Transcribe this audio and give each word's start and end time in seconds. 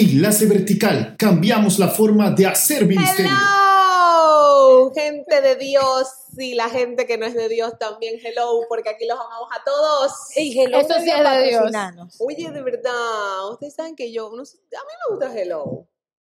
Enlace 0.00 0.46
Vertical. 0.46 1.14
Cambiamos 1.18 1.78
la 1.78 1.88
forma 1.88 2.30
de 2.30 2.46
hacer 2.46 2.86
ministerio. 2.86 3.30
Hello, 3.30 4.90
gente 4.94 5.42
de 5.42 5.56
Dios 5.56 6.08
y 6.38 6.54
la 6.54 6.70
gente 6.70 7.06
que 7.06 7.18
no 7.18 7.26
es 7.26 7.34
de 7.34 7.50
Dios 7.50 7.78
también. 7.78 8.18
Hello, 8.24 8.62
porque 8.66 8.88
aquí 8.88 9.06
los 9.06 9.18
amamos 9.20 9.50
a 9.52 9.62
todos. 9.62 10.12
Y 10.36 10.58
hello 10.58 10.78
Eso 10.78 10.94
sí 11.00 11.10
es 11.10 11.30
de 11.30 11.48
Dios. 11.48 12.16
Oye, 12.18 12.50
de 12.50 12.62
verdad, 12.62 13.50
ustedes 13.50 13.74
saben 13.74 13.94
que 13.94 14.10
yo, 14.10 14.28
a 14.28 14.30
mí 14.30 14.36
me 14.40 15.14
gusta 15.14 15.38
Hello. 15.38 15.86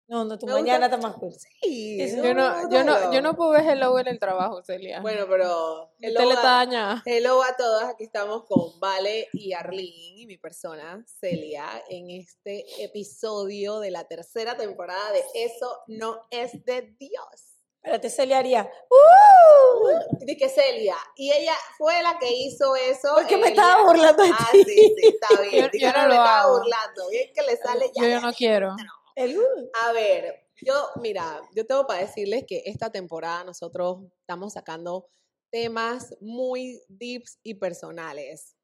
No, 0.09 0.25
no, 0.25 0.39
tu 0.39 0.47
Me 0.47 0.55
mañana 0.55 0.87
gusta- 0.89 0.97
está 0.97 1.07
más 1.09 1.17
cool. 1.19 1.35
Sí, 1.63 2.01
Eso 2.01 2.17
no, 2.17 2.23
Yo 2.25 2.35
no, 2.35 2.71
yo 2.71 2.83
no, 2.85 2.97
Hello. 2.97 3.13
yo 3.13 3.21
no 3.23 3.37
puedo 3.37 3.51
ver 3.51 3.67
hello 3.69 3.99
en 3.99 4.07
el 4.09 4.19
trabajo, 4.19 4.63
Celia. 4.63 5.01
Bueno, 5.03 5.27
pero 5.29 5.91
hello 6.01 6.21
a- 6.21 6.33
está 6.33 6.43
dañada. 6.43 7.03
Hello 7.05 7.43
a 7.43 7.55
todas, 7.57 7.85
aquí 7.91 8.05
estamos 8.05 8.45
con 8.47 8.81
Vale 8.81 9.29
y 9.35 9.53
Arlene 9.53 9.85
y 10.17 10.27
mi 10.27 10.39
persona 10.39 11.05
Celia 11.21 11.67
en 11.91 12.09
este 12.11 12.65
episodio 12.83 13.81
de 13.81 13.91
la 13.91 14.05
tercera 14.05 14.57
temporada 14.57 15.13
de 15.13 15.23
Eso 15.35 15.79
no 15.89 16.27
es 16.31 16.65
de 16.65 16.95
Dios. 16.99 17.55
Espérate, 17.83 18.09
Celia 18.11 18.39
haría. 18.39 18.69
¡Uh! 18.91 20.25
De 20.25 20.37
que 20.37 20.49
Celia, 20.49 20.97
y 21.17 21.31
ella 21.33 21.55
fue 21.77 22.03
la 22.03 22.19
que 22.19 22.31
hizo 22.33 22.75
eso. 22.77 23.13
Porque 23.15 23.37
me 23.37 23.49
estaba 23.49 23.85
burlando 23.85 24.23
de 24.23 24.31
Ah, 24.33 24.49
ti. 24.53 24.65
sí, 24.65 24.95
sí, 24.97 25.07
está 25.07 25.41
bien. 25.43 25.71
Yo- 25.75 25.93
no 25.93 25.99
me 26.03 26.07
lo 26.09 26.13
estaba 26.15 26.41
hago. 26.41 26.59
burlando. 26.59 27.09
Bien 27.11 27.31
que 27.35 27.43
le 27.43 27.57
sale 27.57 27.91
ya. 27.95 28.03
Yo, 28.03 28.09
yo 28.09 28.21
no 28.21 28.33
quiero. 28.33 28.75
El, 29.19 29.37
uh. 29.37 29.43
A 29.89 29.93
ver, 29.93 30.49
yo, 30.63 30.75
mira, 31.01 31.43
yo 31.55 31.67
tengo 31.67 31.87
para 31.87 32.01
decirles 32.01 32.45
que 32.47 32.63
esta 32.67 32.91
temporada 32.91 33.43
nosotros 33.45 34.05
estamos 34.21 34.53
sacando 34.53 35.09
temas 35.51 36.17
muy 36.21 36.81
deeps 36.89 37.39
y 37.43 37.55
personales. 37.55 38.57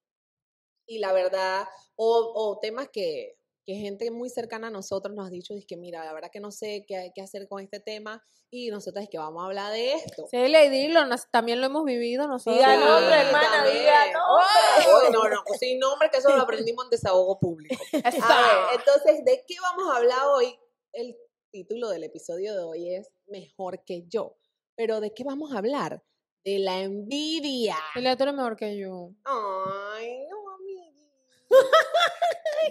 Y 0.86 0.98
la 0.98 1.12
verdad, 1.12 1.66
o, 1.96 2.32
o 2.36 2.60
temas 2.60 2.88
que, 2.92 3.36
que 3.66 3.74
gente 3.74 4.10
muy 4.10 4.28
cercana 4.30 4.68
a 4.68 4.70
nosotros 4.70 5.14
nos 5.14 5.26
ha 5.26 5.30
dicho, 5.30 5.54
es 5.54 5.64
que 5.66 5.76
mira, 5.76 6.04
la 6.04 6.12
verdad 6.12 6.30
que 6.32 6.40
no 6.40 6.50
sé 6.50 6.84
qué, 6.86 7.10
qué 7.14 7.22
hacer 7.22 7.48
con 7.48 7.62
este 7.62 7.80
tema 7.80 8.22
y 8.50 8.68
nosotros 8.70 9.02
es 9.04 9.08
que 9.10 9.18
vamos 9.18 9.42
a 9.42 9.46
hablar 9.46 9.72
de 9.72 9.94
esto. 9.94 10.26
Celia 10.30 10.64
y 10.64 10.68
dilo, 10.70 11.04
nos- 11.06 11.30
también 11.30 11.60
lo 11.60 11.66
hemos 11.66 11.84
vivido 11.84 12.28
nosotros. 12.28 12.56
Diga 12.56 12.74
Sí, 12.74 12.84
nombre, 12.84 13.14
hermana, 13.20 13.50
también. 13.50 13.78
diga 13.78 14.04
nombre. 14.12 15.12
No, 15.12 15.28
no, 15.28 15.42
sin 15.58 15.78
nombre, 15.78 16.10
que 16.10 16.18
eso 16.18 16.28
lo 16.36 16.42
aprendimos 16.42 16.84
en 16.84 16.90
desahogo 16.90 17.38
público. 17.40 17.74
A 17.92 18.10
ver, 18.70 18.78
entonces, 18.78 19.24
¿de 19.24 19.44
qué 19.46 19.54
vamos 19.62 19.92
a 19.92 19.96
hablar 19.98 20.18
hoy? 20.34 20.58
El 20.92 21.16
título 21.50 21.88
del 21.88 22.04
episodio 22.04 22.54
de 22.54 22.62
hoy 22.62 22.94
es 22.94 23.10
Mejor 23.26 23.82
que 23.84 24.04
yo. 24.06 24.36
Pero 24.76 25.00
¿de 25.00 25.14
qué 25.14 25.24
vamos 25.24 25.52
a 25.54 25.58
hablar? 25.58 26.02
De 26.44 26.58
la 26.58 26.80
envidia. 26.80 27.76
Tú 27.94 28.00
eres 28.00 28.34
mejor 28.34 28.56
que 28.56 28.76
yo. 28.76 29.10
Ay, 29.24 30.26
no. 30.28 30.43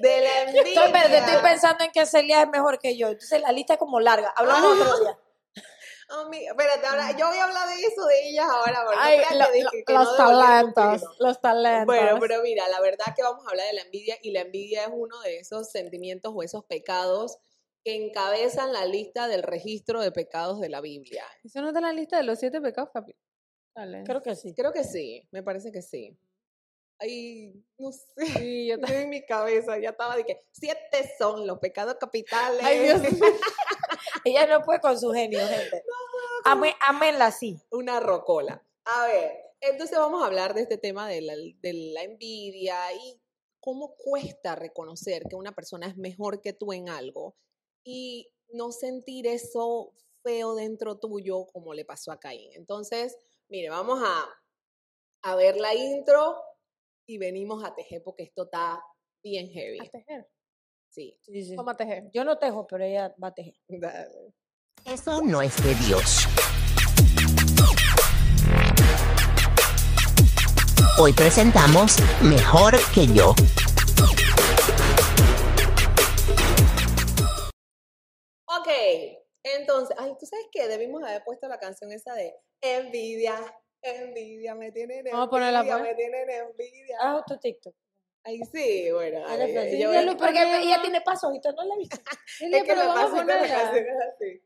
De 0.01 0.21
la 0.21 0.41
envidia. 0.43 0.85
Estoy, 0.85 1.41
pensando 1.41 1.83
en 1.83 1.91
que 1.91 2.05
Celia 2.05 2.41
es 2.41 2.49
mejor 2.49 2.79
que 2.79 2.97
yo. 2.97 3.09
Entonces 3.09 3.41
la 3.41 3.51
lista 3.51 3.73
es 3.73 3.79
como 3.79 3.99
larga. 3.99 4.33
Hablamos 4.35 4.79
otro 4.79 4.99
día. 4.99 5.19
Ami- 6.09 6.45
espérate, 6.47 6.85
ahora, 6.85 7.11
yo 7.17 7.27
voy 7.27 7.37
a 7.37 7.43
hablar 7.45 7.67
de 7.69 7.75
eso 7.81 8.05
de 8.05 8.29
ellas 8.29 8.45
ahora. 8.47 8.81
porque 8.85 8.95
no 8.97 9.01
Ay, 9.01 9.17
creas 9.17 9.35
lo- 9.35 9.51
que- 9.53 9.63
lo- 9.63 9.71
que- 9.71 9.83
que 9.85 9.93
no 9.93 10.03
los 10.03 10.17
talentos, 10.17 11.03
los 11.19 11.41
talentos. 11.41 11.85
Bueno, 11.85 12.17
pero 12.19 12.41
mira, 12.43 12.67
la 12.69 12.81
verdad 12.81 13.05
que 13.15 13.23
vamos 13.23 13.45
a 13.47 13.49
hablar 13.49 13.65
de 13.67 13.73
la 13.73 13.81
envidia 13.83 14.17
y 14.21 14.31
la 14.31 14.41
envidia 14.41 14.83
es 14.83 14.89
uno 14.91 15.19
de 15.21 15.39
esos 15.39 15.71
sentimientos 15.71 16.31
o 16.35 16.43
esos 16.43 16.65
pecados 16.65 17.37
que 17.83 17.95
encabezan 17.95 18.73
la 18.73 18.85
lista 18.85 19.27
del 19.27 19.43
registro 19.43 20.01
de 20.01 20.11
pecados 20.11 20.59
de 20.59 20.69
la 20.69 20.81
Biblia. 20.81 21.25
¿Eso 21.43 21.61
no 21.61 21.67
está 21.67 21.79
en 21.79 21.85
la 21.85 21.93
lista 21.93 22.17
de 22.17 22.23
los 22.23 22.37
siete 22.39 22.61
pecados 22.61 22.91
capitales? 22.93 24.03
Creo 24.05 24.21
que 24.21 24.35
sí. 24.35 24.53
Creo 24.53 24.71
que 24.71 24.83
sí, 24.83 25.27
me 25.31 25.41
parece 25.41 25.71
que 25.71 25.81
sí. 25.81 26.15
Ay, 26.99 27.53
no 27.77 27.91
sé. 27.91 28.25
Sí, 28.37 28.67
yo 28.67 28.75
en 28.87 29.09
mi 29.09 29.25
cabeza 29.25 29.77
ya 29.79 29.89
estaba 29.89 30.15
de 30.15 30.23
que 30.25 30.41
siete 30.51 31.11
son 31.17 31.45
los 31.47 31.59
pecados 31.59 31.95
capitales. 31.99 32.61
Ay, 32.63 32.79
Dios 32.79 33.01
mío. 33.01 33.11
Ella 34.25 34.47
no 34.47 34.63
puede 34.63 34.79
con 34.79 34.99
su 34.99 35.11
genio, 35.11 35.39
gente. 35.47 35.83
Amé- 36.45 36.75
Aménla 36.81 37.27
así. 37.27 37.59
Una 37.71 37.99
rocola. 37.99 38.63
A 38.85 39.07
ver, 39.07 39.31
entonces 39.61 39.97
vamos 39.97 40.21
a 40.23 40.27
hablar 40.27 40.53
de 40.53 40.61
este 40.61 40.77
tema 40.77 41.07
de 41.07 41.21
la, 41.21 41.33
de 41.35 41.73
la 41.93 42.03
envidia 42.03 42.75
y 42.93 43.19
cómo 43.59 43.95
cuesta 43.95 44.55
reconocer 44.55 45.23
que 45.29 45.35
una 45.35 45.53
persona 45.53 45.87
es 45.87 45.95
mejor 45.97 46.41
que 46.41 46.51
tú 46.53 46.73
en 46.73 46.89
algo 46.89 47.35
y 47.85 48.29
no 48.49 48.71
sentir 48.73 49.25
eso 49.27 49.93
feo 50.21 50.53
dentro 50.55 50.99
tuyo 50.99 51.45
como 51.47 51.73
le 51.73 51.85
pasó 51.85 52.11
a 52.11 52.19
Caín. 52.19 52.51
Entonces, 52.53 53.17
mire, 53.47 53.69
vamos 53.69 54.01
a, 54.03 54.25
a 55.21 55.35
ver 55.35 55.55
la 55.57 55.73
intro 55.73 56.42
y 57.05 57.17
venimos 57.17 57.63
a 57.63 57.73
tejer 57.75 58.01
porque 58.03 58.23
esto 58.23 58.43
está 58.43 58.81
bien 59.23 59.49
heavy. 59.49 59.79
A 59.79 59.89
tejer. 59.89 60.27
Sí. 60.89 61.17
Sí, 61.21 61.43
sí. 61.43 61.55
Vamos 61.55 61.73
a 61.73 61.77
tejer. 61.77 62.09
Yo 62.13 62.23
no 62.23 62.37
tejo, 62.37 62.67
pero 62.67 62.83
ella 62.83 63.13
va 63.21 63.29
a 63.29 63.33
tejer. 63.33 63.55
Dale. 63.67 64.33
Eso 64.85 65.21
no 65.21 65.41
es 65.41 65.55
de 65.63 65.75
Dios. 65.75 66.27
Hoy 70.99 71.11
presentamos 71.13 71.97
Mejor 72.21 72.75
que 72.93 73.07
yo. 73.07 73.31
Ok, 78.55 78.69
entonces, 79.43 79.95
ay, 79.99 80.13
¿tú 80.19 80.25
sabes 80.25 80.45
qué? 80.51 80.67
Debimos 80.67 81.01
haber 81.03 81.23
puesto 81.23 81.47
la 81.47 81.57
canción 81.57 81.91
esa 81.91 82.13
de 82.13 82.35
envidia, 82.61 83.35
envidia, 83.83 84.55
me 84.55 84.71
tienen 84.71 84.97
envidia, 84.99 85.13
Vamos 85.13 85.27
a 85.27 85.29
ponerla, 85.29 85.63
pues. 85.63 85.81
me 85.81 85.95
tienen 85.95 86.29
envidia. 86.29 86.97
Haz 86.99 87.25
tu 87.25 87.37
TikTok. 87.37 87.75
Ay, 88.25 88.39
sí, 88.51 88.89
bueno. 88.91 89.19
Yo 89.19 89.25
a- 89.25 89.27
Porque 90.17 90.17
ponemos. 90.17 90.65
ella 90.65 90.81
tiene 90.81 91.01
pasos 91.01 91.35
y 91.35 91.41
tú 91.41 91.49
no 91.55 91.63
la 91.65 91.75
viste. 91.75 91.97
Es 92.41 92.63
que 92.63 92.73
pero 92.73 92.87
vamos 92.87 93.11
a 93.11 93.15
ponerla. 93.15 93.77
es 93.77 93.95
así. 94.15 94.41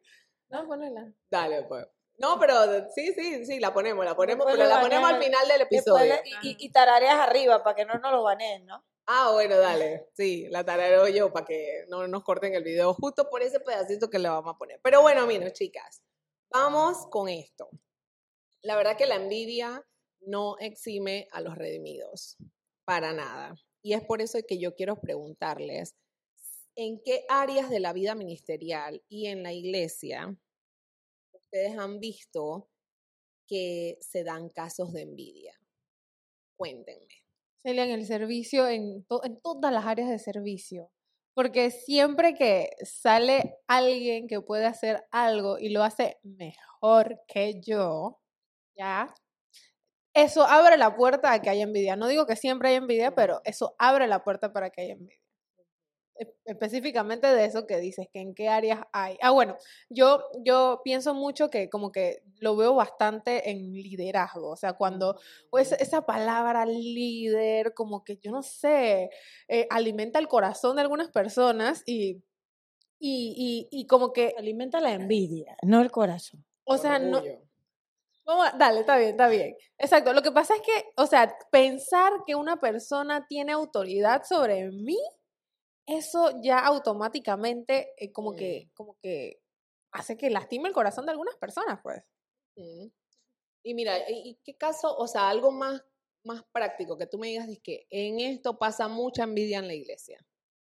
No, 0.49 0.67
ponela. 0.67 1.11
Dale, 1.29 1.63
pues. 1.63 1.85
No, 2.17 2.39
pero 2.39 2.89
sí, 2.95 3.13
sí, 3.13 3.45
sí, 3.45 3.59
la 3.59 3.71
ponemos, 3.73 4.03
la 4.03 4.15
ponemos, 4.15 4.45
Después 4.47 4.57
pero 4.57 4.69
lo 4.69 4.75
la 4.75 4.81
ponemos 4.81 5.07
al 5.07 5.13
banean. 5.17 5.31
final 5.31 5.47
del 5.47 5.59
Después 5.59 5.81
episodio. 5.81 6.15
la- 6.15 6.21
y, 6.41 6.49
y- 6.51 6.57
y 6.65 6.71
tarareas 6.71 7.19
arriba 7.19 7.63
para 7.63 7.75
que 7.75 7.85
no 7.85 7.93
nos 7.99 8.11
lo 8.11 8.23
baneen, 8.23 8.65
¿no? 8.65 8.83
Ah, 9.05 9.29
bueno, 9.33 9.57
dale. 9.59 10.09
Sí, 10.17 10.47
la 10.49 10.65
tarareo 10.65 11.07
yo 11.09 11.31
para 11.31 11.45
que 11.45 11.85
no 11.89 12.07
nos 12.07 12.23
corten 12.23 12.55
el 12.55 12.63
video 12.63 12.93
justo 12.95 13.29
por 13.29 13.41
ese 13.43 13.59
pedacito 13.59 14.09
que 14.09 14.17
le 14.19 14.27
vamos 14.29 14.55
a 14.55 14.57
poner. 14.57 14.79
Pero 14.81 15.01
bueno, 15.01 15.25
miren, 15.27 15.51
chicas, 15.53 16.01
vamos 16.49 17.05
con 17.11 17.29
esto. 17.29 17.69
La 18.67 18.75
verdad 18.75 18.97
que 18.97 19.05
la 19.05 19.15
envidia 19.15 19.81
no 20.19 20.57
exime 20.59 21.29
a 21.31 21.39
los 21.39 21.55
redimidos, 21.55 22.35
para 22.83 23.13
nada. 23.13 23.55
Y 23.81 23.93
es 23.93 24.03
por 24.03 24.21
eso 24.21 24.39
que 24.45 24.59
yo 24.59 24.75
quiero 24.75 24.99
preguntarles, 24.99 25.95
¿en 26.75 27.01
qué 27.01 27.23
áreas 27.29 27.69
de 27.69 27.79
la 27.79 27.93
vida 27.93 28.13
ministerial 28.13 29.01
y 29.07 29.27
en 29.27 29.41
la 29.41 29.53
iglesia 29.53 30.37
ustedes 31.31 31.77
han 31.77 32.01
visto 32.01 32.69
que 33.47 33.97
se 34.01 34.25
dan 34.25 34.49
casos 34.49 34.91
de 34.91 35.03
envidia? 35.03 35.57
Cuéntenme. 36.57 37.23
Celia, 37.63 37.85
en 37.85 37.91
el 37.91 38.05
servicio, 38.05 38.67
en, 38.67 39.07
en 39.23 39.41
todas 39.41 39.71
las 39.71 39.85
áreas 39.85 40.09
de 40.09 40.19
servicio. 40.19 40.91
Porque 41.33 41.71
siempre 41.71 42.33
que 42.33 42.71
sale 42.83 43.59
alguien 43.65 44.27
que 44.27 44.41
puede 44.41 44.65
hacer 44.65 45.07
algo 45.09 45.57
y 45.57 45.69
lo 45.69 45.83
hace 45.83 46.17
mejor 46.23 47.21
que 47.29 47.61
yo, 47.61 48.19
¿ya? 48.77 49.13
Eso 50.13 50.43
abre 50.43 50.77
la 50.77 50.95
puerta 50.95 51.31
a 51.31 51.41
que 51.41 51.49
haya 51.49 51.63
envidia. 51.63 51.95
No 51.95 52.07
digo 52.07 52.25
que 52.25 52.35
siempre 52.35 52.69
hay 52.69 52.75
envidia, 52.75 53.13
pero 53.15 53.41
eso 53.45 53.75
abre 53.79 54.07
la 54.07 54.23
puerta 54.23 54.51
para 54.51 54.69
que 54.69 54.81
haya 54.81 54.93
envidia. 54.93 55.19
E- 56.19 56.33
Específicamente 56.45 57.27
de 57.27 57.45
eso 57.45 57.67
que 57.67 57.77
dices, 57.77 58.07
que 58.11 58.19
en 58.21 58.33
qué 58.33 58.49
áreas 58.49 58.81
hay. 58.91 59.17
Ah, 59.21 59.31
bueno, 59.31 59.55
yo, 59.89 60.23
yo 60.43 60.81
pienso 60.83 61.13
mucho 61.13 61.49
que 61.49 61.69
como 61.69 61.91
que 61.91 62.23
lo 62.39 62.55
veo 62.55 62.73
bastante 62.75 63.51
en 63.51 63.73
liderazgo. 63.73 64.49
O 64.49 64.55
sea, 64.55 64.73
cuando 64.73 65.19
pues 65.51 65.71
esa 65.73 66.05
palabra 66.05 66.65
líder, 66.65 67.73
como 67.75 68.03
que 68.03 68.17
yo 68.17 68.31
no 68.31 68.41
sé, 68.43 69.11
eh, 69.47 69.67
alimenta 69.69 70.19
el 70.19 70.27
corazón 70.27 70.75
de 70.77 70.81
algunas 70.81 71.09
personas 71.11 71.83
y, 71.85 72.23
y, 72.99 73.67
y, 73.71 73.79
y 73.81 73.87
como 73.87 74.13
que, 74.13 74.33
Alimenta 74.37 74.79
la 74.81 74.93
envidia, 74.93 75.55
no 75.63 75.81
el 75.81 75.91
corazón. 75.91 76.43
o 76.65 76.77
sea, 76.77 76.99
no... 76.99 77.21
Vamos 78.27 78.47
a- 78.47 78.57
dale, 78.57 78.81
está 78.81 78.97
bien, 78.97 79.11
está 79.11 79.27
bien. 79.29 79.55
Exacto. 79.77 80.13
Lo 80.13 80.21
que 80.21 80.31
pasa 80.31 80.55
es 80.55 80.61
que, 80.61 80.85
o 80.97 81.07
sea, 81.07 81.37
pensar 81.51 82.11
que 82.25 82.35
una 82.35 82.59
persona 82.59 83.25
tiene 83.27 83.53
autoridad 83.53 84.23
sobre 84.25 84.69
mí, 84.71 84.97
eso 85.87 86.31
ya 86.43 86.59
automáticamente 86.59 87.93
eh, 87.97 88.11
como 88.11 88.35
que, 88.35 88.69
como 88.75 88.97
que 89.01 89.41
hace 89.93 90.17
que 90.17 90.29
lastime 90.31 90.69
el 90.69 90.75
corazón 90.75 91.05
de 91.05 91.11
algunas 91.13 91.37
personas, 91.37 91.79
pues. 91.83 92.03
Mm. 92.57 92.87
Y 93.63 93.73
mira, 93.75 93.99
¿y 94.09 94.31
y 94.31 94.39
qué 94.45 94.55
caso, 94.57 94.95
o 94.97 95.07
sea, 95.07 95.29
algo 95.29 95.51
más, 95.51 95.83
más 96.25 96.43
práctico 96.53 96.97
que 96.97 97.07
tú 97.07 97.19
me 97.19 97.27
digas 97.29 97.49
es 97.49 97.59
que 97.61 97.87
en 97.91 98.19
esto 98.21 98.57
pasa 98.59 98.87
mucha 98.89 99.23
envidia 99.23 99.59
en 99.59 99.67
la 99.67 99.75
iglesia? 99.75 100.19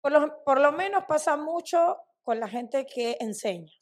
Por 0.02 0.12
lo, 0.12 0.44
por 0.44 0.60
lo 0.60 0.72
menos 0.72 1.04
pasa 1.08 1.36
mucho 1.36 1.98
con 2.22 2.40
la 2.40 2.48
gente 2.48 2.86
que 2.86 3.16
enseña. 3.20 3.72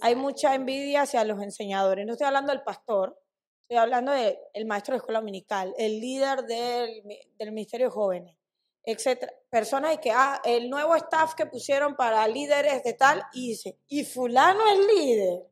Hay 0.00 0.16
mucha 0.16 0.54
envidia 0.54 1.02
hacia 1.02 1.24
los 1.24 1.42
enseñadores. 1.42 2.06
No 2.06 2.12
estoy 2.12 2.26
hablando 2.26 2.52
del 2.52 2.62
pastor, 2.62 3.18
estoy 3.62 3.76
hablando 3.76 4.12
del 4.12 4.66
maestro 4.66 4.94
de 4.94 4.98
escuela 4.98 5.20
dominical, 5.20 5.74
el 5.76 6.00
líder 6.00 6.44
del, 6.44 7.02
del 7.36 7.52
Ministerio 7.52 7.88
de 7.88 7.92
Jóvenes, 7.92 8.36
etcétera, 8.82 9.32
personas 9.50 9.94
y 9.94 9.98
que, 9.98 10.10
ah, 10.10 10.40
el 10.44 10.70
nuevo 10.70 10.96
staff 10.96 11.34
que 11.34 11.46
pusieron 11.46 11.94
para 11.94 12.26
líderes 12.26 12.82
de 12.82 12.94
tal, 12.94 13.22
y 13.34 13.48
dice, 13.50 13.78
y 13.88 14.04
fulano 14.04 14.60
es 14.68 14.78
líder, 14.94 15.46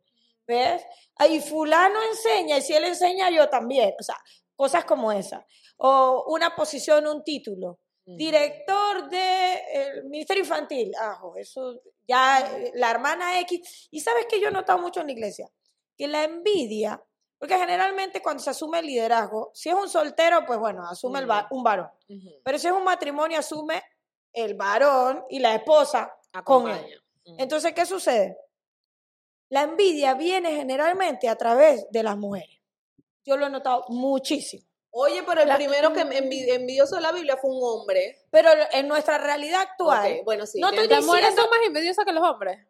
¿ves? 0.46 0.82
Y 1.28 1.40
fulano 1.40 1.98
enseña, 2.10 2.56
y 2.56 2.62
si 2.62 2.72
él 2.72 2.84
enseña, 2.84 3.30
yo 3.30 3.48
también, 3.50 3.94
o 4.00 4.02
sea, 4.02 4.16
cosas 4.56 4.84
como 4.86 5.12
esas. 5.12 5.44
O 5.76 6.24
una 6.28 6.56
posición, 6.56 7.06
un 7.06 7.22
título. 7.22 7.78
Director 8.06 9.10
del 9.10 10.04
Ministerio 10.04 10.44
Infantil. 10.44 10.92
Ah, 10.96 11.20
eso 11.38 11.82
ya 12.06 12.40
eh, 12.40 12.72
la 12.74 12.90
hermana 12.90 13.38
X. 13.40 13.88
Y 13.90 14.00
sabes 14.00 14.26
que 14.26 14.40
yo 14.40 14.48
he 14.48 14.52
notado 14.52 14.78
mucho 14.78 15.00
en 15.00 15.06
la 15.06 15.12
iglesia, 15.12 15.48
que 15.96 16.06
la 16.08 16.24
envidia, 16.24 17.02
porque 17.38 17.56
generalmente 17.58 18.22
cuando 18.22 18.42
se 18.42 18.50
asume 18.50 18.78
el 18.80 18.86
liderazgo, 18.86 19.50
si 19.54 19.68
es 19.68 19.74
un 19.74 19.88
soltero, 19.88 20.44
pues 20.46 20.58
bueno, 20.58 20.86
asume 20.88 21.18
el 21.20 21.30
va- 21.30 21.48
un 21.50 21.62
varón. 21.62 21.90
Pero 22.44 22.58
si 22.58 22.66
es 22.66 22.72
un 22.72 22.84
matrimonio, 22.84 23.38
asume 23.38 23.82
el 24.32 24.54
varón 24.54 25.24
y 25.30 25.38
la 25.38 25.54
esposa 25.54 26.12
con 26.44 26.64
él. 26.70 27.02
Entonces, 27.38 27.72
¿qué 27.74 27.84
sucede? 27.86 28.36
La 29.48 29.62
envidia 29.62 30.14
viene 30.14 30.54
generalmente 30.56 31.28
a 31.28 31.36
través 31.36 31.86
de 31.90 32.02
las 32.02 32.16
mujeres. 32.16 32.60
Yo 33.24 33.36
lo 33.36 33.46
he 33.46 33.50
notado 33.50 33.84
muchísimo. 33.88 34.64
Oye, 34.98 35.22
pero 35.24 35.42
el 35.42 35.48
La- 35.48 35.56
primero 35.56 35.92
que 35.92 36.00
envi- 36.06 36.48
envidioso 36.54 36.96
de 36.96 37.02
la 37.02 37.12
Biblia 37.12 37.36
fue 37.36 37.50
un 37.50 37.60
hombre. 37.62 38.24
Pero 38.30 38.50
en 38.72 38.88
nuestra 38.88 39.18
realidad 39.18 39.60
actual, 39.60 40.22
bueno, 40.24 40.46
sí. 40.46 40.58
no 40.58 40.70
estoy 40.70 40.88
Las 40.88 41.04
mujeres 41.04 41.28
diciendo- 41.30 41.42
son 41.42 41.50
más 41.50 41.66
envidiosas 41.66 42.04
que 42.06 42.12
los 42.12 42.22
hombres. 42.26 42.66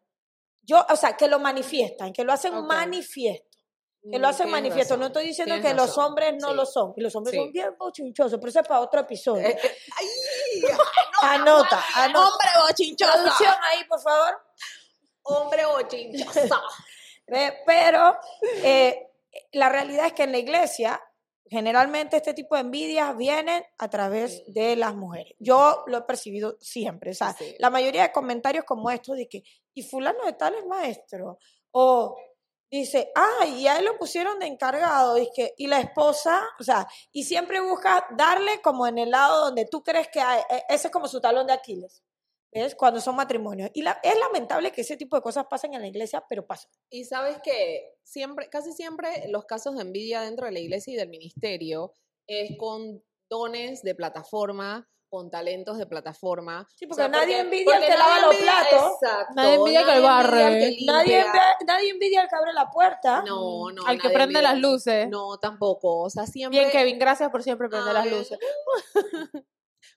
yo, 0.63 0.85
o 0.91 0.97
sea, 0.97 1.17
que 1.17 1.29
lo 1.29 1.39
manifiestan, 1.39 2.13
que 2.13 2.25
lo 2.25 2.33
hacen 2.33 2.53
manifiesto, 2.67 3.57
que 4.11 4.19
Mm, 4.19 4.21
lo 4.21 4.27
hacen 4.29 4.47
tienes 4.47 4.53
manifiesto. 4.63 4.95
razón, 4.95 5.01
No 5.01 5.07
estoy 5.07 5.27
diciendo 5.27 5.55
tienes 5.55 5.71
que 5.71 5.77
los 5.77 5.97
hombres 5.99 6.35
no 6.41 6.49
sí. 6.51 6.55
lo 6.57 6.67
son, 6.67 6.93
y 6.97 7.01
los 7.03 7.15
hombres 7.15 7.33
Sí. 7.33 7.39
son 7.39 7.53
bien 7.53 7.77
bochinchosos, 7.79 8.39
pero 8.41 8.49
eso 8.51 8.61
es 8.61 8.67
para 8.67 8.81
otro 8.81 9.01
episodio. 9.03 9.47
Eh, 9.47 9.57
eh, 9.63 9.77
¡Ay! 9.97 10.07
Anota, 11.23 11.85
anota. 11.95 12.27
¡Hombre 12.29 12.49
bochinchoso! 12.69 13.13
Producción 13.13 13.55
ahí, 13.63 13.85
por 13.85 14.01
favor. 14.01 14.37
¡Hombre 15.23 15.67
bochinchoso! 15.67 16.61
Ve, 17.29 17.59
Pero 17.65 18.19
eh, 18.65 19.09
la 19.53 19.69
realidad 19.69 20.07
es 20.07 20.13
que 20.15 20.25
en 20.25 20.33
la 20.33 20.39
iglesia, 20.39 21.01
generalmente 21.49 22.17
este 22.17 22.35
tipo 22.35 22.55
de 22.55 22.63
envidias 22.63 23.17
vienen 23.17 23.65
a 23.79 23.89
través 23.89 24.43
de 24.53 24.77
las 24.77 24.95
mujeres. 24.95 25.35
Yo 25.39 25.85
lo 25.87 25.99
he 25.99 26.03
percibido 26.03 26.57
siempre. 26.61 27.11
O 27.13 27.15
sea, 27.15 27.33
Sí. 27.35 27.55
la 27.59 27.71
mayoría 27.71 28.03
de 28.03 28.13
comentarios 28.13 28.65
como 28.65 28.91
estos 28.91 29.17
de 29.17 29.29
que, 29.29 29.43
y 29.75 29.83
fulano 29.83 30.25
de 30.25 30.33
tal 30.33 30.55
es 30.55 30.67
maestro. 30.67 31.39
O 31.73 32.17
dice, 32.71 33.13
ay, 33.15 33.61
y 33.63 33.69
a 33.69 33.79
él 33.79 33.85
lo 33.85 33.97
pusieron 33.99 34.39
de 34.39 34.47
encargado. 34.47 35.19
Y, 35.19 35.31
que, 35.35 35.55
y 35.57 35.67
la 35.67 35.81
esposa, 35.81 36.43
o 36.59 36.65
sea, 36.65 36.87
y 37.13 37.25
siempre 37.25 37.61
busca 37.61 38.07
darle 38.17 38.61
como 38.63 38.87
en 38.87 38.99
el 38.99 39.11
lado 39.11 39.47
donde 39.47 39.67
tú 39.67 39.83
crees 39.83 40.09
que 40.09 40.21
hay, 40.21 40.41
e- 40.51 40.65
ese 40.69 40.89
es 40.89 40.93
como 40.93 41.07
su 41.09 41.21
talón 41.21 41.47
de 41.47 41.53
Aquiles. 41.53 42.03
¿Ves? 42.63 42.75
Cuando 42.75 43.01
son 43.01 43.17
matrimonios. 43.17 43.71
Y 43.75 43.83
la- 43.83 43.99
es 44.03 44.19
lamentable 44.19 44.73
que 44.73 44.81
ese 44.83 44.97
tipo 44.97 45.17
de 45.17 45.23
cosas 45.23 45.47
pasen 45.49 45.75
en 45.75 45.81
la 45.83 45.87
iglesia, 45.89 46.25
pero 46.29 46.47
pasan. 46.47 46.71
Y 46.91 47.05
sabes 47.05 47.39
que 47.43 47.95
siempre, 48.05 48.49
casi 48.49 48.73
siempre 48.73 49.29
los 49.29 49.45
casos 49.47 49.75
de 49.77 49.83
envidia 49.83 50.21
dentro 50.23 50.47
de 50.47 50.53
la 50.53 50.59
iglesia 50.61 50.93
y 50.93 50.97
del 50.97 51.09
ministerio 51.09 51.93
es 52.27 52.57
con 52.59 53.03
dones 53.31 53.83
de 53.83 53.95
plataforma, 53.95 54.89
con 55.09 55.31
talentos 55.31 55.79
de 55.79 55.87
plataforma. 55.87 56.67
Sí, 56.75 56.85
O 56.85 56.89
porque 56.89 57.03
sea, 57.03 57.09
nadie 57.09 57.39
envidia 57.39 57.75
al 57.77 57.81
porque 57.81 57.93
que 57.93 57.99
lava 57.99 58.11
nadie 58.11 58.23
los 58.27 58.35
envidia- 58.35 58.53
platos. 58.69 58.93
Exacto. 59.03 59.35
Nadie 59.37 59.55
envidia 59.55 59.79
que 59.79 59.85
el 59.85 59.89
envidia 59.97 60.11
barre. 60.11 60.43
al 60.45 60.53
que 60.53 60.59
Nadie, 60.59 60.73
limpia. 60.77 61.21
envidia- 61.23 61.57
nadie 61.67 61.91
envidia 61.91 62.21
al 62.23 62.29
que 62.29 62.37
abre 62.37 62.53
la 62.53 62.71
puerta. 62.71 63.23
No, 63.27 63.71
no. 63.71 63.87
Al 63.87 63.97
que 64.01 64.09
nadie 64.09 64.15
prende 64.17 64.39
envidia. 64.39 64.43
las 64.43 64.59
luces. 64.59 65.09
No, 65.09 65.39
tampoco. 65.39 66.01
O 66.03 66.11
sea, 66.11 66.27
siempre. 66.27 66.59
Bien, 66.59 66.71
Kevin, 66.73 66.99
gracias 66.99 67.31
por 67.31 67.43
siempre 67.45 67.69
prender 67.69 67.95
las 67.95 68.05
Ay, 68.05 68.11
luces. 68.11 68.39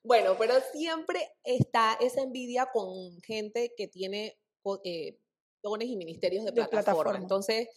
Bueno, 0.04 0.36
pero 0.38 0.54
siempre 0.74 1.32
está 1.44 1.98
esa 2.00 2.22
envidia 2.22 2.68
con 2.72 3.20
gente 3.22 3.74
que 3.76 3.88
tiene 3.88 4.40
eh, 4.84 5.18
dones 5.62 5.88
y 5.90 5.96
ministerios 5.98 6.46
de 6.46 6.52
De 6.52 6.66
plataforma. 6.68 7.18
Entonces, 7.18 7.68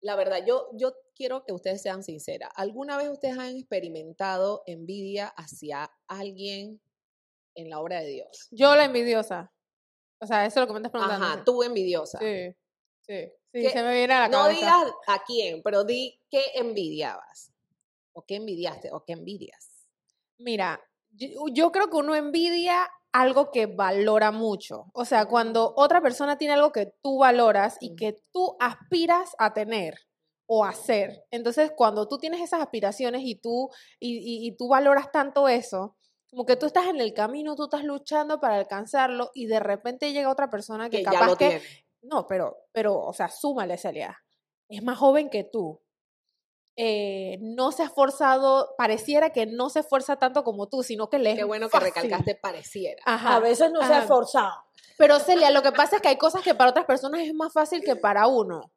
la 0.00 0.16
verdad, 0.16 0.44
yo, 0.46 0.68
yo 0.74 0.94
quiero 1.14 1.44
que 1.44 1.52
ustedes 1.52 1.82
sean 1.82 2.02
sinceras. 2.02 2.50
¿Alguna 2.54 2.96
vez 2.96 3.08
ustedes 3.08 3.36
han 3.38 3.56
experimentado 3.56 4.62
envidia 4.66 5.28
hacia 5.36 5.90
alguien 6.06 6.80
en 7.54 7.70
la 7.70 7.80
obra 7.80 8.00
de 8.00 8.08
Dios? 8.08 8.48
Yo 8.50 8.74
la 8.76 8.84
envidiosa. 8.84 9.52
O 10.20 10.26
sea, 10.26 10.46
eso 10.46 10.60
es 10.60 10.62
lo 10.62 10.66
que 10.66 10.72
me 10.72 10.78
estás 10.80 10.92
preguntando. 10.92 11.26
Ajá, 11.26 11.44
tú 11.44 11.62
envidiosa. 11.62 12.18
Sí, 12.18 12.54
sí. 13.00 13.32
Sí, 13.50 13.70
se 13.70 13.82
me 13.82 13.94
viene 13.94 14.12
a 14.14 14.20
la 14.20 14.28
No 14.28 14.42
cabeza. 14.42 14.58
digas 14.60 14.92
a 15.06 15.24
quién, 15.24 15.62
pero 15.62 15.82
di 15.82 16.20
qué 16.30 16.42
envidiabas. 16.54 17.50
O 18.12 18.22
qué 18.26 18.36
envidiaste, 18.36 18.90
o 18.92 19.04
qué 19.04 19.14
envidias. 19.14 19.88
Mira, 20.38 20.80
yo, 21.18 21.28
yo 21.52 21.72
creo 21.72 21.88
que 21.90 21.96
uno 21.96 22.14
envidia 22.14 22.88
algo 23.12 23.50
que 23.50 23.66
valora 23.66 24.30
mucho. 24.30 24.86
O 24.92 25.04
sea, 25.04 25.26
cuando 25.26 25.72
otra 25.76 26.00
persona 26.00 26.38
tiene 26.38 26.54
algo 26.54 26.72
que 26.72 26.92
tú 27.02 27.18
valoras 27.18 27.76
y 27.80 27.96
que 27.96 28.16
tú 28.32 28.56
aspiras 28.60 29.34
a 29.38 29.52
tener 29.54 29.94
o 30.46 30.64
hacer. 30.64 31.24
Entonces, 31.30 31.72
cuando 31.76 32.06
tú 32.08 32.18
tienes 32.18 32.40
esas 32.40 32.60
aspiraciones 32.60 33.22
y 33.24 33.34
tú, 33.34 33.68
y, 34.00 34.16
y- 34.18 34.46
y 34.48 34.56
tú 34.56 34.68
valoras 34.68 35.10
tanto 35.10 35.48
eso, 35.48 35.96
como 36.30 36.44
que 36.46 36.56
tú 36.56 36.66
estás 36.66 36.86
en 36.86 37.00
el 37.00 37.12
camino, 37.14 37.54
tú 37.56 37.64
estás 37.64 37.84
luchando 37.84 38.38
para 38.40 38.56
alcanzarlo 38.56 39.30
y 39.34 39.46
de 39.46 39.60
repente 39.60 40.12
llega 40.12 40.30
otra 40.30 40.48
persona 40.50 40.88
que, 40.90 40.98
Que 40.98 41.04
ya 41.04 41.10
capaz 41.12 41.26
lo 41.26 41.36
que 41.36 41.48
tiene. 41.48 41.64
no, 42.02 42.26
pero, 42.26 42.56
pero, 42.72 42.98
o 42.98 43.12
sea, 43.12 43.28
súmale, 43.28 43.76
Celia. 43.78 44.16
Es 44.68 44.82
más 44.82 44.98
joven 44.98 45.30
que 45.30 45.44
tú. 45.44 45.80
Eh, 46.80 47.38
no 47.40 47.72
se 47.72 47.82
ha 47.82 47.86
esforzado, 47.86 48.76
pareciera 48.78 49.30
que 49.30 49.46
no 49.46 49.68
se 49.68 49.80
esfuerza 49.80 50.14
tanto 50.14 50.44
como 50.44 50.68
tú, 50.68 50.84
sino 50.84 51.10
que 51.10 51.18
le 51.18 51.32
es 51.32 51.36
Qué 51.36 51.42
bueno 51.42 51.66
que 51.66 51.72
fácil. 51.72 51.88
recalcaste 51.88 52.36
pareciera. 52.36 53.02
Ajá. 53.04 53.34
A 53.34 53.40
veces 53.40 53.72
no 53.72 53.84
se 53.84 53.92
ha 53.92 54.02
esforzado. 54.02 54.52
Pero 54.96 55.18
Celia, 55.18 55.50
lo 55.50 55.62
que 55.62 55.72
pasa 55.72 55.96
es 55.96 56.02
que 56.02 56.08
hay 56.08 56.18
cosas 56.18 56.42
que 56.42 56.54
para 56.54 56.70
otras 56.70 56.86
personas 56.86 57.22
es 57.22 57.34
más 57.34 57.52
fácil 57.52 57.82
que 57.82 57.96
para 57.96 58.28
uno. 58.28 58.70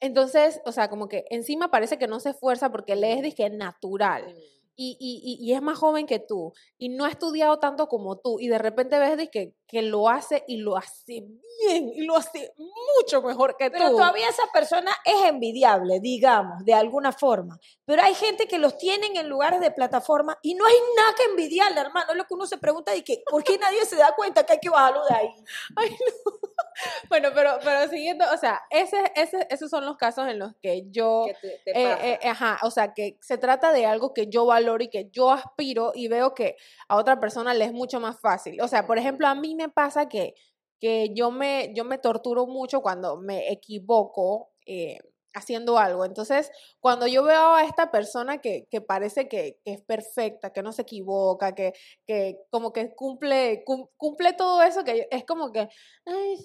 Entonces, 0.00 0.60
o 0.66 0.72
sea, 0.72 0.90
como 0.90 1.08
que 1.08 1.24
encima 1.30 1.70
parece 1.70 1.98
que 1.98 2.06
no 2.06 2.20
se 2.20 2.30
esfuerza 2.30 2.70
porque 2.70 2.94
le 2.94 3.14
es 3.14 3.22
dizque 3.22 3.48
natural. 3.48 4.34
Mm. 4.34 4.55
Y, 4.78 4.96
y, 5.00 5.38
y, 5.40 5.54
es 5.54 5.62
más 5.62 5.78
joven 5.78 6.06
que 6.06 6.18
tú 6.18 6.52
y 6.76 6.90
no 6.90 7.06
ha 7.06 7.08
estudiado 7.08 7.58
tanto 7.58 7.88
como 7.88 8.18
tú 8.18 8.38
y 8.38 8.48
de 8.48 8.58
repente 8.58 8.98
ves 8.98 9.16
de 9.16 9.30
que, 9.30 9.54
que 9.66 9.80
lo 9.80 10.10
hace 10.10 10.44
y 10.46 10.58
lo 10.58 10.76
hace 10.76 11.24
bien 11.60 11.90
y 11.94 12.02
lo 12.02 12.14
hace 12.16 12.52
mucho 12.58 13.22
mejor 13.22 13.56
que 13.56 13.70
Pero 13.70 13.86
tú. 13.86 13.96
todavía 13.96 14.28
esa 14.28 14.42
persona 14.52 14.90
es 15.04 15.24
envidiable, 15.24 15.98
digamos, 16.00 16.62
de 16.64 16.74
alguna 16.74 17.12
forma. 17.12 17.58
Pero 17.86 18.02
hay 18.02 18.14
gente 18.14 18.46
que 18.46 18.58
los 18.58 18.76
tienen 18.76 19.16
en 19.16 19.28
lugares 19.28 19.60
de 19.60 19.70
plataforma 19.70 20.38
y 20.42 20.54
no 20.54 20.66
hay 20.66 20.74
nada 20.96 21.14
que 21.16 21.24
envidiarle, 21.24 21.80
hermano. 21.80 22.10
Es 22.10 22.16
lo 22.16 22.24
que 22.24 22.34
uno 22.34 22.46
se 22.46 22.58
pregunta 22.58 22.94
y 22.94 23.02
que, 23.02 23.22
¿por 23.30 23.42
qué 23.42 23.58
nadie 23.58 23.84
se 23.86 23.96
da 23.96 24.14
cuenta 24.14 24.44
que 24.44 24.54
hay 24.54 24.60
que 24.60 24.70
bajarlo 24.70 25.04
de 25.08 25.14
ahí? 25.14 25.28
Ay, 25.76 25.90
no. 25.90 26.45
Bueno, 27.08 27.30
pero, 27.34 27.58
pero 27.64 27.88
siguiendo, 27.88 28.24
o 28.32 28.36
sea, 28.36 28.62
ese, 28.70 28.96
ese, 29.14 29.46
esos 29.50 29.70
son 29.70 29.84
los 29.86 29.96
casos 29.96 30.28
en 30.28 30.38
los 30.38 30.52
que 30.60 30.84
yo, 30.90 31.24
que 31.26 31.34
te, 31.34 31.72
te 31.72 31.82
eh, 31.82 32.18
eh, 32.22 32.28
ajá, 32.28 32.58
o 32.62 32.70
sea, 32.70 32.92
que 32.94 33.16
se 33.20 33.38
trata 33.38 33.72
de 33.72 33.86
algo 33.86 34.12
que 34.12 34.26
yo 34.28 34.46
valoro 34.46 34.82
y 34.84 34.88
que 34.88 35.08
yo 35.10 35.30
aspiro 35.30 35.92
y 35.94 36.08
veo 36.08 36.34
que 36.34 36.56
a 36.88 36.96
otra 36.96 37.18
persona 37.20 37.54
le 37.54 37.64
es 37.66 37.72
mucho 37.72 38.00
más 38.00 38.20
fácil. 38.20 38.60
O 38.60 38.68
sea, 38.68 38.86
por 38.86 38.98
ejemplo, 38.98 39.26
a 39.26 39.34
mí 39.34 39.54
me 39.54 39.68
pasa 39.68 40.08
que, 40.08 40.34
que 40.80 41.10
yo, 41.14 41.30
me, 41.30 41.72
yo 41.74 41.84
me 41.84 41.98
torturo 41.98 42.46
mucho 42.46 42.82
cuando 42.82 43.16
me 43.16 43.50
equivoco. 43.52 44.50
eh, 44.66 44.98
haciendo 45.38 45.76
algo. 45.78 46.06
Entonces, 46.06 46.50
cuando 46.80 47.06
yo 47.06 47.22
veo 47.22 47.52
a 47.56 47.62
esta 47.64 47.90
persona 47.90 48.38
que, 48.38 48.66
que 48.70 48.80
parece 48.80 49.28
que, 49.28 49.58
que 49.62 49.74
es 49.74 49.82
perfecta, 49.82 50.50
que 50.50 50.62
no 50.62 50.72
se 50.72 50.80
equivoca, 50.80 51.54
que, 51.54 51.74
que 52.06 52.38
como 52.50 52.72
que 52.72 52.94
cumple, 52.94 53.62
cum- 53.66 53.86
cumple 53.98 54.32
todo 54.32 54.62
eso, 54.62 54.82
que 54.82 55.06
es 55.10 55.26
como 55.26 55.52
que, 55.52 55.68
ay, 56.06 56.36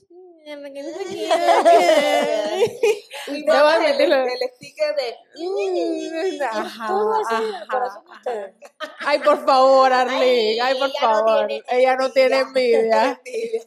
mierda, 0.41 0.71
que 0.74 0.83
no 0.83 0.89
se 0.89 1.01
equivoque". 1.03 2.71
Y 3.27 3.43
el 3.43 4.50
sticker 4.55 4.95
de... 4.95 6.45
Ajá, 6.45 6.88
Todo 6.88 7.13
así 7.13 7.36
ajá, 7.36 8.03
ajá. 8.10 8.53
Ay, 9.00 9.19
por 9.19 9.45
favor, 9.45 9.93
Arlene, 9.93 10.60
ay, 10.62 10.77
por 10.77 10.89
ella 10.89 11.00
no 11.01 11.07
favor. 11.15 11.48
tiene 11.48 11.63
ella 11.69 11.95
no 11.95 12.12
tiene 12.12 12.39
envidia. 12.39 13.21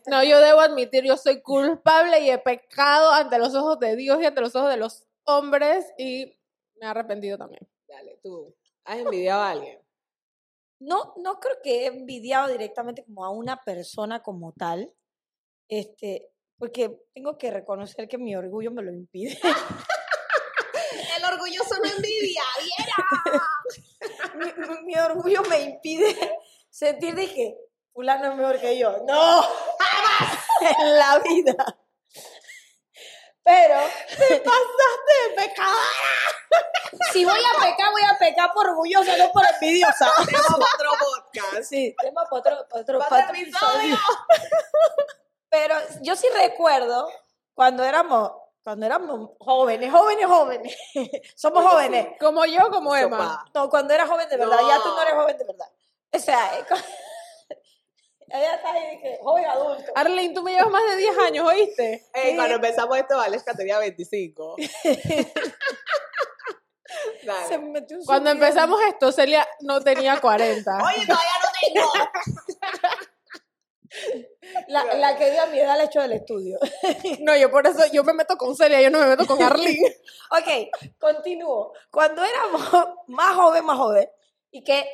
No, 0.07 0.23
yo 0.25 0.40
debo 0.40 0.61
admitir, 0.61 1.04
yo 1.04 1.16
soy 1.16 1.40
culpable 1.40 2.21
y 2.21 2.31
he 2.31 2.38
pecado 2.38 3.11
ante 3.12 3.38
los 3.38 3.54
ojos 3.54 3.78
de 3.78 3.97
Dios 3.97 4.21
y 4.21 4.26
ante 4.26 4.40
los 4.40 4.54
ojos 4.57 4.71
de 4.71 4.76
los 4.76 5.07
hombres 5.25 5.87
y 5.97 6.37
me 6.76 6.87
he 6.87 6.88
arrepentido 6.88 7.38
también. 7.38 7.66
Dale, 7.88 8.19
tú. 8.23 8.54
¿Has 8.85 8.99
envidiado 8.99 9.43
a 9.43 9.50
alguien? 9.50 9.81
No, 10.81 11.14
no 11.16 11.40
creo 11.40 11.57
que 11.62 11.85
he 11.85 11.87
envidiado 11.87 12.49
directamente 12.49 13.04
como 13.04 13.25
a 13.25 13.31
una 13.31 13.62
persona 13.64 14.23
como 14.23 14.52
tal, 14.52 14.93
este, 15.69 16.31
porque 16.64 16.97
tengo 17.12 17.37
que 17.37 17.50
reconocer 17.50 18.09
que 18.09 18.16
mi 18.16 18.35
orgullo 18.35 18.71
me 18.71 18.80
lo 18.83 18.90
impide. 18.90 19.38
El 21.18 21.25
orgulloso 21.26 21.75
no 21.76 21.90
envidia, 21.90 22.42
mi, 24.35 24.47
mi- 24.56 24.85
mi 24.87 24.94
orgullo 24.99 25.42
me 25.42 25.61
impide 25.61 26.38
sentir 26.71 27.14
de 27.14 27.26
que 27.33 27.54
fulano 27.92 28.30
es 28.30 28.37
mejor 28.38 28.59
que 28.61 28.78
yo. 28.78 28.97
No, 29.06 29.42
jamás 29.78 30.38
en 30.78 30.99
la 30.99 31.18
vida. 31.18 31.54
Pero 33.42 33.75
pasaste 34.18 35.14
de 35.28 35.35
pecadora. 35.37 35.83
si 37.12 37.26
voy 37.26 37.40
a 37.40 37.61
pecar, 37.62 37.90
voy 37.90 38.02
a 38.11 38.18
pecar 38.18 38.50
por 38.54 38.66
orgullosa, 38.71 39.18
no 39.18 39.30
por 39.33 39.44
envidiosa. 39.52 40.11
Tema 40.26 40.40
para 40.49 40.64
otro 40.73 40.90
podcast. 40.99 41.68
Sí, 41.68 41.94
tema 42.00 42.25
para 42.25 42.40
otro, 42.40 42.68
pa' 42.71 42.80
otro, 42.80 42.99
Pa' 43.00 43.09
pa' 43.11 43.16
otro 43.18 43.28
otro 43.28 43.37
episodio. 43.42 43.99
Pero 45.54 45.76
yo 46.02 46.16
sí 46.16 46.26
recuerdo 46.34 47.08
cuando 47.54 47.84
éramos, 47.84 48.32
cuando 48.64 48.87
éramos 48.87 49.30
jóvenes, 49.38 49.92
jóvenes, 49.92 50.26
jóvenes. 50.26 50.76
Somos 51.37 51.64
jóvenes. 51.64 52.08
Como 52.18 52.44
yo, 52.44 52.68
como 52.70 52.96
Emma. 52.96 53.44
No, 53.54 53.70
cuando 53.70 53.94
era 53.94 54.04
joven 54.04 54.28
de 54.28 54.37
verdad, 54.37 54.58
ya 54.66 54.82
tú 54.82 54.88
no 54.88 55.00
eres 55.00 55.14
joven 55.14 55.38
de 55.38 55.44
verdad. 55.44 55.66
O 56.12 56.18
sea, 56.18 56.58
ella 56.58 56.66
está 58.56 58.73
ahí 58.73 59.00
que 59.00 59.20
joven 59.23 59.44
adulto. 59.44 59.92
Arlene, 59.94 60.34
tú 60.34 60.42
me 60.42 60.50
llevas 60.54 60.70
más 60.73 60.82
de 60.90 60.96
10 60.96 61.18
años, 61.18 61.46
¿oíste? 61.46 62.04
Ey, 62.12 62.30
Sí. 62.30 62.37
cuando 62.37 62.54
empezamos 62.56 62.99
esto, 62.99 63.16
Valesca 63.16 63.54
tenía 63.54 63.78
25. 63.78 64.56
Dale. 67.25 67.46
Se 67.49 67.58
me 67.58 67.70
metió 67.70 67.99
un 67.99 68.04
Cuando 68.04 68.30
empezamos 68.30 68.80
esto, 68.82 69.12
Celia 69.12 69.46
no 69.61 69.80
tenía 69.80 70.20
40. 70.20 70.78
Oye, 70.84 71.06
todavía 71.06 71.30
no 71.42 71.49
tengo. 71.61 71.92
La, 74.69 74.85
la 74.97 75.17
que 75.17 75.31
dio 75.31 75.43
a 75.43 75.47
mi 75.47 75.59
edad 75.61 75.77
le 75.79 75.85
echó 75.85 76.01
del 76.03 76.13
estudio. 76.13 76.59
No, 77.21 77.37
yo 77.37 77.51
por 77.51 77.67
eso, 77.67 77.81
yo 77.93 78.03
me 78.05 78.13
meto 78.13 78.37
con 78.37 78.55
Celia, 78.57 78.81
yo 78.83 78.91
no 78.91 78.99
me 79.01 79.07
meto 79.07 79.27
con 79.27 79.41
Arlene. 79.43 79.97
ok, 80.31 80.99
continúo. 80.99 81.73
Cuando 81.91 82.23
éramos 82.25 82.63
más 83.09 83.35
joven, 83.37 83.65
más 83.65 83.79
joven, 83.79 84.09
y 84.51 84.63
que 84.63 84.85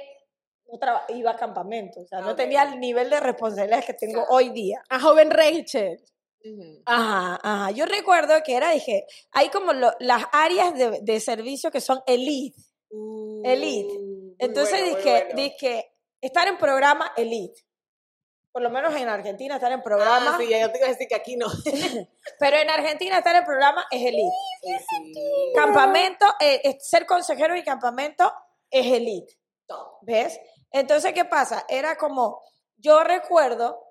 iba 1.09 1.30
a 1.33 1.37
campamento, 1.37 2.00
o 2.00 2.07
sea, 2.07 2.21
no 2.21 2.37
tenía 2.37 2.62
el 2.62 2.78
nivel 2.78 3.11
de 3.11 3.19
responsabilidades 3.21 3.87
que 3.87 3.95
tengo 3.95 4.21
Claro. 4.21 4.28
hoy 4.30 4.50
día. 4.50 4.83
A 4.88 5.00
joven 5.00 5.30
Rachel. 5.30 6.00
Ujú. 6.45 6.83
Ajá, 6.87 7.38
ajá. 7.42 7.71
Yo 7.73 7.85
recuerdo 7.87 8.35
que 8.45 8.54
era, 8.54 8.71
dije, 8.71 9.04
hay 9.33 9.49
como 9.50 9.73
lo- 9.73 9.92
las 9.99 10.23
áreas 10.33 10.73
de, 10.75 11.00
de 11.02 11.21
servicio 11.21 11.71
que 11.71 11.80
son 11.80 12.00
elite. 12.07 12.57
Elite. 13.45 13.92
Uh, 13.99 14.00
muy 14.00 14.37
Entonces, 14.38 14.80
bueno, 14.80 14.97
dije, 14.97 15.25
bueno. 15.26 15.35
dije, 15.42 15.92
estar 16.21 16.49
en 16.49 16.57
programa 16.57 17.12
elite. 17.16 17.61
Por 18.52 18.62
lo 18.62 18.71
menos 18.71 18.95
en 18.97 19.09
Argentina 19.09 19.54
estar 19.57 19.71
en 19.71 19.83
programa. 19.83 20.33
Ah, 20.35 20.38
sí, 20.38 20.49
yo 20.49 20.71
te 20.73 20.78
iba 20.78 20.87
a 20.87 20.90
decir 20.90 21.07
que 21.09 21.14
aquí 21.14 21.37
no. 21.37 21.47
Pero 22.40 22.57
en 22.57 22.69
Argentina 22.71 23.19
estar 23.19 23.37
en 23.37 23.45
programa 23.45 23.85
es 23.90 24.02
elite. 24.04 24.35
Sí, 24.62 24.76
sí. 24.88 25.23
Campamento, 25.54 26.26
eh, 26.40 26.76
ser 26.80 27.07
consejero 27.07 27.57
y 27.57 27.62
campamento 27.62 28.33
es 28.71 28.87
elite. 28.87 29.35
¿Ves? 30.02 30.40
Entonces, 30.73 31.12
¿qué 31.12 31.25
pasa? 31.25 31.64
Era 31.69 31.97
como, 31.97 32.42
yo 32.76 33.04
recuerdo 33.04 33.85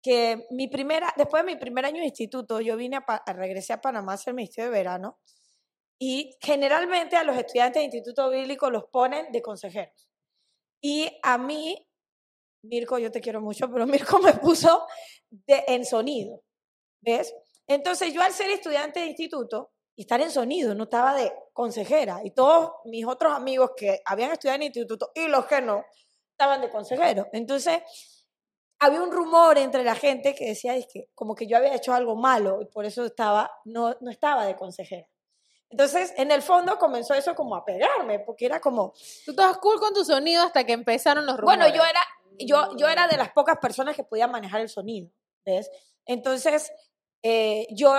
que 0.00 0.46
mi 0.50 0.68
primera, 0.68 1.12
después 1.16 1.42
de 1.44 1.52
mi 1.52 1.56
primer 1.58 1.84
año 1.84 1.98
de 2.00 2.06
instituto, 2.06 2.60
yo 2.60 2.76
vine 2.76 2.98
a, 2.98 3.04
a- 3.04 3.32
regresé 3.32 3.72
a 3.72 3.80
Panamá 3.80 4.12
a 4.12 4.14
hacer 4.14 4.30
el 4.30 4.36
ministerio 4.36 4.70
de 4.70 4.76
verano 4.78 5.18
y 5.98 6.36
generalmente 6.40 7.16
a 7.16 7.24
los 7.24 7.36
estudiantes 7.36 7.80
de 7.80 7.84
instituto 7.86 8.30
bíblico 8.30 8.70
los 8.70 8.84
ponen 8.92 9.32
de 9.32 9.42
consejeros. 9.42 10.08
Y 10.80 11.18
a 11.24 11.36
mí, 11.36 11.87
Mirko, 12.62 12.98
yo 12.98 13.10
te 13.10 13.20
quiero 13.20 13.40
mucho, 13.40 13.70
pero 13.70 13.86
Mirko 13.86 14.18
me 14.18 14.34
puso 14.34 14.86
de, 15.30 15.64
en 15.68 15.84
sonido, 15.84 16.42
¿ves? 17.00 17.34
Entonces 17.66 18.12
yo 18.12 18.22
al 18.22 18.32
ser 18.32 18.50
estudiante 18.50 19.00
de 19.00 19.06
instituto 19.06 19.72
y 19.94 20.02
estar 20.02 20.20
en 20.20 20.30
sonido, 20.30 20.74
no 20.74 20.84
estaba 20.84 21.14
de 21.14 21.32
consejera. 21.52 22.20
Y 22.22 22.30
todos 22.30 22.70
mis 22.84 23.04
otros 23.04 23.34
amigos 23.34 23.72
que 23.76 24.00
habían 24.04 24.30
estudiado 24.30 24.56
en 24.56 24.62
instituto 24.62 25.10
y 25.14 25.26
los 25.26 25.46
que 25.46 25.60
no, 25.60 25.84
estaban 26.30 26.60
de 26.60 26.70
consejero. 26.70 27.26
Entonces, 27.32 27.82
había 28.78 29.02
un 29.02 29.10
rumor 29.10 29.58
entre 29.58 29.82
la 29.82 29.96
gente 29.96 30.36
que 30.36 30.46
decía 30.46 30.76
es 30.76 30.86
que 30.86 31.08
como 31.16 31.34
que 31.34 31.48
yo 31.48 31.56
había 31.56 31.74
hecho 31.74 31.92
algo 31.92 32.14
malo 32.14 32.60
y 32.62 32.66
por 32.66 32.84
eso 32.84 33.04
estaba, 33.04 33.50
no, 33.64 33.96
no 34.00 34.10
estaba 34.10 34.46
de 34.46 34.54
consejera. 34.54 35.08
Entonces, 35.70 36.14
en 36.16 36.30
el 36.30 36.42
fondo 36.42 36.78
comenzó 36.78 37.14
eso 37.14 37.34
como 37.34 37.56
a 37.56 37.64
pegarme, 37.64 38.20
porque 38.20 38.46
era 38.46 38.60
como, 38.60 38.94
Tú 39.24 39.32
estabas 39.32 39.58
cool 39.58 39.80
con 39.80 39.92
tu 39.92 40.04
sonido 40.04 40.44
hasta 40.44 40.64
que 40.64 40.72
empezaron 40.72 41.26
los 41.26 41.36
rumores. 41.36 41.58
bueno, 41.58 41.76
yo 41.76 41.82
era, 41.82 42.00
yo, 42.46 42.76
yo 42.76 42.88
era 42.88 43.08
de 43.08 43.16
las 43.16 43.30
pocas 43.32 43.58
personas 43.58 43.96
que 43.96 44.04
podía 44.04 44.26
manejar 44.26 44.60
el 44.60 44.68
sonido, 44.68 45.10
¿ves? 45.44 45.70
Entonces, 46.06 46.72
eh, 47.22 47.66
yo 47.70 47.92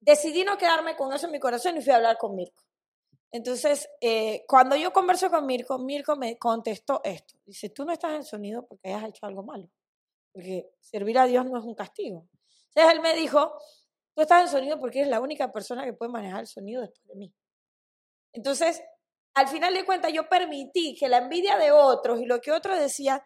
decidí 0.00 0.44
no 0.44 0.58
quedarme 0.58 0.96
con 0.96 1.12
eso 1.12 1.26
en 1.26 1.32
mi 1.32 1.40
corazón 1.40 1.76
y 1.76 1.82
fui 1.82 1.92
a 1.92 1.96
hablar 1.96 2.18
con 2.18 2.34
Mirko. 2.34 2.62
Entonces, 3.30 3.88
eh, 4.00 4.44
cuando 4.46 4.76
yo 4.76 4.92
converso 4.92 5.28
con 5.28 5.44
Mirko, 5.44 5.78
Mirko 5.78 6.14
me 6.14 6.38
contestó 6.38 7.00
esto. 7.02 7.34
Dice, 7.44 7.70
tú 7.70 7.84
no 7.84 7.92
estás 7.92 8.12
en 8.12 8.22
sonido 8.22 8.64
porque 8.64 8.88
hayas 8.88 9.08
hecho 9.08 9.26
algo 9.26 9.42
malo. 9.42 9.68
Porque 10.32 10.70
servir 10.78 11.18
a 11.18 11.26
Dios 11.26 11.44
no 11.44 11.58
es 11.58 11.64
un 11.64 11.74
castigo. 11.74 12.28
Entonces, 12.68 12.94
él 12.94 13.00
me 13.00 13.14
dijo, 13.14 13.58
tú 14.14 14.22
estás 14.22 14.42
en 14.42 14.48
sonido 14.48 14.78
porque 14.78 15.00
eres 15.00 15.10
la 15.10 15.20
única 15.20 15.50
persona 15.50 15.84
que 15.84 15.92
puede 15.92 16.12
manejar 16.12 16.40
el 16.40 16.46
sonido 16.46 16.82
después 16.82 17.08
de 17.08 17.14
mí. 17.16 17.34
Entonces, 18.32 18.82
al 19.34 19.48
final 19.48 19.74
de 19.74 19.84
cuentas, 19.84 20.12
yo 20.12 20.28
permití 20.28 20.94
que 20.98 21.08
la 21.08 21.18
envidia 21.18 21.56
de 21.58 21.72
otros 21.72 22.20
y 22.20 22.26
lo 22.26 22.40
que 22.40 22.52
otros 22.52 22.78
decían 22.78 23.20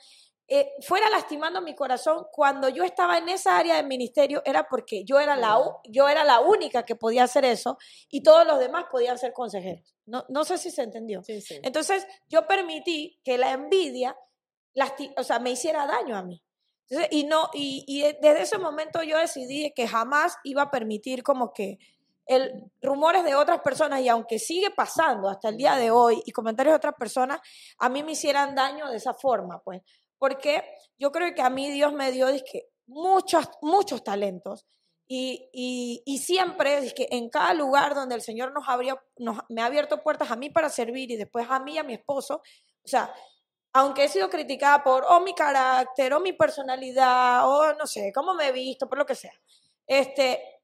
eh, 0.50 0.72
fuera 0.80 1.10
lastimando 1.10 1.60
mi 1.60 1.74
corazón 1.74 2.24
cuando 2.32 2.70
yo 2.70 2.82
estaba 2.82 3.18
en 3.18 3.28
esa 3.28 3.58
área 3.58 3.76
del 3.76 3.86
ministerio 3.86 4.40
era 4.46 4.66
porque 4.66 5.04
yo 5.04 5.20
era 5.20 5.36
la, 5.36 5.60
yo 5.84 6.08
era 6.08 6.24
la 6.24 6.40
única 6.40 6.84
que 6.86 6.96
podía 6.96 7.24
hacer 7.24 7.44
eso 7.44 7.76
y 8.10 8.22
todos 8.22 8.46
los 8.46 8.58
demás 8.58 8.86
podían 8.90 9.18
ser 9.18 9.34
consejeros. 9.34 9.94
No, 10.06 10.24
no 10.30 10.44
sé 10.44 10.56
si 10.56 10.70
se 10.70 10.82
entendió. 10.82 11.22
Sí, 11.22 11.42
sí. 11.42 11.60
Entonces, 11.62 12.06
yo 12.28 12.46
permití 12.46 13.20
que 13.22 13.36
la 13.36 13.52
envidia 13.52 14.16
lasti- 14.74 15.12
o 15.18 15.22
sea, 15.22 15.38
me 15.38 15.50
hiciera 15.50 15.86
daño 15.86 16.16
a 16.16 16.22
mí. 16.22 16.42
Entonces, 16.88 17.08
y, 17.10 17.24
no, 17.24 17.50
y, 17.52 17.84
y 17.86 18.00
de- 18.00 18.18
desde 18.22 18.42
ese 18.42 18.56
momento 18.56 19.02
yo 19.02 19.18
decidí 19.18 19.74
que 19.74 19.86
jamás 19.86 20.38
iba 20.44 20.62
a 20.62 20.70
permitir 20.70 21.22
como 21.22 21.52
que 21.52 21.76
el, 22.28 22.70
rumores 22.82 23.24
de 23.24 23.34
otras 23.34 23.60
personas, 23.60 24.00
y 24.00 24.08
aunque 24.08 24.38
sigue 24.38 24.70
pasando 24.70 25.28
hasta 25.28 25.48
el 25.48 25.56
día 25.56 25.76
de 25.76 25.90
hoy, 25.90 26.22
y 26.24 26.32
comentarios 26.32 26.72
de 26.72 26.76
otras 26.76 26.94
personas, 26.94 27.40
a 27.78 27.88
mí 27.88 28.02
me 28.02 28.12
hicieran 28.12 28.54
daño 28.54 28.88
de 28.88 28.98
esa 28.98 29.14
forma, 29.14 29.60
pues. 29.64 29.82
Porque 30.18 30.62
yo 30.98 31.10
creo 31.10 31.34
que 31.34 31.42
a 31.42 31.50
mí 31.50 31.70
Dios 31.70 31.92
me 31.92 32.12
dio 32.12 32.28
dizque, 32.28 32.68
muchos, 32.86 33.48
muchos 33.62 34.04
talentos. 34.04 34.66
Y, 35.10 35.48
y, 35.54 36.02
y 36.04 36.18
siempre, 36.18 36.78
es 36.78 36.92
que 36.92 37.08
en 37.10 37.30
cada 37.30 37.54
lugar 37.54 37.94
donde 37.94 38.14
el 38.14 38.20
Señor 38.20 38.52
nos 38.52 38.68
abrió, 38.68 39.00
nos, 39.16 39.38
me 39.48 39.62
ha 39.62 39.66
abierto 39.66 40.02
puertas 40.02 40.30
a 40.30 40.36
mí 40.36 40.50
para 40.50 40.68
servir 40.68 41.10
y 41.10 41.16
después 41.16 41.46
a 41.48 41.60
mí 41.60 41.74
y 41.74 41.78
a 41.78 41.82
mi 41.82 41.94
esposo, 41.94 42.42
o 42.84 42.88
sea, 42.88 43.14
aunque 43.72 44.04
he 44.04 44.08
sido 44.08 44.28
criticada 44.28 44.82
por 44.82 45.04
o 45.08 45.20
mi 45.20 45.34
carácter, 45.34 46.12
o 46.12 46.20
mi 46.20 46.32
personalidad, 46.34 47.48
o 47.48 47.74
no 47.74 47.86
sé, 47.86 48.12
cómo 48.14 48.34
me 48.34 48.48
he 48.48 48.52
visto, 48.52 48.88
por 48.88 48.98
lo 48.98 49.06
que 49.06 49.14
sea, 49.14 49.32
este, 49.86 50.57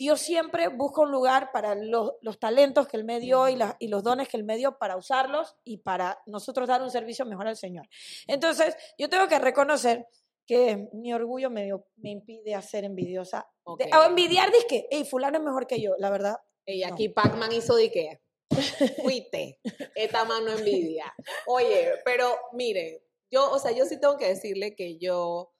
Dios 0.00 0.18
siempre 0.22 0.68
busca 0.68 1.02
un 1.02 1.10
lugar 1.10 1.52
para 1.52 1.74
los, 1.74 2.12
los 2.22 2.38
talentos 2.38 2.88
que 2.88 2.96
Él 2.96 3.04
me 3.04 3.20
dio 3.20 3.50
y, 3.50 3.56
la- 3.56 3.76
y 3.78 3.88
los 3.88 4.02
dones 4.02 4.28
que 4.28 4.38
Él 4.38 4.44
me 4.44 4.56
dio 4.56 4.78
para 4.78 4.96
usarlos 4.96 5.56
y 5.62 5.76
para 5.76 6.18
nosotros 6.24 6.66
dar 6.68 6.80
un 6.82 6.90
servicio 6.90 7.26
mejor 7.26 7.46
al 7.46 7.56
Señor. 7.58 7.86
Entonces, 8.26 8.74
yo 8.96 9.10
tengo 9.10 9.28
que 9.28 9.38
reconocer 9.38 10.06
que 10.46 10.88
mi 10.94 11.12
orgullo 11.12 11.50
me, 11.50 11.68
me 11.96 12.10
impide 12.12 12.54
hacer 12.54 12.84
envidiosa. 12.84 13.46
Ok. 13.64 13.80
De- 13.84 13.90
o 13.94 14.02
envidiar, 14.04 14.50
que 14.70 14.88
hey, 14.90 15.04
fulano 15.04 15.36
es 15.36 15.44
mejor 15.44 15.66
que 15.66 15.82
yo, 15.82 15.92
la 15.98 16.08
verdad. 16.08 16.36
Y 16.64 16.80
No. 16.80 16.94
aquí 16.94 17.10
Pac-Man 17.10 17.52
hizo 17.52 17.76
de 17.76 17.90
qué. 17.92 18.22
Fuiste. 19.02 19.60
Esta 19.94 20.24
mano 20.24 20.50
envidia. 20.50 21.14
Oye, 21.46 21.92
pero 22.06 22.34
mire, 22.54 23.04
yo, 23.30 23.50
o 23.52 23.58
sea, 23.58 23.72
yo 23.72 23.84
sí 23.84 24.00
tengo 24.00 24.16
que 24.16 24.28
decirle 24.28 24.74
que 24.74 24.96
yo 24.96 25.52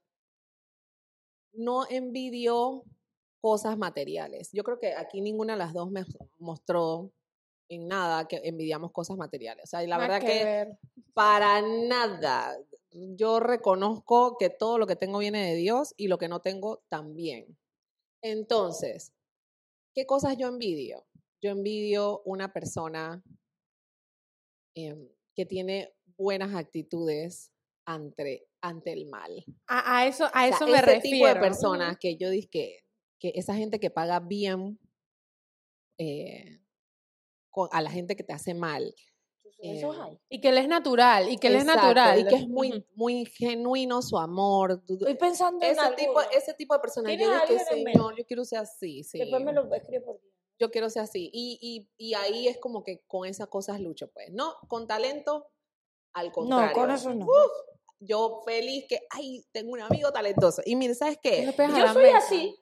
no 1.52 1.87
envidio 1.90 2.85
cosas 3.40 3.76
materiales. 3.78 4.50
Yo 4.52 4.62
creo 4.64 4.78
que 4.78 4.94
aquí 4.94 5.20
ninguna 5.20 5.54
de 5.54 5.59
las 5.59 5.73
dos 5.73 5.90
me 5.90 6.04
mostró 6.38 7.12
en 7.68 7.87
nada 7.87 8.26
que 8.26 8.40
envidiamos 8.44 8.92
cosas 8.92 9.16
materiales. 9.16 9.64
O 9.64 9.66
sea, 9.68 9.82
y 9.82 9.87
la 9.87 9.99
verdad 9.99 10.20
que 10.20 10.66
para 11.14 11.62
nada. 11.62 12.56
Yo 12.92 13.38
reconozco 13.38 14.37
que 14.37 14.50
todo 14.50 14.76
lo 14.76 14.87
que 14.88 14.97
tengo 14.97 15.18
viene 15.18 15.49
de 15.49 15.54
Dios 15.54 15.94
y 15.97 16.09
lo 16.09 16.18
que 16.18 16.28
no 16.28 16.40
tengo 16.40 16.82
también. 16.88 17.56
Entonces, 18.20 19.12
¿qué 19.94 20.06
cosas 20.06 20.37
yo 20.37 20.49
envidio? 20.49 21.06
Yo 21.40 21.50
envidio 21.50 22.20
una 22.25 22.52
persona 22.52 23.23
em, 24.75 25.09
que 25.37 25.47
tiene 25.47 25.94
buenas 26.18 26.54
actitudes 26.54 27.52
ante, 27.87 28.49
ante 28.61 28.92
el 28.92 29.06
mal. 29.06 29.44
A, 29.68 29.99
a 29.99 30.06
eso, 30.06 30.25
a 30.35 30.47
O 30.47 30.49
eso 30.49 30.59
sea, 30.59 30.66
me 30.66 30.73
ese 30.78 30.87
refiero. 30.87 31.02
tipo 31.02 31.26
de 31.28 31.37
personas 31.37 31.97
que 31.99 32.16
yo 32.16 32.28
dije 32.28 32.85
que, 33.21 33.33
esa 33.37 33.55
gente 33.55 33.79
que 33.79 33.91
paga 33.91 34.19
bien 34.19 34.81
eh, 35.99 36.61
con- 37.50 37.69
a 37.71 37.83
la 37.83 37.91
gente 37.91 38.17
que 38.17 38.25
te 38.25 38.33
hace 38.33 38.55
mal. 38.55 38.95
Eh. 39.62 39.83
Y 40.31 40.41
que 40.41 40.49
él 40.49 40.57
es 40.57 40.69
natural, 40.69 41.31
y 41.31 41.37
que 41.37 41.49
él 41.49 41.57
es 41.57 41.67
natural. 41.67 42.21
Y 42.21 42.25
que 42.25 42.37
es 42.37 42.49
muy, 42.49 42.87
muy 42.95 43.27
genuino 43.27 44.00
su 44.00 44.17
amor. 44.17 44.83
Estoy 44.89 45.15
pensando 45.17 45.65
en 45.65 45.73
ese, 45.73 45.91
tipo, 45.97 46.19
alguno. 46.19 46.39
ese 46.39 46.55
tipo 46.55 46.75
de 46.75 46.81
personas. 46.81 47.11
¿Tienes 47.15 47.29
Yo 47.29 47.55
dije, 47.55 47.65
en? 47.71 47.85
Señor, 47.85 48.17
yo 48.17 48.25
quiero 48.27 48.45
ser 48.45 48.61
así. 48.61 49.05
Sí. 49.05 49.19
Después 49.19 49.43
me 49.45 49.53
lo 49.53 49.73
escribe 49.75 50.00
por 50.00 50.19
ti. 50.19 50.29
Yo 50.59 50.71
quiero 50.71 50.89
ser 50.89 51.03
así. 51.03 51.31
Y, 51.33 51.59
y, 51.61 51.91
y 51.99 52.15
ahí 52.15 52.49
es 52.49 52.59
como 52.59 52.83
que 52.83 53.03
con 53.07 53.27
esas 53.27 53.49
cosas 53.49 53.81
lucho, 53.81 54.11
pues. 54.12 54.31
No, 54.33 54.55
con 54.67 54.87
talento, 54.87 55.47
al 56.15 56.33
contrario. 56.33 56.69
No, 56.69 56.73
con 56.73 56.91
eso 56.91 57.15
no. 57.15 57.27
Yo 57.99 58.41
feliz 58.47 58.87
que, 58.89 59.00
ay, 59.11 59.45
tengo 59.53 59.73
un 59.73 59.83
amigo 59.83 60.11
talentoso. 60.11 60.62
Y 60.65 60.75
mire, 60.75 60.95
¿sabes 60.95 61.19
qué? 61.23 61.45
Yo 61.45 61.93
soy 61.93 62.07
así, 62.07 62.57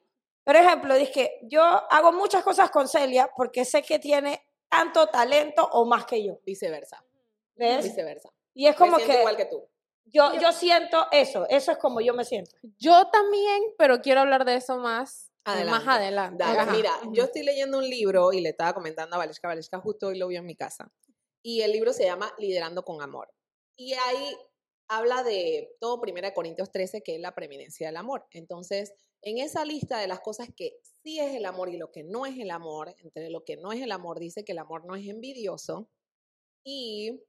Por 0.49 0.55
ejemplo, 0.55 0.95
dije, 0.95 1.37
yo 1.43 1.61
hago 1.61 2.11
muchas 2.11 2.43
cosas 2.43 2.71
con 2.71 2.87
Celia 2.87 3.29
porque 3.37 3.65
sé 3.65 3.83
que 3.83 3.99
tiene 3.99 4.43
tanto 4.67 5.05
talento 5.05 5.69
o 5.73 5.85
más 5.85 6.07
que 6.07 6.25
yo. 6.25 6.39
Viceversa. 6.43 7.05
¿Ves? 7.53 7.83
Viceversa. 7.83 8.33
Y 8.55 8.65
es 8.65 8.75
como 8.75 8.97
Me 8.97 9.03
que, 9.03 9.19
igual 9.19 9.37
que 9.37 9.45
tú. 9.45 9.69
yo, 10.05 10.33
yo 10.41 10.51
siento 10.51 11.05
eso, 11.11 11.45
eso 11.49 11.71
es 11.71 11.77
como 11.77 12.01
yo 12.01 12.15
me 12.15 12.25
siento. 12.25 12.55
Yo 12.79 13.11
también, 13.11 13.61
pero 13.77 14.01
quiero 14.01 14.21
hablar 14.21 14.43
de 14.43 14.55
eso 14.55 14.79
más 14.79 15.31
adelante. 15.43 15.85
Más 15.85 15.95
adelante. 15.95 16.43
Dale, 16.43 16.71
mira, 16.71 16.93
yo 17.11 17.25
estoy 17.25 17.43
leyendo 17.43 17.77
un 17.77 17.87
libro 17.87 18.33
y 18.33 18.41
le 18.41 18.49
estaba 18.49 18.73
comentando 18.73 19.17
a 19.17 19.19
Valesca, 19.19 19.49
Valesca 19.49 19.79
justo 19.79 20.07
hoy 20.07 20.17
lo 20.17 20.29
vio 20.29 20.39
en 20.39 20.47
mi 20.47 20.55
casa. 20.55 20.91
Y 21.43 21.61
el 21.61 21.73
libro 21.73 21.93
se 21.93 22.05
llama 22.05 22.33
Liderando 22.39 22.83
con 22.83 23.03
Amor. 23.03 23.31
Y 23.75 23.93
ahí 23.93 24.35
habla 24.87 25.21
de 25.21 25.75
todo 25.79 26.01
Primera 26.01 26.29
de 26.29 26.33
Corintios 26.33 26.71
13, 26.71 27.03
que 27.03 27.13
es 27.13 27.21
la 27.21 27.35
preeminencia 27.35 27.85
del 27.85 27.97
amor. 27.97 28.25
Entonces, 28.31 28.95
en 29.21 29.37
esa 29.37 29.65
lista 29.65 29.99
de 29.99 30.07
las 30.07 30.21
cosas 30.21 30.49
que 30.55 30.77
sí 31.03 31.19
es 31.19 31.35
el 31.35 31.45
amor 31.45 31.69
y 31.69 31.77
lo 31.77 31.91
que 31.91 32.03
no 32.03 32.25
es 32.25 32.37
el 32.37 32.51
amor, 32.51 32.95
entre 33.03 33.29
lo 33.29 33.43
que 33.43 33.57
no 33.57 33.71
es 33.71 33.81
el 33.81 33.91
amor, 33.91 34.19
dice 34.19 34.43
que 34.43 34.53
el 34.53 34.59
amor 34.59 34.85
no 34.85 34.95
es 34.95 35.07
envidioso. 35.07 35.89
Y 36.63 37.21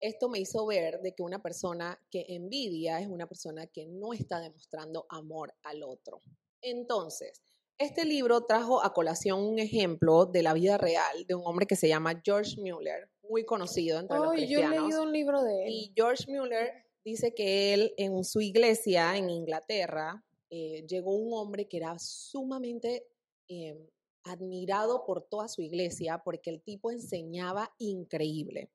esto 0.00 0.28
me 0.28 0.38
hizo 0.38 0.64
ver 0.66 1.00
de 1.00 1.14
que 1.14 1.22
una 1.22 1.42
persona 1.42 2.00
que 2.10 2.24
envidia 2.28 3.00
es 3.00 3.08
una 3.08 3.26
persona 3.26 3.66
que 3.66 3.86
no 3.86 4.12
está 4.12 4.40
demostrando 4.40 5.06
amor 5.08 5.54
al 5.62 5.82
otro. 5.82 6.20
Entonces, 6.62 7.42
este 7.78 8.04
libro 8.04 8.44
trajo 8.44 8.82
a 8.82 8.92
colación 8.92 9.40
un 9.40 9.58
ejemplo 9.58 10.26
de 10.26 10.42
la 10.42 10.52
vida 10.54 10.78
real 10.78 11.26
de 11.26 11.34
un 11.34 11.42
hombre 11.44 11.66
que 11.66 11.76
se 11.76 11.88
llama 11.88 12.20
George 12.24 12.60
Mueller, 12.60 13.10
muy 13.28 13.44
conocido 13.44 14.00
entre 14.00 14.18
los 14.18 14.32
Ay, 14.32 14.48
yo 14.48 14.58
he 14.58 14.62
cristianos. 14.62 14.88
leído 14.88 15.02
un 15.02 15.12
libro 15.12 15.42
de 15.42 15.64
él. 15.64 15.72
Y 15.72 15.92
George 15.94 16.24
Mueller 16.28 16.72
dice 17.04 17.34
que 17.34 17.74
él 17.74 17.94
en 17.96 18.24
su 18.24 18.40
iglesia 18.40 19.16
en 19.16 19.30
Inglaterra 19.30 20.24
eh, 20.50 20.86
llegó 20.86 21.14
un 21.14 21.32
hombre 21.34 21.68
que 21.68 21.76
era 21.76 21.98
sumamente 21.98 23.06
eh, 23.48 23.76
admirado 24.24 25.04
por 25.04 25.22
toda 25.22 25.48
su 25.48 25.62
iglesia 25.62 26.22
porque 26.24 26.50
el 26.50 26.62
tipo 26.62 26.90
enseñaba 26.90 27.74
increíble. 27.78 28.70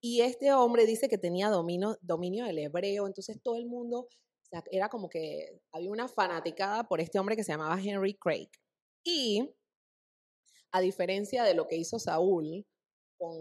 Y 0.00 0.22
este 0.22 0.52
hombre 0.52 0.86
dice 0.86 1.08
que 1.08 1.18
tenía 1.18 1.50
dominio, 1.50 1.98
dominio 2.00 2.46
del 2.46 2.58
hebreo, 2.58 3.06
entonces 3.06 3.40
todo 3.42 3.56
el 3.56 3.66
mundo, 3.66 4.08
era 4.70 4.88
como 4.88 5.08
que 5.08 5.60
había 5.72 5.90
una 5.90 6.08
fanaticada 6.08 6.84
por 6.84 7.00
este 7.00 7.18
hombre 7.18 7.36
que 7.36 7.44
se 7.44 7.52
llamaba 7.52 7.80
Henry 7.80 8.14
Craig. 8.14 8.48
Y 9.04 9.50
a 10.72 10.80
diferencia 10.80 11.44
de 11.44 11.54
lo 11.54 11.68
que 11.68 11.76
hizo 11.76 11.98
Saúl 11.98 12.66
con 13.18 13.38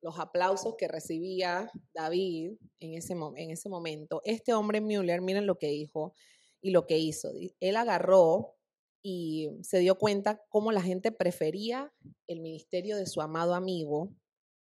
los 0.00 0.18
aplausos 0.18 0.74
que 0.76 0.88
recibía 0.88 1.70
David 1.94 2.56
en 2.80 2.94
ese, 2.94 3.12
en 3.12 3.50
ese 3.50 3.68
momento, 3.68 4.20
este 4.24 4.54
hombre 4.54 4.80
Müller, 4.80 5.20
miren 5.20 5.46
lo 5.46 5.58
que 5.58 5.68
dijo 5.68 6.14
y 6.62 6.70
lo 6.70 6.86
que 6.86 6.98
hizo. 6.98 7.30
Él 7.60 7.76
agarró 7.76 8.56
y 9.04 9.50
se 9.62 9.80
dio 9.80 9.98
cuenta 9.98 10.42
cómo 10.48 10.72
la 10.72 10.80
gente 10.80 11.10
prefería 11.12 11.92
el 12.28 12.40
ministerio 12.40 12.96
de 12.96 13.06
su 13.06 13.20
amado 13.20 13.54
amigo 13.54 14.14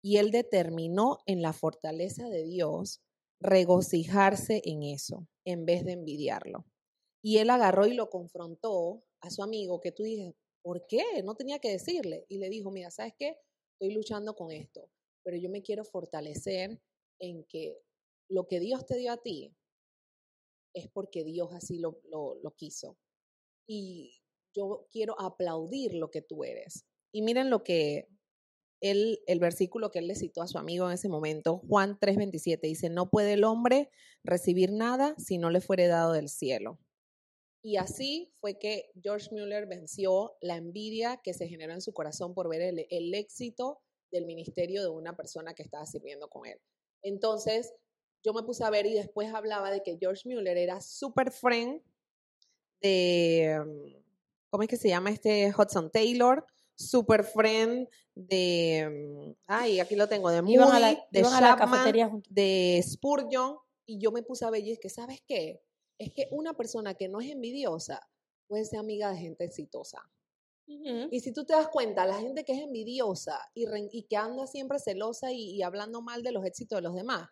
y 0.01 0.17
él 0.17 0.31
determinó 0.31 1.19
en 1.25 1.41
la 1.41 1.53
fortaleza 1.53 2.29
de 2.29 2.43
Dios 2.43 3.01
regocijarse 3.39 4.61
en 4.65 4.83
eso 4.83 5.27
en 5.45 5.65
vez 5.65 5.83
de 5.83 5.93
envidiarlo. 5.93 6.65
Y 7.23 7.37
él 7.37 7.49
agarró 7.49 7.85
y 7.85 7.93
lo 7.93 8.09
confrontó 8.09 9.03
a 9.21 9.29
su 9.29 9.43
amigo 9.43 9.81
que 9.81 9.91
tú 9.91 10.03
dices, 10.03 10.33
¿por 10.63 10.87
qué? 10.87 11.03
No 11.23 11.35
tenía 11.35 11.59
que 11.59 11.71
decirle. 11.71 12.25
Y 12.29 12.37
le 12.37 12.49
dijo, 12.49 12.71
mira, 12.71 12.89
¿sabes 12.89 13.13
qué? 13.17 13.37
Estoy 13.73 13.93
luchando 13.93 14.35
con 14.35 14.51
esto, 14.51 14.89
pero 15.23 15.37
yo 15.37 15.49
me 15.49 15.61
quiero 15.61 15.83
fortalecer 15.83 16.79
en 17.19 17.43
que 17.43 17.77
lo 18.29 18.47
que 18.47 18.59
Dios 18.59 18.85
te 18.85 18.95
dio 18.97 19.11
a 19.11 19.17
ti 19.17 19.55
es 20.73 20.87
porque 20.89 21.23
Dios 21.23 21.53
así 21.53 21.79
lo, 21.79 22.01
lo, 22.09 22.51
quiso. 22.55 22.97
Y 23.67 24.21
yo 24.53 24.87
quiero 24.91 25.19
aplaudir 25.19 25.93
lo 25.93 26.11
que 26.11 26.21
tú 26.21 26.43
eres. 26.43 26.85
Y 27.11 27.21
miren 27.21 27.49
lo 27.49 27.63
que 27.63 28.07
él, 28.81 29.21
el 29.27 29.39
versículo 29.39 29.91
que 29.91 29.99
él 29.99 30.07
le 30.07 30.15
citó 30.15 30.41
a 30.41 30.47
su 30.47 30.57
amigo 30.57 30.87
en 30.87 30.93
ese 30.93 31.09
momento, 31.09 31.61
Juan 31.67 31.99
3:27, 31.99 32.61
dice, 32.61 32.89
no 32.89 33.09
puede 33.09 33.33
el 33.33 33.43
hombre 33.43 33.89
recibir 34.23 34.71
nada 34.71 35.15
si 35.17 35.37
no 35.37 35.49
le 35.49 35.61
fuere 35.61 35.87
dado 35.87 36.13
del 36.13 36.29
cielo. 36.29 36.79
Y 37.63 37.77
así 37.77 38.33
fue 38.39 38.57
que 38.57 38.91
George 39.01 39.29
Mueller 39.31 39.67
venció 39.67 40.35
la 40.41 40.55
envidia 40.55 41.21
que 41.23 41.33
se 41.33 41.47
generó 41.47 41.73
en 41.73 41.81
su 41.81 41.93
corazón 41.93 42.33
por 42.33 42.49
ver 42.49 42.61
el, 42.61 42.87
el 42.89 43.13
éxito 43.13 43.79
del 44.11 44.25
ministerio 44.25 44.81
de 44.81 44.89
una 44.89 45.15
persona 45.15 45.53
que 45.53 45.61
estaba 45.61 45.85
sirviendo 45.85 46.27
con 46.27 46.47
él. 46.47 46.59
Entonces, 47.03 47.73
yo 48.23 48.33
me 48.33 48.43
puse 48.43 48.63
a 48.63 48.69
ver 48.69 48.85
y 48.85 48.93
después 48.93 49.33
hablaba 49.33 49.71
de 49.71 49.81
que 49.81 49.97
George 49.99 50.27
Mueller 50.27 50.57
era 50.57 50.79
super 50.81 51.31
friend 51.31 51.81
de, 52.81 53.59
um, 53.61 54.03
¿cómo 54.49 54.63
es 54.63 54.69
que 54.69 54.77
se 54.77 54.89
llama 54.89 55.11
este 55.11 55.53
Hudson 55.55 55.91
Taylor? 55.91 56.45
Super 56.75 57.23
friend 57.23 57.87
de, 58.15 58.87
um, 58.87 59.35
ay, 59.47 59.79
aquí 59.79 59.95
lo 59.95 60.07
tengo, 60.07 60.29
de 60.29 60.41
Moody, 60.41 60.55
Iban 60.55 60.71
a 60.71 60.79
la, 60.79 61.07
de 61.11 61.19
iban 61.19 61.33
a 61.33 61.41
la 61.41 61.57
Chapman, 61.57 62.23
de 62.29 62.83
Spurgeon, 62.83 63.57
y 63.85 63.99
yo 63.99 64.11
me 64.11 64.23
puse 64.23 64.45
a 64.45 64.49
ver 64.49 64.63
y 64.63 64.71
es 64.71 64.79
que, 64.79 64.89
¿sabes 64.89 65.21
qué? 65.27 65.61
Es 65.97 66.13
que 66.13 66.27
una 66.31 66.53
persona 66.53 66.95
que 66.95 67.07
no 67.07 67.21
es 67.21 67.29
envidiosa 67.29 68.07
puede 68.47 68.65
ser 68.65 68.79
amiga 68.79 69.11
de 69.11 69.17
gente 69.17 69.43
exitosa. 69.43 70.01
Y 70.67 71.19
si 71.19 71.33
tú 71.33 71.43
te 71.43 71.51
das 71.51 71.67
cuenta, 71.67 72.05
la 72.05 72.17
gente 72.19 72.45
que 72.45 72.53
es 72.53 72.61
envidiosa 72.61 73.37
y, 73.53 74.03
que 74.03 74.15
anda 74.15 74.47
siempre 74.47 74.79
celosa 74.79 75.29
y, 75.33 75.55
y 75.55 75.63
hablando 75.63 76.01
mal 76.01 76.23
de 76.23 76.31
los 76.31 76.45
éxitos 76.45 76.77
de 76.77 76.81
los 76.81 76.95
demás, 76.95 77.27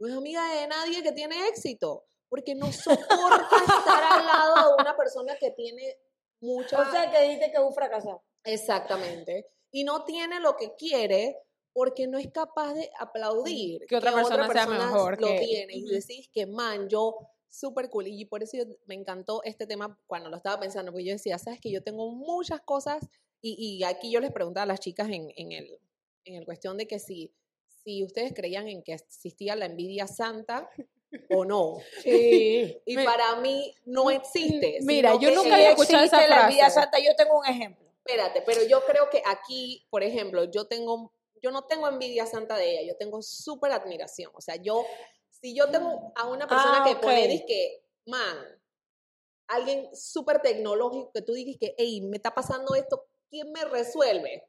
no 0.00 0.08
es 0.08 0.14
amiga 0.14 0.42
de 0.54 0.66
nadie 0.66 1.02
que 1.02 1.12
tiene 1.12 1.46
éxito, 1.48 2.04
porque 2.28 2.54
no 2.54 2.72
soporta 2.72 3.56
estar 3.78 4.02
al 4.02 4.26
lado 4.26 4.68
de 4.76 4.82
una 4.82 4.96
persona 4.96 5.36
que 5.36 5.50
tiene 5.52 5.96
mucha... 6.40 6.80
O 6.80 6.90
sea, 6.90 7.10
que 7.10 7.22
dijiste 7.22 7.50
que 7.50 7.56
es 7.58 7.62
un 7.62 7.74
fracasado. 7.74 8.22
Exactamente. 8.44 9.46
Y 9.70 9.84
no 9.84 10.04
tiene 10.04 10.40
lo 10.40 10.56
que 10.56 10.74
quiere 10.74 11.38
porque 11.72 12.06
no 12.08 12.18
es 12.18 12.28
capaz 12.32 12.74
de 12.74 12.90
aplaudir 12.98 13.86
Que 13.86 13.96
otra 13.96 14.12
persona 14.12 14.50
sea 14.50 14.66
mejor 14.66 15.20
lo 15.20 15.26
que- 15.28 15.38
tiene. 15.40 15.74
Y 15.76 15.84
decís 15.84 16.28
que, 16.32 16.46
man, 16.46 16.88
yo 16.88 17.16
súper 17.48 17.88
cool. 17.90 18.06
Y 18.08 18.24
por 18.24 18.42
eso 18.42 18.56
yo- 18.56 18.64
me 18.86 18.94
encantó 18.94 19.42
este 19.44 19.66
tema 19.66 19.98
cuando 20.06 20.30
lo 20.30 20.36
estaba 20.36 20.58
pensando, 20.58 20.90
porque 20.92 21.04
yo 21.04 21.12
decía, 21.12 21.38
sabes 21.38 21.60
que 21.60 21.70
yo 21.70 21.82
tengo 21.82 22.10
muchas 22.10 22.60
cosas 22.62 23.06
y, 23.42 23.54
y 23.78 23.84
aquí 23.84 24.10
yo 24.10 24.20
les 24.20 24.32
preguntaba 24.32 24.64
a 24.64 24.66
las 24.66 24.80
chicas 24.80 25.08
en, 25.10 25.30
en 25.36 25.52
el, 25.52 25.78
en 26.24 26.34
el 26.36 26.44
cuestión 26.44 26.76
de 26.76 26.86
que 26.86 26.98
si, 26.98 27.32
si 27.84 28.04
ustedes 28.04 28.32
creían 28.34 28.68
en 28.68 28.82
que 28.82 28.92
existía 28.94 29.56
la 29.56 29.66
envidia 29.66 30.06
santa 30.06 30.68
o 31.30 31.44
no. 31.44 31.78
Sí. 32.02 32.76
Y 32.86 32.94
para 32.96 33.36
mí 33.36 33.74
no 33.84 34.10
existe. 34.10 34.78
Mira, 34.82 35.14
yo 35.20 35.30
nunca 35.32 35.54
había 35.54 35.70
escuchado 35.70 36.04
esa 36.04 36.26
la 36.28 36.42
envidia 36.42 36.64
frase. 36.64 36.80
santa. 36.80 36.98
Yo 36.98 37.14
tengo 37.16 37.38
un 37.38 37.46
ejemplo. 37.46 37.86
Espérate, 38.04 38.42
pero 38.42 38.62
yo 38.64 38.84
creo 38.86 39.08
que 39.10 39.22
aquí, 39.26 39.86
por 39.90 40.02
ejemplo, 40.02 40.44
yo 40.44 40.66
tengo, 40.66 41.12
yo 41.42 41.50
no 41.50 41.64
tengo 41.64 41.86
envidia 41.88 42.26
santa 42.26 42.56
de 42.56 42.70
ella, 42.72 42.92
yo 42.92 42.96
tengo 42.96 43.22
súper 43.22 43.72
admiración. 43.72 44.32
O 44.34 44.40
sea, 44.40 44.56
yo, 44.56 44.84
si 45.28 45.54
yo 45.54 45.68
tengo 45.70 46.12
a 46.16 46.26
una 46.26 46.46
persona 46.48 46.78
Ah, 46.80 46.84
que 46.84 46.92
ok. 46.94 47.00
pone, 47.02 47.44
que, 47.46 47.84
man, 48.06 48.36
alguien 49.48 49.88
súper 49.94 50.40
tecnológico 50.40 51.12
que 51.12 51.22
tú 51.22 51.32
dices 51.34 51.56
que, 51.60 51.74
hey, 51.76 52.00
me 52.02 52.16
está 52.16 52.34
pasando 52.34 52.74
esto, 52.74 53.06
¿quién 53.28 53.52
me 53.52 53.64
resuelve? 53.64 54.44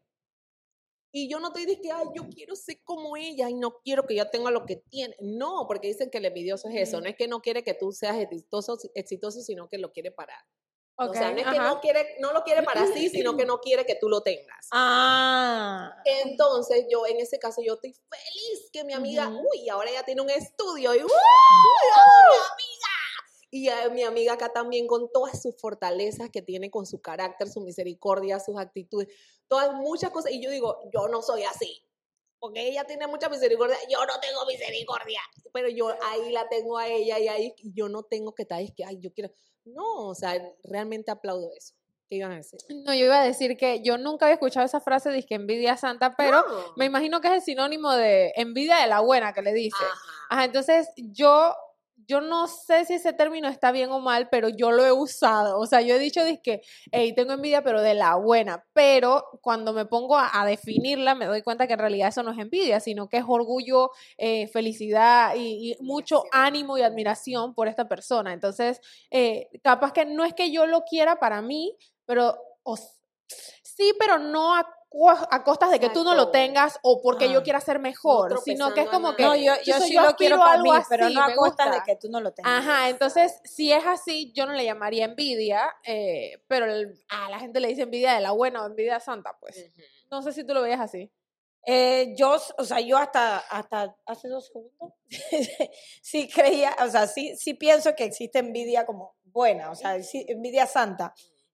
Y 1.13 1.30
yo 1.30 1.39
no 1.39 1.52
te 1.52 1.65
digo 1.65 1.82
que, 1.82 1.91
ay, 1.91 2.06
yo 2.15 2.28
quiero 2.30 2.56
ser 2.56 2.82
como 2.84 3.17
ella 3.17 3.50
y 3.50 3.54
no 3.54 3.80
quiero 3.84 4.06
que 4.06 4.13
ella 4.13 4.30
tenga 4.32 4.50
lo 4.50 4.65
que 4.65 4.78
tiene. 4.78 5.15
No, 5.19 5.65
porque 5.67 5.89
dicen 5.89 6.10
que 6.10 6.19
el 6.19 6.26
envidioso 6.26 6.69
es 6.69 6.88
eso. 6.88 7.02
No 7.02 7.10
es 7.10 7.15
que 7.15 7.28
no 7.28 7.41
quiere 7.41 7.63
que 7.63 7.74
tú 7.74 7.91
seas 7.91 8.17
exitoso, 8.17 8.78
exitoso 8.95 9.41
sino 9.41 9.67
que 9.67 9.78
lo 9.78 9.91
quiere 9.91 10.12
para. 10.12 10.34
o 10.95 11.13
sea, 11.13 11.32
no 11.32 11.39
es 11.39 11.45
que 11.45 11.60
no, 11.60 11.82
quiere, 11.82 12.15
no 12.19 12.32
lo 12.32 12.43
quiere 12.43 12.63
para 12.63 12.88
sí, 12.88 13.10
sino 13.10 13.36
que 13.36 13.45
no 13.45 13.60
quiere 13.60 13.86
que 13.86 13.95
tú 13.95 14.08
lo 14.08 14.21
tengas. 14.21 14.67
Ah. 14.71 16.02
Entonces, 16.06 16.86
yo 16.89 17.06
en 17.06 17.19
ese 17.19 17.39
caso, 17.39 17.62
yo 17.62 17.74
estoy 17.74 17.93
feliz 17.93 18.69
que 18.71 18.86
mi 18.86 18.93
amiga, 18.93 19.28
uy, 19.28 19.67
ahora 19.67 19.89
ella 19.89 20.04
tiene 20.04 20.21
un 20.21 20.30
estudio 20.30 20.95
y 20.95 21.00
¡uh! 21.00 21.08
¡Mi 21.08 22.38
amiga! 22.38 22.90
Y 23.54 23.68
eh, 23.68 23.90
mi 23.92 24.04
amiga 24.04 24.34
acá 24.34 24.50
también 24.50 24.88
con 24.88 25.12
todas 25.12 25.42
sus 25.42 25.56
fortalezas 25.60 26.30
que 26.30 26.42
tiene, 26.42 26.72
con 26.72 26.86
su 26.86 27.02
carácter, 27.02 27.50
su 27.50 27.60
misericordia, 27.62 28.40
sus 28.40 28.58
actitudes, 28.58 29.10
todas 29.48 29.74
muchas 29.74 30.10
cosas. 30.12 30.32
Y 30.32 30.42
yo 30.42 30.50
digo, 30.50 30.80
yo 30.94 31.10
no 31.10 31.22
soy 31.22 31.44
así. 31.44 31.84
Porque 32.40 32.68
ella 32.68 32.86
tiene 32.86 33.06
mucha 33.06 33.30
misericordia, 33.30 33.76
yo 33.88 34.04
no 34.06 34.20
tengo 34.20 34.46
misericordia. 34.48 35.20
Pero 35.54 35.70
yo 35.70 35.90
ahí 36.02 36.32
la 36.32 36.50
tengo 36.50 36.78
a 36.78 36.88
ella 36.88 37.20
y 37.20 37.28
ahí 37.28 37.54
yo 37.62 37.88
no 37.88 38.02
tengo 38.04 38.34
que 38.34 38.44
estar, 38.44 38.60
es 38.62 38.72
que, 38.76 38.84
ay, 38.84 38.98
yo 39.00 39.14
quiero. 39.14 39.30
No, 39.66 40.08
o 40.08 40.16
sea, 40.16 40.42
realmente 40.64 41.12
aplaudo 41.12 41.52
eso. 41.56 41.76
¿Qué 42.08 42.16
iban 42.16 42.32
a 42.32 42.38
decir? 42.38 42.60
No, 42.70 42.94
yo 42.96 43.06
iba 43.06 43.22
a 43.22 43.26
decir 43.26 43.56
que 43.58 43.82
yo 43.84 43.98
nunca 43.98 44.26
había 44.26 44.34
escuchado 44.34 44.66
esa 44.66 44.82
frase 44.82 45.10
de 45.12 45.24
que 45.24 45.36
envidia 45.36 45.78
santa, 45.78 46.16
pero 46.18 46.42
No. 46.42 46.74
me 46.78 46.86
imagino 46.86 47.22
que 47.22 47.28
es 47.28 47.34
el 47.36 47.42
sinónimo 47.42 47.92
de 47.92 48.34
envidia 48.36 48.78
de 48.78 48.88
la 48.88 49.02
buena 49.02 49.34
que 49.34 49.42
le 49.44 49.54
dice. 49.54 49.78
Ajá. 49.80 50.02
Ajá, 50.30 50.46
entonces 50.46 50.88
yo, 50.98 51.56
yo 52.12 52.21
no 52.21 52.47
sé 52.47 52.84
si 52.86 52.95
ese 52.95 53.13
término 53.13 53.47
está 53.47 53.71
bien 53.71 53.89
o 53.91 54.00
mal, 54.02 54.28
pero 54.30 54.50
yo 54.50 54.71
lo 54.71 54.86
he 54.86 54.91
usado. 54.91 55.58
O 55.60 55.65
sea, 55.65 55.82
yo 55.82 55.95
he 55.95 56.00
dicho 56.00 56.21
que, 56.43 56.62
hey, 56.91 57.13
tengo 57.15 57.32
envidia, 57.34 57.63
pero 57.63 57.82
de 57.82 57.93
la 57.93 58.15
buena. 58.15 58.65
Pero 58.74 59.26
cuando 59.41 59.71
me 59.71 59.86
pongo 59.86 60.17
a, 60.17 60.41
a 60.41 60.45
definirla, 60.45 61.15
me 61.15 61.26
doy 61.26 61.41
cuenta 61.41 61.67
que 61.67 61.74
en 61.74 61.80
realidad 61.80 62.10
eso 62.10 62.24
no 62.24 62.32
es 62.32 62.38
envidia, 62.39 62.80
sino 62.82 63.08
que 63.08 63.17
es 63.17 63.24
orgullo, 63.28 63.91
eh, 64.17 64.47
felicidad 64.47 65.36
y, 65.36 65.71
y 65.71 65.78
mucho 65.84 66.26
Admiración. 66.32 66.45
ánimo 66.45 66.78
y 66.78 66.82
admiración 66.82 67.54
por 67.54 67.67
esta 67.69 67.88
persona. 67.88 68.34
Entonces, 68.34 68.82
eh, 69.10 69.50
capaz 69.63 69.93
que 69.93 70.06
no 70.06 70.26
es 70.26 70.34
que 70.34 70.52
yo 70.52 70.65
lo 70.67 70.84
quiera 70.84 71.17
para 71.17 71.41
mí, 71.41 71.78
pero 72.06 72.38
o 72.63 72.76
sí, 73.63 73.93
pero 73.97 74.19
no 74.19 74.56
a, 74.56 74.67
a 75.30 75.43
costas 75.43 75.71
de 75.71 75.80
que 75.80 75.89
tú 75.89 76.04
no 76.04 76.13
lo 76.15 76.32
tengas 76.32 76.77
o 76.84 77.01
porque 77.01 77.32
yo 77.32 77.43
quiera 77.43 77.62
ser 77.62 77.80
mejor, 77.80 78.38
sino 78.43 78.73
que 78.73 78.82
es 78.82 78.89
como 78.89 79.15
que 79.15 79.23
No, 79.23 79.36
yo, 79.36 79.54
yo 79.63 79.73
"Chuzo, 79.75 79.86
sí 79.86 79.93
lo 79.93 80.15
quiero 80.15 80.38
para 80.38 80.51
algo 80.54 80.63
mí, 80.73 80.80
pero 80.89 81.06
así, 81.06 81.15
no 81.15 81.21
a 81.21 81.27
me 81.27 81.36
costa 81.36 81.63
de 81.65 81.69
gusta". 81.71 81.84
que 81.86 81.95
tú 81.95 82.10
no 82.10 82.19
lo 82.19 82.34
tengas. 82.34 82.51
Ajá, 82.54 82.89
entonces 82.89 83.39
si 83.45 83.71
es 83.71 83.86
así, 83.86 84.34
yo 84.34 84.45
no 84.45 84.54
le 84.54 84.65
llamaría 84.65 85.06
envidia, 85.06 85.73
eh, 85.86 86.43
pero 86.47 86.65
el- 86.65 86.93
a 87.10 87.30
la 87.30 87.39
gente 87.39 87.60
le 87.62 87.69
dice 87.69 87.84
envidia 87.84 88.13
de 88.13 88.21
la 88.21 88.32
buena 88.32 88.63
o 88.63 88.67
envidia 88.67 88.99
santa, 88.99 89.38
pues. 89.39 89.71
No 90.10 90.21
sé 90.21 90.34
si 90.34 90.43
tú 90.45 90.54
lo 90.54 90.62
veías 90.62 90.82
así. 90.82 91.10
Eh, 91.65 92.13
yo, 92.17 92.38
o 92.58 92.63
sea, 92.65 92.80
yo 92.80 92.97
hasta, 92.97 93.38
hasta 93.38 93.95
hace 94.08 94.27
dos 94.27 94.47
segundos 94.47 94.93
sí 96.01 96.27
creía, 96.27 96.75
o 96.84 96.89
sea, 96.89 97.06
sí, 97.08 97.36
sí 97.38 97.54
pienso 97.54 97.95
que 97.95 98.04
existe 98.04 98.39
envidia 98.39 98.86
como 98.86 99.15
buena, 99.25 99.69
o 99.71 99.75
sea, 99.75 100.01
sí, 100.01 100.25
envidia 100.27 100.65
santa. 100.65 101.13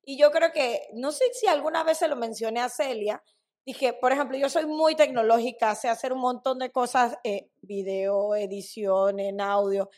Y 0.10 0.18
yo 0.18 0.32
creo 0.32 0.54
que, 0.54 0.88
no 0.94 1.12
sé 1.12 1.26
si 1.34 1.48
alguna 1.48 1.84
vez 1.84 1.98
se 1.98 2.08
lo 2.08 2.16
mencioné 2.16 2.62
a 2.62 2.70
Celia, 2.70 3.22
dije, 3.66 3.92
por 3.92 4.14
ejemplo, 4.14 4.38
yo 4.38 4.48
soy 4.48 4.66
muy 4.66 4.96
tecnológica, 4.96 5.76
sé 5.76 5.90
hacer 5.90 6.14
un 6.14 6.22
montón 6.22 6.60
de 6.60 6.72
cosas, 6.72 7.18
eh, 7.26 7.50
video, 7.62 8.34
edición, 8.34 9.20
en 9.20 9.42
audio, 9.42 9.90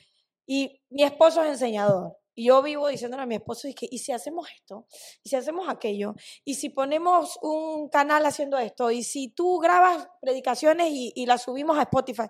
y 0.47 0.81
mi 0.89 1.03
esposo 1.03 1.43
es 1.43 1.49
enseñador. 1.49 2.17
Y 2.33 2.45
yo 2.45 2.63
vivo 2.63 2.87
diciéndole 2.87 3.21
a 3.21 3.27
mi 3.27 3.35
esposo, 3.35 3.67
que, 3.75 3.87
¿y 3.91 3.99
si 3.99 4.11
hacemos 4.11 4.49
esto? 4.55 4.87
¿Y 5.21 5.29
si 5.29 5.35
hacemos 5.35 5.69
aquello? 5.69 6.15
¿Y 6.43 6.55
si 6.55 6.69
ponemos 6.69 7.37
un 7.43 7.87
canal 7.89 8.25
haciendo 8.25 8.57
esto? 8.57 8.89
¿Y 8.89 9.03
si 9.03 9.29
tú 9.29 9.59
grabas 9.59 10.07
predicaciones 10.19 10.87
y, 10.89 11.11
y 11.13 11.27
las 11.27 11.43
subimos 11.43 11.77
a 11.77 11.83
Spotify? 11.83 12.29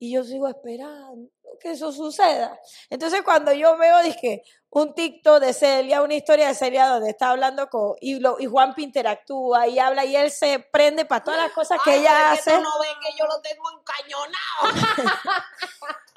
Y 0.00 0.14
yo 0.14 0.24
sigo 0.24 0.48
esperando 0.48 1.30
que 1.58 1.72
eso 1.72 1.92
suceda. 1.92 2.58
Entonces 2.90 3.22
cuando 3.22 3.52
yo 3.52 3.76
veo, 3.76 4.02
dije, 4.02 4.42
un 4.70 4.94
TikTok 4.94 5.40
de 5.40 5.52
Celia, 5.52 6.02
una 6.02 6.14
historia 6.14 6.48
de 6.48 6.54
Celia 6.54 6.86
donde 6.86 7.10
está 7.10 7.30
hablando 7.30 7.68
con, 7.68 7.94
y, 8.00 8.20
lo, 8.20 8.38
y 8.38 8.46
Juanpi 8.46 8.82
interactúa 8.82 9.66
y 9.66 9.78
habla 9.78 10.04
y 10.04 10.14
él 10.14 10.30
se 10.30 10.58
prende 10.58 11.04
para 11.04 11.24
todas 11.24 11.40
las 11.40 11.52
cosas 11.52 11.80
que 11.82 11.92
Ay, 11.92 12.00
ella 12.00 12.10
que 12.10 12.38
hace. 12.38 12.50
tú 12.56 12.60
no 12.62 12.78
ven 12.80 12.96
que 13.00 13.18
yo 13.18 13.26
lo 13.26 13.40
tengo 13.40 13.64
encañonado. 13.78 15.04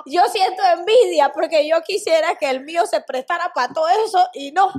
Yo 0.05 0.23
siento 0.29 0.63
envidia 0.63 1.31
porque 1.31 1.67
yo 1.69 1.79
quisiera 1.83 2.35
que 2.35 2.49
el 2.49 2.63
mío 2.63 2.87
se 2.87 3.01
prestara 3.01 3.51
para 3.53 3.71
todo 3.71 3.87
eso 3.87 4.27
y 4.33 4.51
no. 4.51 4.71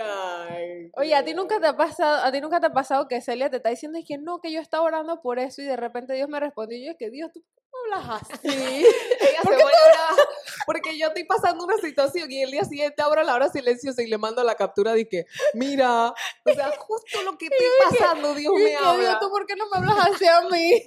Ay, 0.00 0.90
Oye, 0.96 1.14
a 1.14 1.24
ti 1.24 1.34
nunca 1.34 1.60
te 1.60 1.66
ha 1.66 1.76
pasado, 1.76 2.24
a 2.24 2.30
ti 2.30 2.40
nunca 2.40 2.60
te 2.60 2.66
ha 2.66 2.72
pasado 2.72 3.08
que 3.08 3.20
Celia 3.20 3.48
te 3.50 3.56
está 3.56 3.70
diciendo 3.70 3.98
es 3.98 4.04
que 4.06 4.18
no, 4.18 4.40
que 4.40 4.52
yo 4.52 4.60
estaba 4.60 4.84
orando 4.84 5.20
por 5.22 5.38
eso 5.38 5.62
y 5.62 5.64
de 5.64 5.76
repente 5.76 6.14
Dios 6.14 6.28
me 6.28 6.40
respondió 6.40 6.78
y 6.78 6.86
yo 6.86 6.92
es 6.92 6.96
que 6.98 7.10
Dios, 7.10 7.30
tú 7.32 7.42
hablas 7.72 8.22
así. 8.30 8.48
Ella 9.20 9.40
se 9.42 9.48
vuelve 9.48 9.72
brava 9.92 10.28
porque 10.68 10.98
yo 10.98 11.06
estoy 11.06 11.24
pasando 11.24 11.64
una 11.64 11.78
situación 11.78 12.30
y 12.30 12.42
el 12.42 12.50
día 12.50 12.62
siguiente 12.64 13.00
abro 13.00 13.22
la 13.22 13.34
hora 13.34 13.48
silenciosa 13.48 14.02
y 14.02 14.06
le 14.06 14.18
mando 14.18 14.44
la 14.44 14.54
captura 14.54 14.92
de 14.92 15.08
que, 15.08 15.24
mira, 15.54 16.10
o 16.10 16.54
sea, 16.54 16.70
justo 16.78 17.22
lo 17.22 17.38
que 17.38 17.46
estoy 17.46 17.66
pasando, 17.88 18.34
Dios 18.34 18.54
Dios, 18.54 18.82
habla. 18.82 19.18
¿tú 19.18 19.30
por 19.30 19.46
qué 19.46 19.56
no 19.56 19.66
me 19.70 19.78
hablas 19.78 20.08
así 20.10 20.26
a 20.26 20.42
mí? 20.42 20.82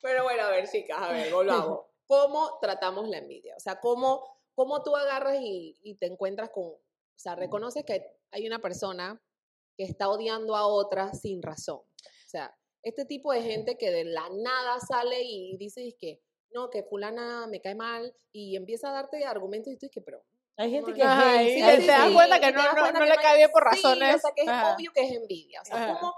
Pero 0.00 0.24
bueno, 0.24 0.42
a 0.42 0.50
ver, 0.50 0.68
chicas, 0.68 0.98
a 1.00 1.12
ver, 1.12 1.32
volvamos. 1.32 1.82
¿Cómo 2.06 2.58
tratamos 2.60 3.08
la 3.08 3.18
envidia? 3.18 3.54
O 3.56 3.60
sea, 3.60 3.78
¿cómo, 3.78 4.40
cómo 4.54 4.82
tú 4.82 4.96
agarras 4.96 5.36
y, 5.40 5.78
y 5.82 5.94
te 5.94 6.06
encuentras 6.06 6.50
con, 6.50 6.64
o 6.64 6.80
sea, 7.14 7.36
reconoces 7.36 7.84
que 7.84 8.04
hay 8.32 8.46
una 8.46 8.58
persona 8.58 9.22
que 9.76 9.84
está 9.84 10.08
odiando 10.08 10.56
a 10.56 10.66
otra 10.66 11.14
sin 11.14 11.42
razón? 11.42 11.78
O 11.78 12.28
sea, 12.28 12.52
este 12.82 13.04
tipo 13.04 13.32
de 13.32 13.42
gente 13.42 13.76
que 13.78 13.90
de 13.90 14.04
la 14.04 14.28
nada 14.30 14.80
sale 14.80 15.22
y 15.22 15.56
dice 15.56 15.94
que, 15.98 16.20
no, 16.52 16.68
que 16.70 16.82
fulana 16.82 17.46
me 17.46 17.60
cae 17.60 17.74
mal 17.74 18.14
y 18.32 18.56
empieza 18.56 18.88
a 18.90 18.92
darte 18.92 19.24
argumentos 19.24 19.72
y 19.72 19.76
tú 19.76 19.86
dices, 19.86 20.02
pero... 20.04 20.22
Hay 20.56 20.70
gente 20.70 20.92
que 20.92 21.00
es 21.00 21.06
Ajá, 21.06 21.32
gay, 21.36 21.58
y 21.58 21.62
hay 21.62 21.78
te 21.80 21.86
das 21.86 22.00
gente- 22.02 22.14
cuenta 22.14 22.38
que 22.40 22.52
no- 22.52 22.62
no- 22.62 22.70
cuenta 22.72 22.92
no 22.98 23.04
que 23.06 23.10
le 23.10 23.16
cae 23.16 23.36
bien 23.38 23.50
por 23.50 23.62
sí, 23.62 23.80
o 23.84 23.88
razones. 23.88 24.20
sea, 24.20 24.30
que 24.36 24.42
es 24.42 24.48
Ajá. 24.48 24.74
obvio 24.74 24.92
que 24.94 25.00
es 25.02 25.12
envidia. 25.12 25.62
O 25.62 25.64
sea. 25.64 25.98
¿cómo, 25.98 26.14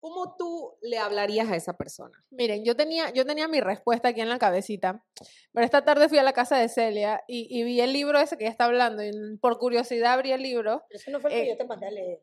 ¿cómo 0.00 0.36
tú 0.36 0.76
le 0.82 0.98
hablarías 0.98 1.48
a 1.50 1.56
esa 1.56 1.76
persona? 1.78 2.22
Miren, 2.30 2.62
yo 2.62 2.76
tenía, 2.76 3.08
yo 3.10 3.24
tenía 3.24 3.48
mi 3.48 3.60
respuesta 3.60 4.08
aquí 4.08 4.20
en 4.20 4.28
la 4.28 4.38
cabecita, 4.38 5.02
pero 5.52 5.64
esta 5.64 5.82
tarde 5.82 6.10
fui 6.10 6.18
a 6.18 6.22
la 6.22 6.34
casa 6.34 6.58
de 6.58 6.68
Celia 6.68 7.24
y, 7.26 7.46
y 7.58 7.62
vi 7.64 7.80
el 7.80 7.92
libro 7.94 8.18
ese 8.18 8.36
que 8.36 8.44
ella 8.44 8.50
está 8.52 8.66
hablando 8.66 9.02
y 9.02 9.10
por 9.40 9.58
curiosidad 9.58 10.12
abrí 10.12 10.32
el 10.32 10.42
libro 10.42 10.84
Eso 10.90 11.10
no 11.10 11.18
fue 11.20 11.30
el 11.30 11.36
que 11.36 11.42
Eh, 11.44 11.52
yo 11.52 11.56
te 11.56 11.64
mandé 11.64 11.86
a 11.86 11.90
leer. 11.90 12.22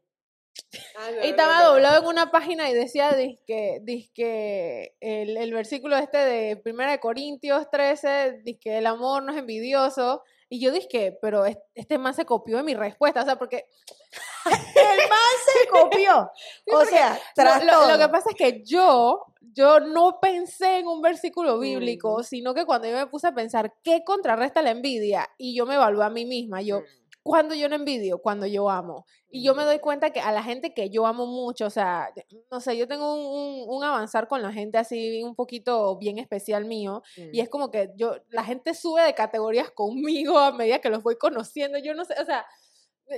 Ah, 0.97 1.09
no, 1.15 1.25
Y 1.25 1.29
estaba 1.29 1.59
no, 1.63 1.69
doblado 1.71 2.01
en 2.01 2.07
una 2.07 2.31
página 2.31 2.69
y 2.69 2.73
decía 2.73 3.15
que 3.45 4.95
el, 4.99 5.37
el 5.37 5.53
versículo 5.53 5.95
este 5.97 6.17
de 6.17 6.61
1 6.65 6.99
Corintios 6.99 7.69
13, 7.71 8.41
que 8.59 8.77
el 8.79 8.85
amor 8.87 9.23
no 9.23 9.31
es 9.31 9.37
envidioso. 9.37 10.23
Y 10.49 10.61
yo 10.61 10.71
dije, 10.71 11.17
pero 11.21 11.45
es- 11.45 11.57
este 11.75 11.97
man 11.97 12.13
se 12.13 12.25
copió 12.25 12.57
de 12.57 12.63
mi 12.63 12.73
respuesta, 12.73 13.21
o 13.21 13.25
sea, 13.25 13.37
porque 13.37 13.65
El 14.45 15.09
man 15.09 15.35
se 15.45 15.67
copió. 15.69 16.31
o 16.73 16.85
sea, 16.85 17.13
lo, 17.13 17.19
tras 17.35 17.63
lo- 17.65 17.71
lo 17.73 17.79
todo. 17.87 17.97
que 17.99 18.09
pasa 18.09 18.29
es 18.29 18.35
que 18.35 18.63
yo, 18.63 19.25
yo 19.41 19.79
no 19.81 20.19
pensé 20.21 20.79
en 20.79 20.87
un 20.87 21.01
versículo 21.01 21.57
Mm. 21.57 21.61
bíblico, 21.61 22.23
sino 22.23 22.53
que 22.53 22.65
cuando 22.65 22.87
yo 22.87 22.95
me 22.95 23.07
puse 23.07 23.27
a 23.27 23.33
pensar 23.33 23.73
qué 23.83 24.03
contrarresta 24.05 24.61
la 24.61 24.71
envidia, 24.71 25.29
y 25.37 25.55
yo 25.55 25.65
me 25.65 25.75
evalué 25.75 26.05
a 26.05 26.09
mí 26.09 26.25
misma, 26.25 26.61
yo, 26.61 26.79
Mm. 26.79 26.83
Cuando 27.27 27.53
yo 27.55 27.69
no 27.69 27.75
envidio, 27.75 28.19
cuando 28.21 28.45
yo 28.47 28.69
amo. 28.69 29.05
Y 29.29 29.43
yo 29.43 29.53
me 29.55 29.63
doy 29.65 29.79
cuenta 29.79 30.11
que 30.11 30.19
a 30.21 30.31
la 30.31 30.41
gente 30.41 30.73
que 30.73 30.89
yo 30.89 31.05
amo 31.05 31.25
mucho, 31.27 31.65
o 31.65 31.69
sea, 31.69 32.09
no 32.51 32.59
sé, 32.61 32.77
yo 32.77 32.87
tengo 32.87 33.13
un, 33.13 33.25
un- 33.25 33.75
un 33.77 33.83
avanzar 33.83 34.27
con 34.27 34.41
la 34.41 34.51
gente 34.53 34.77
así 34.77 35.21
un 35.23 35.35
poquito 35.35 35.97
bien 35.97 36.17
especial 36.17 36.65
mío. 36.65 37.03
Y 37.33 37.41
es 37.41 37.49
como 37.49 37.69
que 37.69 37.91
yo, 37.97 38.15
la 38.29 38.43
gente 38.43 38.73
sube 38.73 39.01
de 39.03 39.13
categorías 39.13 39.69
conmigo 39.71 40.39
a 40.39 40.51
medida 40.53 40.79
que 40.79 40.89
los 40.89 41.03
voy 41.03 41.17
conociendo. 41.17 41.77
Yo 41.77 41.93
no 41.93 42.05
sé, 42.05 42.15
o 42.21 42.25
sea, 42.25 42.45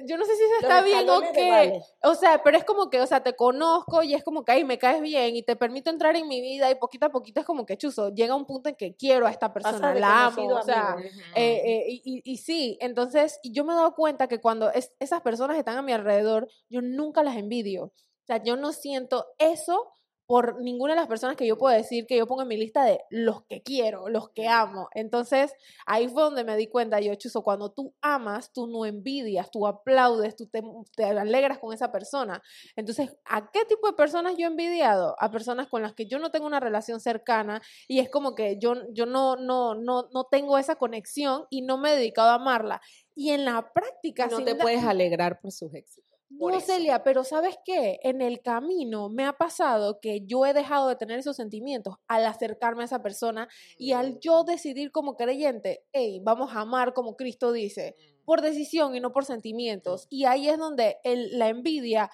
yo 0.05 0.17
no 0.17 0.25
sé 0.25 0.35
si 0.35 0.43
eso 0.43 0.53
está 0.61 0.81
bien 0.83 1.09
o 1.09 1.19
qué. 1.33 1.49
vale. 1.49 1.81
O 2.03 2.15
sea, 2.15 2.41
pero 2.43 2.57
es 2.57 2.63
como 2.63 2.89
que, 2.89 3.01
o 3.01 3.07
sea, 3.07 3.21
te 3.23 3.35
conozco 3.35 4.03
y 4.03 4.13
es 4.13 4.23
como 4.23 4.43
que, 4.45 4.51
ay, 4.51 4.63
me 4.63 4.77
caes 4.77 5.01
bien 5.01 5.35
y 5.35 5.43
te 5.43 5.55
permito 5.55 5.89
entrar 5.89 6.15
en 6.15 6.27
mi 6.27 6.41
vida 6.41 6.69
y 6.69 6.75
poquito 6.75 7.05
a 7.07 7.09
poquito 7.11 7.39
es 7.39 7.45
como 7.45 7.65
que, 7.65 7.77
chuzo, 7.77 8.09
llega 8.13 8.35
un 8.35 8.45
punto 8.45 8.69
en 8.69 8.75
que 8.75 8.95
quiero 8.95 9.25
a 9.27 9.31
esta 9.31 9.51
persona, 9.53 9.93
la 9.99 10.25
amo, 10.27 10.41
o 10.59 10.63
sea, 10.63 10.95
eh, 11.35 11.61
eh, 11.65 11.85
y, 11.89 12.01
y- 12.05 12.21
y 12.33 12.37
sí, 12.37 12.77
entonces 12.81 13.39
yo 13.43 13.63
me 13.65 13.73
he 13.73 13.75
dado 13.75 13.95
cuenta 13.95 14.27
que 14.27 14.39
cuando 14.39 14.71
es- 14.71 14.91
esas 14.99 15.21
personas 15.21 15.57
están 15.57 15.77
a 15.77 15.81
mi 15.81 15.91
alrededor, 15.93 16.47
yo 16.69 16.81
nunca 16.81 17.23
las 17.23 17.35
envidio. 17.37 17.85
O 17.85 18.25
sea, 18.25 18.43
yo 18.43 18.55
no 18.57 18.73
siento 18.73 19.25
eso 19.39 19.91
por 20.29 20.61
ninguna 20.61 20.93
de 20.93 20.99
las 20.99 21.07
personas 21.07 21.35
que 21.35 21.47
yo 21.47 21.57
puedo 21.57 21.75
decir 21.75 22.05
que 22.05 22.15
yo 22.15 22.27
pongo 22.27 22.43
en 22.43 22.49
mi 22.49 22.55
lista 22.55 22.83
de 22.83 23.01
los 23.09 23.45
que 23.45 23.63
quiero, 23.63 24.09
los 24.09 24.29
que 24.29 24.47
amo. 24.47 24.87
Entonces, 24.93 25.51
ahí 25.87 26.07
fue 26.07 26.21
donde 26.21 26.43
me 26.43 26.55
di 26.55 26.67
cuenta, 26.67 26.99
yo, 26.99 27.15
Chuzo, 27.15 27.41
cuando 27.41 27.71
tú 27.71 27.95
amas, 27.99 28.53
tú 28.53 28.67
no 28.67 28.85
envidias, 28.85 29.49
tú 29.49 29.65
aplaudes, 29.65 30.35
tú 30.35 30.45
te, 30.45 30.61
te 30.95 31.05
alegras 31.05 31.57
con 31.57 31.73
esa 31.73 31.91
persona. 31.91 32.43
Entonces, 32.75 33.17
¿a 33.25 33.49
qué 33.49 33.65
tipo 33.65 33.87
de 33.87 33.93
personas 33.93 34.35
yo 34.37 34.45
he 34.45 34.51
envidiado? 34.51 35.15
A 35.17 35.31
personas 35.31 35.67
con 35.67 35.81
las 35.81 35.95
que 35.95 36.05
yo 36.05 36.19
no 36.19 36.29
tengo 36.29 36.45
una 36.45 36.59
relación 36.59 36.99
cercana 36.99 37.59
y 37.87 37.97
es 37.97 38.11
como 38.11 38.35
que 38.35 38.59
yo, 38.59 38.75
yo 38.93 39.07
no, 39.07 39.35
no, 39.35 39.73
no, 39.73 40.09
no 40.13 40.25
tengo 40.25 40.59
esa 40.59 40.75
conexión 40.75 41.47
y 41.49 41.63
no 41.63 41.79
me 41.79 41.91
he 41.91 41.95
dedicado 41.95 42.29
a 42.29 42.35
amarla. 42.35 42.81
Y 43.15 43.31
en 43.31 43.45
la 43.45 43.73
práctica, 43.73 44.27
no 44.27 44.43
te 44.43 44.53
puedes 44.53 44.83
alegrar 44.83 45.41
por 45.41 45.51
sus 45.51 45.73
éxitos. 45.73 46.08
No, 46.29 46.49
eso. 46.57 46.67
Celia, 46.67 47.03
pero 47.03 47.23
¿sabes 47.23 47.57
qué? 47.65 47.99
En 48.03 48.21
el 48.21 48.41
camino 48.41 49.09
me 49.09 49.25
ha 49.25 49.33
pasado 49.33 49.99
que 49.99 50.25
yo 50.25 50.45
he 50.45 50.53
dejado 50.53 50.87
de 50.87 50.95
tener 50.95 51.19
esos 51.19 51.35
sentimientos 51.35 51.95
al 52.07 52.25
acercarme 52.25 52.83
a 52.83 52.85
esa 52.85 53.01
persona 53.01 53.47
y 53.77 53.93
al 53.93 54.19
yo 54.19 54.43
decidir 54.43 54.91
como 54.91 55.15
creyente, 55.15 55.83
hey, 55.91 56.21
vamos 56.23 56.55
a 56.55 56.61
amar 56.61 56.93
como 56.93 57.15
Cristo 57.15 57.51
dice, 57.51 57.95
por 58.25 58.41
decisión 58.41 58.95
y 58.95 58.99
no 58.99 59.11
por 59.11 59.25
sentimientos. 59.25 60.07
Y 60.11 60.25
ahí 60.25 60.49
es 60.49 60.57
donde 60.57 60.97
el- 61.03 61.37
la 61.39 61.49
envidia 61.49 62.09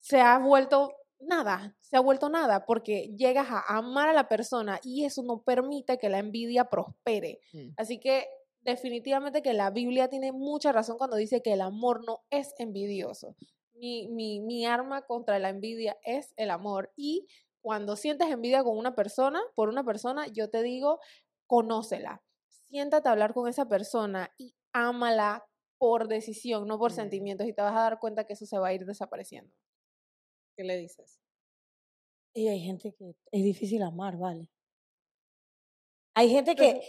se 0.00 0.20
ha 0.20 0.38
vuelto 0.38 0.92
nada, 1.20 1.76
se 1.80 1.96
ha 1.96 2.00
vuelto 2.00 2.28
nada, 2.28 2.66
porque 2.66 3.14
llegas 3.16 3.46
a 3.50 3.78
amar 3.78 4.08
a 4.08 4.12
la 4.12 4.28
persona 4.28 4.80
y 4.82 5.04
eso 5.04 5.22
no 5.22 5.42
permite 5.42 5.98
que 5.98 6.08
la 6.08 6.18
envidia 6.18 6.66
prospere. 6.66 7.40
Mm. 7.52 7.70
Así 7.76 7.98
que 8.00 8.26
definitivamente 8.66 9.42
que 9.42 9.54
la 9.54 9.70
Biblia 9.70 10.08
tiene 10.08 10.32
mucha 10.32 10.72
razón 10.72 10.98
cuando 10.98 11.16
dice 11.16 11.42
que 11.42 11.54
el 11.54 11.60
amor 11.62 12.04
no 12.06 12.24
es 12.30 12.54
envidioso. 12.58 13.36
Mi, 13.74 14.08
mi, 14.08 14.40
mi 14.40 14.66
arma 14.66 15.02
contra 15.06 15.38
la 15.38 15.50
envidia 15.50 15.98
es 16.04 16.34
el 16.36 16.50
amor. 16.50 16.92
Y 16.96 17.26
cuando 17.62 17.96
sientes 17.96 18.28
envidia 18.30 18.64
con 18.64 18.78
una 18.78 18.94
persona, 18.94 19.40
por 19.54 19.68
una 19.68 19.84
persona, 19.84 20.26
yo 20.28 20.50
te 20.50 20.62
digo, 20.62 21.00
conócela. 21.46 22.22
Siéntate 22.48 23.08
a 23.08 23.12
hablar 23.12 23.34
con 23.34 23.48
esa 23.48 23.68
persona 23.68 24.32
y 24.38 24.54
ámala 24.72 25.46
por 25.78 26.08
decisión, 26.08 26.66
no 26.68 26.78
por 26.78 26.90
Mm. 26.90 26.94
sentimientos, 26.94 27.46
y 27.46 27.52
te 27.52 27.62
vas 27.62 27.76
a 27.76 27.82
dar 27.82 27.98
cuenta 28.00 28.24
que 28.24 28.32
eso 28.34 28.46
se 28.46 28.58
va 28.58 28.68
a 28.68 28.74
ir 28.74 28.86
desapareciendo. 28.86 29.52
¿Qué 30.56 30.64
le 30.64 30.76
dices? 30.78 31.20
Y 32.34 32.46
hay 32.46 32.60
gente 32.60 32.92
que 32.94 33.16
es 33.32 33.42
difícil 33.42 33.82
amar, 33.82 34.16
¿vale? 34.16 34.48
Hay 36.18 36.30
gente 36.30 36.56
que, 36.56 36.80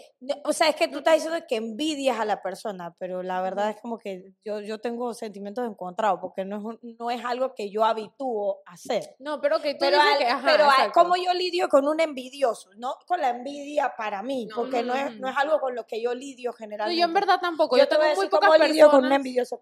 o 0.46 0.54
sea, 0.54 0.70
es 0.70 0.76
que 0.78 0.88
tú 0.88 1.00
estás 1.00 1.16
diciendo 1.16 1.46
que 1.50 1.58
envidias 1.58 2.18
a 2.18 2.24
la 2.24 2.42
persona, 2.42 2.96
pero 2.98 3.22
la 3.24 3.42
verdad 3.42 3.72
es 3.72 3.82
como 3.82 3.98
que 3.98 4.32
yo, 4.46 4.62
yo 4.62 4.80
tengo 4.80 5.14
sentimientos 5.14 5.68
encontrados, 5.70 6.20
porque 6.22 6.46
no 6.46 6.56
es, 6.58 6.64
un- 6.64 6.80
no 6.98 7.12
es 7.12 7.26
algo 7.26 7.54
que 7.54 7.70
yo 7.70 7.84
habitúo 7.84 8.62
a 8.66 8.72
hacer. 8.72 9.18
No, 9.20 9.42
pero 9.42 9.60
que 9.60 9.74
tú 9.74 9.80
Pero, 9.82 9.98
dices 9.98 10.14
al- 10.14 10.18
que, 10.20 10.28
ajá, 10.28 10.48
pero 10.50 10.70
al- 10.70 10.92
como 10.94 11.18
yo 11.18 11.34
lidio 11.34 11.68
con 11.68 11.86
un 11.90 12.00
envidioso, 12.00 12.70
no 12.78 12.96
con 13.06 13.20
la 13.20 13.32
envidia 13.32 13.94
para 13.98 14.24
mí, 14.24 14.46
No, 14.46 14.56
porque 14.56 14.82
no, 14.82 14.96
es, 14.96 15.20
no 15.20 15.28
es 15.28 15.36
algo 15.36 15.60
con 15.60 15.76
lo 15.76 15.86
que 15.86 16.02
yo 16.02 16.14
lidio 16.16 16.52
No, 16.52 16.58
generalmente. 16.58 16.98
yo 17.02 17.06
en 17.06 17.14
verdad 17.14 17.40
tampoco. 17.42 17.76
yo 17.76 17.84
Yo, 17.84 17.90
tengo 17.90 18.16
muy 18.16 18.30
pocas 18.30 18.58
lidio 18.62 18.90
con 18.90 19.04
un 19.06 19.12
envidioso. 19.12 19.62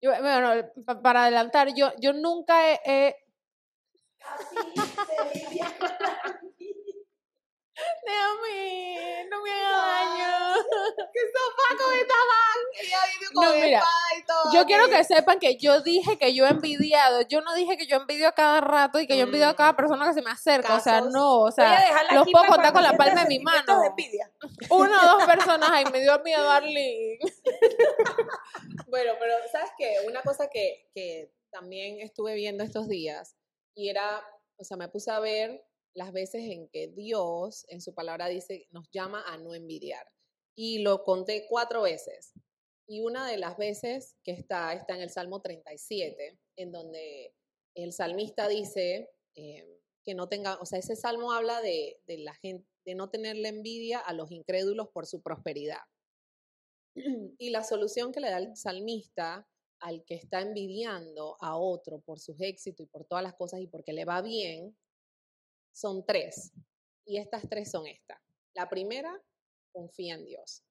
Yo, 0.00 0.12
bueno, 0.18 0.66
pa- 0.86 1.02
para 1.02 1.24
adelantar, 1.24 1.74
yo, 1.74 1.92
yo 2.00 2.14
nunca 2.14 2.72
he, 2.72 2.80
he- 2.86 3.16
Déjame, 8.04 8.32
no 8.32 8.42
me 8.42 8.50
haga 8.50 8.61
daño. 11.12 11.20
¡Qué 11.20 11.20
sopaco 11.32 11.92
estaban! 11.92 12.58
Ella 12.80 12.98
vino 13.18 13.30
con 13.34 13.44
No, 13.44 13.64
mira, 13.64 13.82
y 14.18 14.24
todo. 14.24 14.52
Yo 14.52 14.64
quiero 14.66 14.88
que 14.88 15.04
sepan 15.04 15.38
que 15.38 15.56
yo 15.56 15.80
dije 15.80 16.18
que 16.18 16.34
yo 16.34 16.46
he 16.46 16.50
envidiado. 16.50 17.22
Yo 17.22 17.40
no 17.40 17.54
dije 17.54 17.76
que 17.76 17.86
yo 17.86 17.96
envidio 17.96 18.28
a 18.28 18.32
cada 18.32 18.60
rato 18.60 19.00
y 19.00 19.06
que 19.06 19.16
yo 19.16 19.24
envidio 19.24 19.48
a 19.48 19.56
cada 19.56 19.76
persona 19.76 20.06
que 20.06 20.14
se 20.14 20.22
me 20.22 20.30
acerca. 20.30 20.76
O 20.76 20.80
sea, 20.80 21.00
no. 21.00 21.40
O 21.42 21.50
sea, 21.50 21.84
los 22.12 22.26
puedo 22.30 22.46
contar 22.46 22.72
con 22.72 22.82
la 22.82 22.96
palma 22.96 23.22
de 23.22 23.28
mi 23.28 23.38
mano. 23.38 23.80
de 23.80 23.88
envidia. 23.88 24.30
Una 24.70 25.02
o 25.02 25.18
dos 25.18 25.24
personas 25.26 25.70
ahí 25.70 25.84
me 25.92 26.00
dio 26.00 26.18
miedo, 26.20 26.50
Arlene. 26.50 27.18
Bueno, 28.88 29.14
pero 29.18 29.34
¿sabes 29.50 29.70
qué? 29.78 29.96
Una 30.06 30.20
cosa 30.20 30.50
que, 30.50 30.90
que 30.94 31.32
también 31.50 32.00
estuve 32.00 32.34
viendo 32.34 32.62
estos 32.62 32.88
días 32.88 33.36
y 33.74 33.88
era, 33.88 34.22
o 34.58 34.64
sea, 34.64 34.76
me 34.76 34.88
puse 34.88 35.10
a 35.10 35.18
ver 35.18 35.64
las 35.94 36.12
veces 36.12 36.42
en 36.44 36.68
que 36.68 36.88
Dios 36.88 37.64
en 37.68 37.80
su 37.80 37.94
palabra 37.94 38.28
dice, 38.28 38.66
nos 38.70 38.90
llama 38.90 39.24
a 39.26 39.36
no 39.36 39.54
envidiar. 39.54 40.06
Y 40.54 40.78
lo 40.78 41.02
conté 41.04 41.46
cuatro 41.48 41.82
veces. 41.82 42.32
Y 42.86 43.00
una 43.00 43.26
de 43.26 43.38
las 43.38 43.56
veces 43.56 44.16
que 44.22 44.32
está, 44.32 44.72
está 44.74 44.94
en 44.94 45.00
el 45.02 45.10
Salmo 45.10 45.40
37, 45.40 46.38
en 46.56 46.72
donde 46.72 47.34
el 47.74 47.92
salmista 47.92 48.48
dice 48.48 49.10
eh, 49.34 49.80
que 50.04 50.14
no 50.14 50.28
tenga, 50.28 50.58
o 50.60 50.66
sea, 50.66 50.78
ese 50.78 50.96
salmo 50.96 51.32
habla 51.32 51.60
de, 51.62 52.00
de 52.06 52.18
la 52.18 52.34
gente, 52.34 52.68
de 52.84 52.94
no 52.94 53.08
tenerle 53.08 53.48
envidia 53.48 53.98
a 53.98 54.12
los 54.12 54.30
incrédulos 54.30 54.88
por 54.88 55.06
su 55.06 55.22
prosperidad. 55.22 55.82
Y 57.38 57.50
la 57.50 57.64
solución 57.64 58.12
que 58.12 58.20
le 58.20 58.30
da 58.30 58.38
el 58.38 58.56
salmista 58.56 59.48
al 59.80 60.04
que 60.04 60.14
está 60.14 60.40
envidiando 60.40 61.36
a 61.40 61.56
otro 61.56 62.00
por 62.00 62.20
sus 62.20 62.40
éxitos 62.40 62.86
y 62.86 62.88
por 62.88 63.04
todas 63.04 63.24
las 63.24 63.34
cosas 63.34 63.60
y 63.60 63.66
porque 63.66 63.92
le 63.92 64.04
va 64.04 64.22
bien, 64.22 64.76
son 65.72 66.04
tres. 66.06 66.52
Y 67.04 67.18
estas 67.18 67.48
tres 67.48 67.70
son 67.70 67.86
estas. 67.86 68.20
La 68.54 68.68
primera, 68.68 69.20
confía 69.72 70.14
en 70.14 70.24
Dios. 70.24 70.62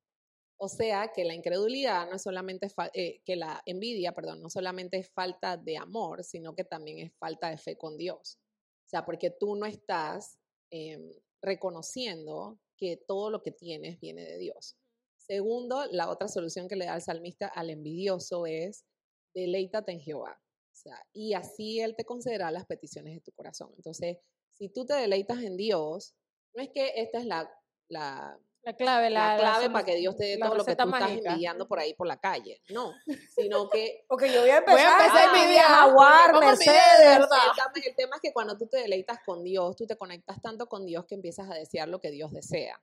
O 0.57 0.69
sea, 0.69 1.11
que 1.11 1.25
la 1.25 1.33
incredulidad 1.33 2.07
no 2.07 2.17
es 2.17 2.21
solamente, 2.21 2.67
eh, 2.93 3.21
que 3.25 3.35
la 3.35 3.63
envidia, 3.65 4.13
perdón, 4.13 4.41
no 4.41 4.49
solamente 4.49 4.97
es 4.97 5.09
falta 5.09 5.57
de 5.57 5.77
amor, 5.77 6.23
sino 6.23 6.53
que 6.53 6.63
también 6.63 6.99
es 6.99 7.11
falta 7.17 7.49
de 7.49 7.57
fe 7.57 7.77
con 7.77 7.97
Dios. 7.97 8.37
O 8.85 8.89
sea, 8.89 9.03
porque 9.03 9.31
tú 9.31 9.55
no 9.55 9.65
estás 9.65 10.37
em, 10.69 11.11
reconociendo 11.41 12.59
que 12.77 12.97
todo 13.07 13.31
lo 13.31 13.41
que 13.41 13.51
tienes 13.51 13.99
viene 13.99 14.23
de 14.23 14.37
Dios. 14.37 14.77
Segundo, 15.17 15.85
la 15.87 16.09
otra 16.09 16.27
solución 16.27 16.67
que 16.67 16.75
le 16.75 16.85
da 16.85 16.95
el 16.95 17.01
salmista 17.01 17.47
al 17.47 17.69
envidioso 17.69 18.45
es 18.45 18.85
deleítate 19.33 19.93
en 19.93 19.99
Jehová. 19.99 20.39
O 20.71 20.75
sea, 20.75 21.03
y 21.11 21.33
así 21.33 21.79
Él 21.79 21.95
te 21.95 22.05
concederá 22.05 22.51
las 22.51 22.65
peticiones 22.65 23.15
de 23.15 23.21
tu 23.21 23.31
corazón. 23.31 23.71
Entonces, 23.75 24.17
si 24.49 24.69
tú 24.69 24.85
te 24.85 24.93
deleitas 24.93 25.41
en 25.41 25.57
Dios, 25.57 26.15
no 26.53 26.61
es 26.61 26.69
que 26.69 26.93
esta 26.97 27.19
es 27.19 27.25
la, 27.25 27.51
la, 27.89 28.39
La 28.63 28.73
clave, 28.75 29.09
la 29.09 29.33
la, 29.33 29.39
clave 29.39 29.65
solu- 29.67 29.71
para 29.73 29.85
que 29.85 29.95
Dios 29.95 30.15
te 30.15 30.25
dé 30.25 30.37
la 30.37 30.45
todo 30.47 30.57
lo 30.57 30.63
que 30.63 30.75
tú 30.75 30.83
estás 30.83 30.87
mágica. 31.01 31.29
envidiando 31.31 31.67
por 31.67 31.79
ahí 31.79 31.93
por 31.95 32.05
la 32.07 32.19
calle. 32.19 32.61
No, 32.69 32.93
sino 33.35 33.69
que 33.69 34.03
Porque 34.07 34.31
yo 34.31 34.41
voy 34.41 34.51
a 34.51 34.57
empezar, 34.57 34.75
Voy 34.79 34.85
a 34.87 35.05
empezar 35.05 35.29
a 35.35 35.39
envidiar. 35.41 35.65
Jaguar, 35.65 36.31
Vamos 36.33 36.43
a 36.49 36.53
envidiar 36.53 36.75
Mercedes. 36.75 36.99
de 36.99 37.05
verdad. 37.19 37.37
el 37.47 37.55
tema, 37.55 37.87
el 37.87 37.95
tema 37.95 38.15
es 38.17 38.21
que 38.21 38.33
cuando 38.33 38.57
tú 38.57 38.67
te 38.67 38.77
deleitas 38.77 39.19
con 39.25 39.43
Dios, 39.43 39.75
tú 39.75 39.87
te 39.87 39.95
conectas 39.95 40.39
tanto 40.41 40.67
con 40.67 40.85
Dios 40.85 41.05
que 41.05 41.15
empiezas 41.15 41.49
a 41.49 41.55
desear 41.55 41.87
lo 41.89 41.99
que 41.99 42.11
Dios 42.11 42.31
desea. 42.31 42.79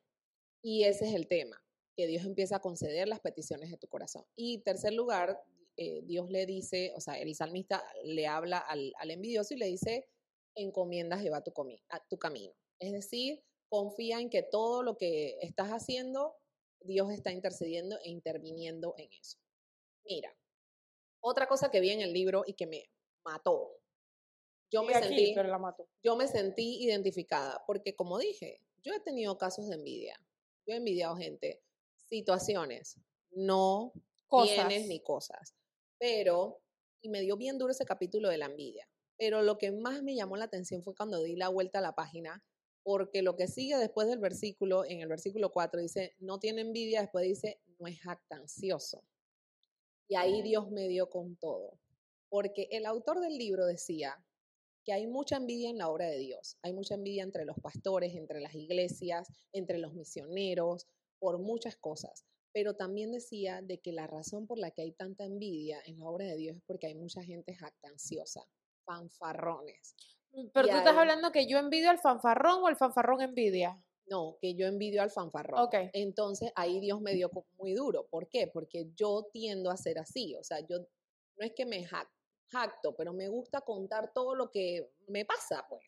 Y 0.63 0.83
ese 0.85 1.07
es 1.09 1.15
el 1.15 1.29
tema, 1.29 1.63
que 1.97 2.09
Dios 2.09 2.25
empieza 2.25 2.57
a 2.57 2.61
conceder 2.61 3.07
las 3.07 3.21
peticiones 3.21 3.71
de 3.71 3.77
tu 3.77 3.87
corazón. 3.87 4.25
Y 4.35 4.59
tercer 4.63 4.93
lugar, 4.95 5.41
eh, 5.77 6.01
Dios 6.03 6.29
le 6.29 6.45
dice, 6.47 6.93
o 6.97 7.01
sea, 7.01 7.15
el 7.21 7.37
salmista 7.37 7.85
le 8.03 8.27
habla 8.27 8.59
al, 8.59 8.93
al 8.99 9.13
envidioso 9.13 9.55
y 9.55 9.59
le 9.59 9.67
dice, 9.67 10.09
encomienda 10.57 11.15
a 11.15 11.21
Jehová 11.21 11.43
tu, 11.45 11.53
comi- 11.53 11.81
a 11.89 12.01
tu 12.01 12.19
camino. 12.19 12.53
Es 12.81 12.93
decir, 12.93 13.45
confía 13.69 14.21
en 14.21 14.31
que 14.31 14.43
todo 14.43 14.83
lo 14.83 14.97
que 14.97 15.39
estás 15.41 15.69
haciendo, 15.71 16.37
Dios 16.81 17.11
está 17.11 17.33
intercediendo 17.33 17.99
e 18.05 18.11
interviniendo 18.11 18.95
en 18.97 19.13
eso. 19.13 19.39
Mira, 20.05 20.35
otra 21.21 21.47
cosa 21.47 21.71
que 21.71 21.81
vi 21.81 21.91
en 21.91 22.01
el 22.01 22.13
libro 22.13 22.45
y 22.47 22.55
que 22.55 22.67
me 22.67 22.91
mató. 23.25 23.79
Yo 24.71 24.83
me 24.83 24.95
aquí, 24.95 25.07
sentí 25.09 25.33
pero 25.35 25.49
la 25.49 25.59
mato. 25.59 25.89
yo 26.03 26.17
me 26.17 26.29
sentí 26.29 26.83
identificada, 26.83 27.65
porque 27.67 27.97
como 27.97 28.19
dije, 28.19 28.63
yo 28.83 28.93
he 28.95 29.01
tenido 29.01 29.39
casos 29.39 29.69
de 29.69 29.77
envidia, 29.77 30.19
yo 30.67 30.75
he 30.75 30.77
envidiado 30.77 31.17
gente, 31.17 31.63
situaciones, 31.97 33.01
no 33.31 33.93
Cosas. 34.27 34.69
bienes 34.69 34.87
ni 34.89 35.01
cosas, 35.01 35.55
pero, 35.99 36.61
y 37.01 37.09
me 37.09 37.23
dio 37.23 37.37
bien 37.39 37.59
duro 37.59 37.73
ese 37.73 37.87
capítulo 37.87 38.29
de 38.29 38.37
la 38.37 38.47
envidia, 38.47 38.89
pero 39.17 39.43
lo 39.43 39.57
que 39.57 39.73
más 39.73 40.03
me 40.03 40.15
llamó 40.15 40.37
la 40.37 40.45
atención 40.45 40.83
fue 40.83 40.95
cuando 40.95 41.23
di 41.23 41.35
la 41.35 41.49
vuelta 41.49 41.79
a 41.79 41.83
la 41.83 41.95
página, 41.95 42.45
porque 42.89 43.21
lo 43.21 43.37
que 43.37 43.49
sigue 43.49 43.77
después 43.77 44.09
del 44.09 44.19
versículo, 44.19 44.83
en 44.87 45.03
el 45.03 45.09
versículo 45.09 45.53
4 45.53 45.79
dice, 45.79 46.15
no 46.21 46.39
tiene 46.39 46.63
envidia, 46.63 47.03
después 47.03 47.23
dice, 47.23 47.61
no 47.79 47.87
es 47.87 48.01
jactancioso. 48.01 49.05
Y 50.09 50.15
ahí 50.15 50.41
Dios 50.41 50.71
me 50.71 50.89
dio 50.89 51.11
con 51.11 51.37
todo, 51.37 51.79
porque 52.31 52.67
el 52.71 52.87
autor 52.87 53.21
del 53.21 53.37
libro 53.37 53.67
decía 53.67 54.25
que 54.87 54.95
hay 54.95 55.07
mucha 55.07 55.37
envidia 55.37 55.69
en 55.69 55.77
la 55.77 55.91
obra 55.91 56.07
de 56.07 56.17
Dios. 56.17 56.57
Hay 56.63 56.73
mucha 56.73 56.95
envidia 56.95 57.25
entre 57.25 57.45
los 57.45 57.61
pastores, 57.61 58.15
entre 58.15 58.41
las 58.41 58.55
iglesias, 58.55 59.29
entre 59.53 59.77
los 59.77 59.93
misioneros, 59.93 60.87
por 61.19 61.39
muchas 61.39 61.77
cosas. 61.77 62.25
Pero 62.55 62.75
también 62.75 63.13
decía 63.13 63.61
de 63.61 63.81
que 63.83 63.93
la 63.93 64.07
razón 64.07 64.47
por 64.47 64.59
la 64.59 64.71
que 64.71 64.81
hay 64.81 64.93
tanta 64.93 65.27
envidia 65.27 65.79
en 65.85 65.99
la 65.99 66.09
obra 66.09 66.25
de 66.25 66.37
Dios 66.39 66.57
es 66.57 66.63
porque 66.63 66.87
hay 66.87 66.95
mucha 66.95 67.23
gente 67.23 67.55
jactanciosa, 67.55 68.49
fanfarrones. 68.87 69.95
Pero 70.53 70.69
Y 70.69 70.71
tú 70.71 70.77
estás 70.77 70.97
hablando 70.97 71.33
que 71.33 71.47
yo 71.47 71.59
envidio 71.59 71.91
al 71.91 71.99
fanfarrón 71.99 72.63
o 72.63 72.69
el 72.69 72.77
fanfarrón 72.77 73.21
envidia. 73.23 73.83
No, 74.07 74.39
que 74.41 74.55
yo 74.55 74.67
envidio 74.67 75.03
al 75.03 75.11
fanfarrón. 75.11 75.61
Ok. 75.61 75.75
Entonces 75.93 76.51
ahí 76.55 76.81
Dios 76.81 77.01
me 77.01 77.13
dio 77.15 77.31
muy 77.59 77.75
duro. 77.75 78.07
¿Por 78.09 78.29
qué? 78.29 78.47
Porque 78.47 78.91
yo 78.95 79.29
tiendo 79.33 79.71
a 79.71 79.77
ser 79.77 79.99
así. 79.99 80.35
O 80.37 80.43
sea, 80.45 80.61
yo 80.61 80.79
no 80.79 81.47
es 81.47 81.53
que 81.55 81.67
me 81.67 81.85
jac- 81.87 82.11
jacto, 82.51 82.95
pero 82.97 83.13
me 83.13 83.29
gusta 83.29 83.61
contar 83.61 84.13
todo 84.15 84.35
lo 84.35 84.51
que 84.51 84.91
me 85.09 85.25
pasa, 85.25 85.67
pues. 85.69 85.85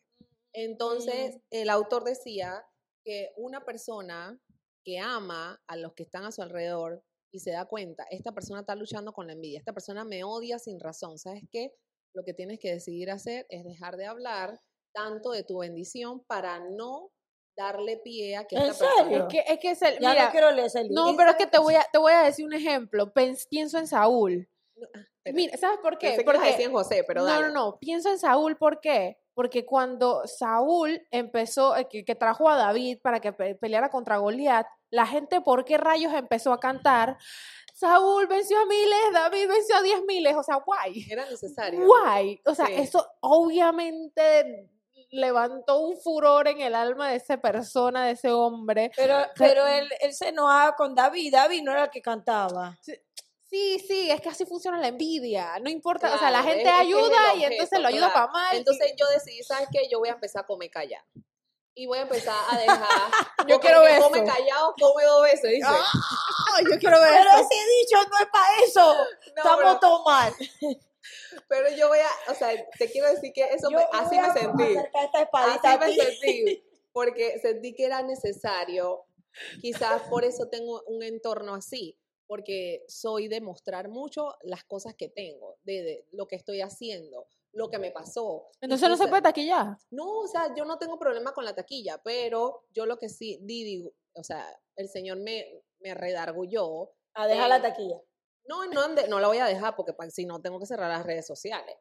Entonces, 0.53 1.39
el 1.49 1.69
autor 1.69 2.03
decía 2.03 2.63
que 3.03 3.31
una 3.37 3.63
persona 3.65 4.39
que 4.83 4.99
ama 4.99 5.61
a 5.67 5.75
los 5.75 5.93
que 5.93 6.03
están 6.03 6.25
a 6.25 6.31
su 6.31 6.41
alrededor 6.41 7.03
y 7.31 7.39
se 7.39 7.51
da 7.51 7.65
cuenta, 7.65 8.05
esta 8.11 8.31
persona 8.33 8.59
está 8.61 8.75
luchando 8.75 9.13
con 9.13 9.27
la 9.27 9.33
envidia, 9.33 9.57
esta 9.59 9.73
persona 9.73 10.03
me 10.03 10.23
odia 10.23 10.59
sin 10.59 10.79
razón, 10.79 11.17
¿sabes 11.17 11.43
qué? 11.49 11.73
Lo 12.13 12.23
que 12.23 12.33
tienes 12.33 12.59
que 12.59 12.71
decidir 12.73 13.09
hacer 13.11 13.45
es 13.49 13.63
dejar 13.63 13.95
de 13.97 14.05
hablar 14.05 14.59
tanto 14.93 15.31
de 15.31 15.43
tu 15.43 15.59
bendición 15.59 16.23
para 16.25 16.59
no 16.59 17.11
darle 17.55 17.97
pie 17.97 18.35
a 18.37 18.45
que 18.45 18.57
¿En 18.57 18.63
esta 18.63 18.85
persona... 18.85 19.03
serio? 19.09 19.27
Es 19.27 19.33
que, 19.33 19.53
es 19.53 19.59
que 19.59 19.71
es 19.71 19.81
el, 19.81 19.99
Ya 19.99 20.09
mira, 20.09 20.25
no 20.25 20.31
quiero 20.31 20.51
leer 20.51 20.67
ese 20.67 20.83
libro. 20.83 21.05
no, 21.05 21.15
pero 21.17 21.31
es 21.31 21.35
que 21.37 21.47
te 21.47 21.59
voy 21.59 21.75
a, 21.75 21.85
te 21.91 21.97
voy 21.99 22.11
a 22.13 22.23
decir 22.23 22.45
un 22.45 22.53
ejemplo. 22.53 23.13
Pens- 23.13 23.47
pienso 23.49 23.77
en 23.77 23.87
Saúl. 23.87 24.49
No, 24.75 24.87
ah, 24.93 24.99
Mira, 25.33 25.55
¿sabes 25.57 25.77
por 25.81 25.97
qué? 25.97 26.07
pensé 26.07 26.23
Porque 26.23 26.63
en 26.63 26.71
José, 26.71 27.03
pero 27.07 27.21
no, 27.21 27.27
dale. 27.27 27.47
no, 27.47 27.53
no. 27.53 27.77
Pienso 27.79 28.09
en 28.09 28.17
Saúl, 28.19 28.57
¿por 28.57 28.79
qué? 28.81 29.19
Porque 29.33 29.65
cuando 29.65 30.23
Saúl 30.25 31.07
empezó, 31.11 31.75
eh, 31.77 31.87
que, 31.89 32.03
que 32.03 32.15
trajo 32.15 32.49
a 32.49 32.57
David 32.57 32.99
para 33.01 33.19
que 33.21 33.31
pe- 33.31 33.55
peleara 33.55 33.89
contra 33.89 34.17
Goliat, 34.17 34.65
la 34.89 35.05
gente, 35.05 35.39
¿por 35.39 35.63
qué 35.63 35.77
rayos 35.77 36.13
empezó 36.13 36.51
a 36.51 36.59
cantar? 36.59 37.17
Saúl 37.81 38.27
venció 38.27 38.59
a 38.59 38.65
miles, 38.65 38.99
David 39.11 39.47
venció 39.47 39.75
a 39.75 39.81
diez 39.81 40.01
miles. 40.07 40.35
O 40.37 40.43
sea, 40.43 40.55
guay. 40.57 41.05
Era 41.09 41.25
necesario. 41.29 41.83
Guay. 41.85 42.39
O 42.45 42.53
sea, 42.55 42.67
Sí. 42.67 42.73
eso 42.77 43.05
obviamente 43.21 44.69
levantó 45.11 45.79
un 45.79 45.97
furor 45.97 46.47
en 46.47 46.61
el 46.61 46.73
alma 46.75 47.09
de 47.09 47.17
esa 47.17 47.37
persona, 47.37 48.05
de 48.05 48.11
ese 48.13 48.29
hombre. 48.31 48.91
Pero, 48.95 49.17
pero 49.35 49.67
él, 49.67 49.89
él 49.99 50.13
se 50.13 50.29
enojaba 50.29 50.75
con 50.75 50.95
David. 50.95 51.33
David 51.33 51.63
no 51.63 51.71
era 51.71 51.85
el 51.85 51.89
que 51.89 52.01
cantaba. 52.01 52.77
Sí, 52.81 53.79
sí, 53.85 54.09
es 54.09 54.21
que 54.21 54.29
así 54.29 54.45
funciona 54.45 54.79
la 54.79 54.87
envidia. 54.87 55.59
No 55.61 55.69
importa, 55.69 56.15
o 56.15 56.17
sea, 56.17 56.31
la 56.31 56.41
gente 56.43 56.61
es- 56.63 56.67
es 56.69 56.73
que 56.73 56.79
es 56.79 56.87
el 56.87 56.95
ayuda 56.95 57.35
y 57.35 57.43
entonces 57.43 57.79
lo 57.81 57.87
ayuda 57.89 58.11
claro. 58.11 58.13
para 58.13 58.27
mal. 58.31 58.55
y- 58.55 58.57
Entonces 58.59 58.93
yo 58.97 59.05
decidí, 59.09 59.43
¿sabes 59.43 59.67
qué? 59.71 59.89
Yo 59.91 59.99
voy 59.99 60.07
a 60.07 60.13
empezar 60.13 60.43
a 60.43 60.45
comer 60.45 60.69
callado. 60.71 61.03
Y 61.73 61.85
voy 61.87 61.99
a 61.99 62.01
empezar 62.01 62.35
a 62.49 62.57
dejar. 62.57 62.87
Yo 63.47 63.59
quiero 63.59 63.81
que 63.85 63.97
come 63.99 64.25
callado, 64.25 64.73
come 64.79 65.03
dos 65.05 65.23
veces, 65.23 65.51
dice. 65.51 65.67
Ay, 65.67 66.65
yo 66.69 66.77
quiero 66.79 66.99
ver 67.01 67.09
Pero 67.11 67.29
ese 67.31 67.55
dicho 67.79 67.97
no 68.09 68.17
es 68.19 68.27
para 68.31 68.63
eso. 68.65 68.95
No, 69.35 69.41
Estamos 69.43 69.79
todos 69.79 70.05
mal. 70.05 70.33
pero 71.47 71.69
yo 71.75 71.87
voy 71.87 71.99
a, 71.99 72.31
o 72.31 72.35
sea, 72.35 72.49
te 72.77 72.91
quiero 72.91 73.07
decir 73.09 73.31
que 73.33 73.43
eso 73.45 73.69
Yo 73.71 73.77
me- 73.77 73.85
así 73.93 74.19
me 74.19 74.31
sentí. 74.33 74.63
esta 74.63 75.29
Así 75.33 75.77
me 75.79 75.95
sentí. 75.95 76.63
Porque 76.91 77.39
sentí 77.39 77.73
que 77.73 77.85
era 77.85 78.01
necesario. 78.03 79.05
Quizás 79.61 80.01
por 80.03 80.25
eso 80.25 80.49
tengo 80.49 80.83
un 80.87 81.01
entorno 81.03 81.55
así. 81.55 81.97
Porque 82.27 82.83
soy 82.87 83.27
de 83.27 83.41
mostrar 83.41 83.87
mucho 83.89 84.35
las 84.43 84.63
cosas 84.65 84.93
que 84.95 85.09
tengo, 85.09 85.57
de, 85.63 85.81
de 85.83 86.05
lo 86.11 86.27
que 86.27 86.35
estoy 86.37 86.61
haciendo, 86.61 87.27
lo 87.53 87.69
que 87.69 87.79
me 87.79 87.91
pasó. 87.91 88.47
Entonces 88.61 88.87
no 88.89 88.95
se 88.97 89.07
puede 89.07 89.21
taquillar. 89.21 89.77
No, 89.91 90.19
o 90.19 90.27
sea, 90.27 90.53
yo 90.55 90.63
no 90.65 90.77
tengo 90.77 90.97
problema 90.97 91.33
con 91.33 91.43
la 91.45 91.53
taquilla, 91.55 91.99
pero 92.03 92.65
yo 92.71 92.85
lo 92.85 92.97
que 92.97 93.09
sí 93.09 93.39
di, 93.41 93.63
digo, 93.63 93.91
o 94.13 94.23
sea, 94.23 94.47
el 94.77 94.87
Señor 94.89 95.19
me, 95.19 95.61
me 95.79 95.93
redargulló 95.93 96.93
A 97.13 97.27
dejar 97.27 97.49
la 97.49 97.61
taquilla. 97.61 97.97
No, 98.45 98.65
no, 98.67 98.87
no 98.87 99.19
la 99.19 99.27
voy 99.27 99.37
a 99.39 99.45
dejar 99.45 99.75
porque 99.75 99.93
pa- 99.93 100.09
si 100.09 100.25
no 100.25 100.41
tengo 100.41 100.59
que 100.59 100.65
cerrar 100.65 100.89
las 100.89 101.05
redes 101.05 101.27
sociales. 101.27 101.75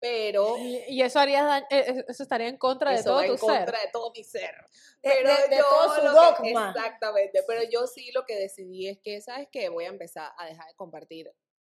Pero 0.00 0.58
Y, 0.58 0.76
y 0.88 1.02
eso 1.02 1.18
haría 1.18 1.42
daño- 1.44 1.66
eh, 1.70 1.84
eh, 1.88 2.04
eso 2.08 2.22
estaría 2.22 2.48
en 2.48 2.58
contra 2.58 2.92
de 2.94 3.02
todo 3.02 3.18
tu 3.24 3.32
en 3.32 3.38
ser. 3.38 3.48
contra 3.48 3.78
de 3.80 3.88
todo 3.92 4.12
mi 4.14 4.22
ser. 4.24 4.54
De- 5.02 5.10
Pero 5.10 5.28
de- 5.30 5.48
de 5.48 5.56
yo 5.56 5.64
todo 5.64 5.94
su 5.94 6.00
que- 6.02 6.06
dogma. 6.52 6.74
exactamente, 6.76 7.42
pero 7.46 7.62
yo 7.70 7.86
sí 7.86 8.10
lo 8.12 8.24
que 8.26 8.36
decidí 8.36 8.88
es 8.88 8.98
que, 9.02 9.20
¿sabes 9.22 9.48
qué? 9.50 9.70
Voy 9.70 9.84
a 9.84 9.88
empezar 9.88 10.30
a 10.36 10.44
dejar 10.46 10.66
de 10.68 10.74
compartir 10.74 11.32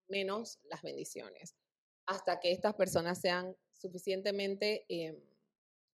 menos 0.08 0.60
las 0.64 0.82
bendiciones 0.84 1.56
hasta 2.10 2.40
que 2.40 2.52
estas 2.52 2.74
personas 2.74 3.20
sean 3.22 3.56
suficientemente 3.72 4.86
eh, 4.90 5.16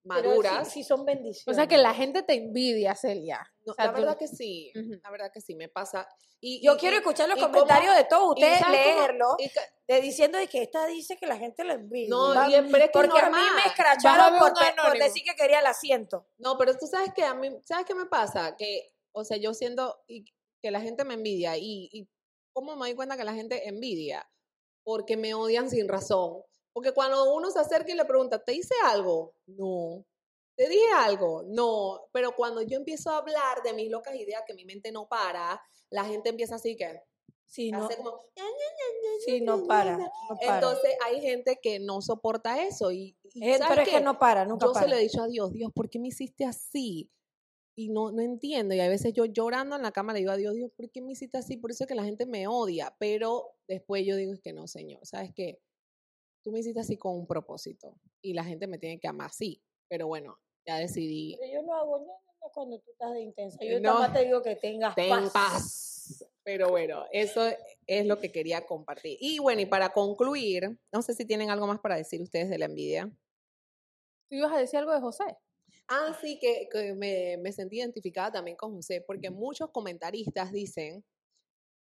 maduras. 0.04 0.68
sí, 0.68 0.82
sí 0.82 0.84
son 0.84 1.04
bendiciones. 1.06 1.48
O 1.48 1.54
sea 1.54 1.68
que 1.68 1.78
la 1.78 1.94
gente 1.94 2.24
te 2.24 2.34
envidia, 2.36 2.96
Celia. 2.96 3.52
No, 3.66 3.72
o 3.74 3.76
sea, 3.76 3.86
la 3.88 3.94
tú- 3.94 4.00
verdad 4.02 4.18
que 4.18 4.28
sí, 4.28 4.72
la 5.04 5.10
verdad 5.10 5.32
que 5.34 5.42
sí, 5.42 5.56
me 5.56 5.68
pasa. 5.68 6.08
Y, 6.40 6.64
Yo 6.64 6.76
y- 6.76 6.78
quiero 6.78 6.98
escuchar 6.98 7.28
los 7.28 7.40
cómo- 7.40 7.52
comentarios 7.52 7.96
de 7.96 8.04
todos 8.06 8.36
ustedes, 8.36 8.62
leerlo, 8.70 9.36
y 9.40 9.50
de 9.92 10.02
diciendo 10.02 10.38
de 10.38 10.48
que 10.48 10.62
esta 10.62 10.86
dice 10.88 11.18
que 11.18 11.26
la 11.26 11.38
gente 11.38 11.64
la 11.64 11.74
envidia. 11.74 12.10
No, 12.10 12.50
y 12.50 12.54
es- 12.56 12.62
que 12.66 12.90
porque 12.94 13.20
a 13.20 13.30
mí 13.30 13.38
me 13.56 13.70
escracharon 13.70 14.40
por, 14.40 14.54
por 14.54 14.98
decir 15.00 15.24
que 15.24 15.36
quería 15.36 15.60
el 15.60 15.66
asiento. 15.66 16.28
No, 16.38 16.58
pero 16.58 16.78
tú 16.78 16.86
sabes 16.88 17.14
que 17.14 17.24
a 17.24 17.34
mí, 17.34 17.50
¿sabes 17.66 17.86
qué 17.86 17.96
me 17.96 18.06
pasa? 18.06 18.56
Que, 18.56 18.94
o 19.12 19.24
sea, 19.24 19.38
yo 19.38 19.54
siento 19.54 19.98
y- 20.08 20.26
que 20.62 20.72
la 20.72 20.82
gente 20.82 21.04
me 21.04 21.16
envidia 21.16 21.58
y, 21.58 21.90
y 21.92 22.08
¿cómo 22.54 22.76
me 22.76 22.88
doy 22.88 22.96
cuenta 22.96 23.18
que 23.18 23.24
la 23.24 23.34
gente 23.34 23.68
envidia? 23.68 24.28
Porque 24.86 25.18
me 25.18 25.34
odian 25.34 25.70
sin 25.70 25.90
razón. 25.90 26.42
Porque 26.72 26.94
cuando 26.94 27.34
uno 27.34 27.52
se 27.52 27.60
acerca 27.60 27.92
y 27.92 27.96
le 27.96 28.06
pregunta, 28.06 28.42
¿te 28.42 28.54
hice 28.54 28.74
algo? 28.86 29.34
No. 29.46 30.06
¿Te 30.56 30.70
dije 30.70 30.86
algo? 30.96 31.44
No. 31.46 32.08
Pero 32.14 32.34
cuando 32.34 32.62
yo 32.62 32.78
empiezo 32.78 33.10
a 33.10 33.18
hablar 33.18 33.62
de 33.64 33.74
mis 33.74 33.92
locas 33.92 34.16
ideas 34.16 34.44
que 34.48 34.54
mi 34.54 34.64
mente 34.64 34.94
no 34.94 35.10
para, 35.10 35.62
la 35.90 36.06
gente 36.06 36.30
empieza 36.30 36.56
así 36.56 36.78
que 36.78 37.02
Sí, 37.48 37.72
no, 37.72 37.88
como... 37.88 38.22
sí, 39.26 39.42
no 39.42 39.66
para. 39.66 39.98
No 39.98 40.10
para. 40.40 40.56
Entonces 40.56 40.92
hay 41.06 41.22
gente 41.22 41.60
que 41.62 41.80
no 41.80 42.02
soporta 42.02 42.64
eso 42.64 42.92
y, 42.92 43.16
y 43.34 43.48
Eh, 43.48 43.58
¿sabes 43.58 43.70
pero 43.70 43.82
es 43.84 43.90
que 43.90 44.02
no 44.02 44.18
para, 44.20 44.46
nunca 44.46 44.66
yo 44.66 44.74
para. 44.74 44.86
se 44.86 44.92
lo 44.92 44.98
he 44.98 45.02
dicho 45.02 45.22
a 45.22 45.28
Dios, 45.28 45.54
Dios, 45.54 45.72
¿por 45.74 45.90
qué 45.90 46.00
me 46.00 46.08
hiciste 46.08 46.46
así? 46.46 47.10
Y 47.78 47.90
no, 47.90 48.12
no 48.12 48.22
entiendo. 48.22 48.74
Y 48.74 48.80
a 48.80 48.88
veces 48.88 49.14
yo 49.14 49.26
llorando 49.26 49.76
en 49.76 49.82
la 49.82 49.92
cama 49.92 50.14
le 50.14 50.20
digo 50.20 50.32
a 50.32 50.38
Dios, 50.38 50.56
Dios, 50.56 50.72
¿por 50.76 50.90
qué 50.90 51.02
me 51.02 51.12
hiciste 51.12 51.38
así? 51.38 51.58
Por 51.58 51.72
eso 51.72 51.84
es 51.84 51.88
que 51.88 51.96
la 51.96 52.06
gente 52.06 52.26
me 52.26 52.48
odia. 52.48 52.96
Pero 53.00 53.56
después 53.68 54.06
yo 54.06 54.16
digo, 54.16 54.34
es 54.34 54.40
que 54.40 54.54
no, 54.54 54.68
Señor, 54.68 55.06
¿sabes 55.06 55.32
qué? 55.36 55.60
Tú 56.44 56.52
me 56.52 56.60
hiciste 56.60 56.80
así 56.80 56.98
con 56.98 57.16
un 57.16 57.28
propósito. 57.28 58.00
Y 58.22 58.34
la 58.34 58.44
gente 58.46 58.68
me 58.68 58.78
tiene 58.78 59.00
que 59.00 59.08
amar 59.08 59.28
así. 59.28 59.62
Pero 59.90 60.08
bueno, 60.08 60.40
ya 60.66 60.78
decidí. 60.78 61.36
Pero 61.40 61.54
yo 61.54 61.62
no 61.64 61.74
hago 61.76 62.00
nada 62.00 62.20
cuando 62.54 62.80
tú 62.80 62.92
estás 62.92 63.12
de 63.14 63.22
intensa. 63.22 63.58
Yo 63.62 63.80
No. 63.82 63.94
nada 63.94 64.00
más 64.08 64.14
te 64.14 64.24
digo 64.26 64.42
que 64.42 64.56
tengas 64.56 64.96
Ten 64.96 65.10
paz. 65.10 65.32
paz. 65.34 66.26
Pero 66.44 66.70
bueno, 66.70 67.06
eso 67.12 67.42
es 67.88 68.06
lo 68.06 68.20
que 68.20 68.32
quería 68.32 68.66
compartir. 68.68 69.18
Y 69.20 69.40
bueno, 69.40 69.62
y 69.62 69.66
para 69.66 69.90
concluir, 69.92 70.78
no 70.94 71.02
sé 71.02 71.14
si 71.16 71.26
tienen 71.26 71.50
algo 71.50 71.66
más 71.68 71.80
para 71.80 71.96
decir 71.98 72.22
ustedes 72.22 72.50
de 72.50 72.60
la 72.60 72.66
envidia. 72.66 73.08
Tú 74.30 74.36
ibas 74.36 74.54
a 74.54 74.58
decir 74.60 74.78
algo 74.80 74.94
de 74.94 75.02
José. 75.02 75.24
Ah, 75.88 76.18
sí, 76.20 76.40
que, 76.40 76.68
que 76.72 76.94
me, 76.94 77.38
me 77.38 77.52
sentí 77.52 77.78
identificada 77.78 78.32
también 78.32 78.58
con 78.58 78.74
José, 78.74 79.02
porque 79.06 79.30
muchos 79.30 79.70
comentaristas 79.72 80.52
dicen 80.52 81.04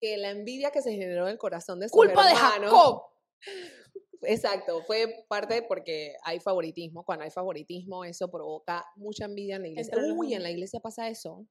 que 0.01 0.17
la 0.17 0.31
envidia 0.31 0.71
que 0.71 0.83
se 0.83 0.93
generó 0.93 1.27
en 1.27 1.33
el 1.33 1.39
corazón 1.39 1.81
de 1.81 1.89
sus 1.89 1.93
Culpa 1.93 2.29
de 2.29 2.35
Jacob. 2.35 3.03
Exacto, 4.23 4.83
fue 4.83 5.25
parte 5.29 5.63
porque 5.63 6.17
hay 6.23 6.41
favoritismo. 6.41 7.05
Cuando 7.05 7.25
hay 7.25 7.31
favoritismo, 7.31 8.05
eso 8.05 8.31
provoca 8.31 8.85
mucha 8.97 9.27
envidia 9.27 9.57
en 9.57 9.63
la 9.63 9.69
iglesia. 9.69 9.95
Entre 9.95 10.13
Uy, 10.13 10.35
en 10.35 10.43
la 10.43 10.51
iglesia 10.51 10.81
pasa 10.81 11.09
eso. 11.09 11.47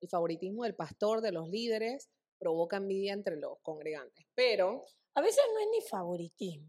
El 0.00 0.08
favoritismo 0.08 0.64
del 0.64 0.74
pastor, 0.74 1.20
de 1.20 1.32
los 1.32 1.48
líderes, 1.48 2.08
provoca 2.38 2.76
envidia 2.76 3.12
entre 3.12 3.36
los 3.36 3.58
congregantes. 3.62 4.26
Pero, 4.34 4.84
A 5.14 5.20
veces 5.20 5.42
no 5.52 5.60
es 5.60 5.66
ni 5.72 5.80
favoritismo. 5.80 6.68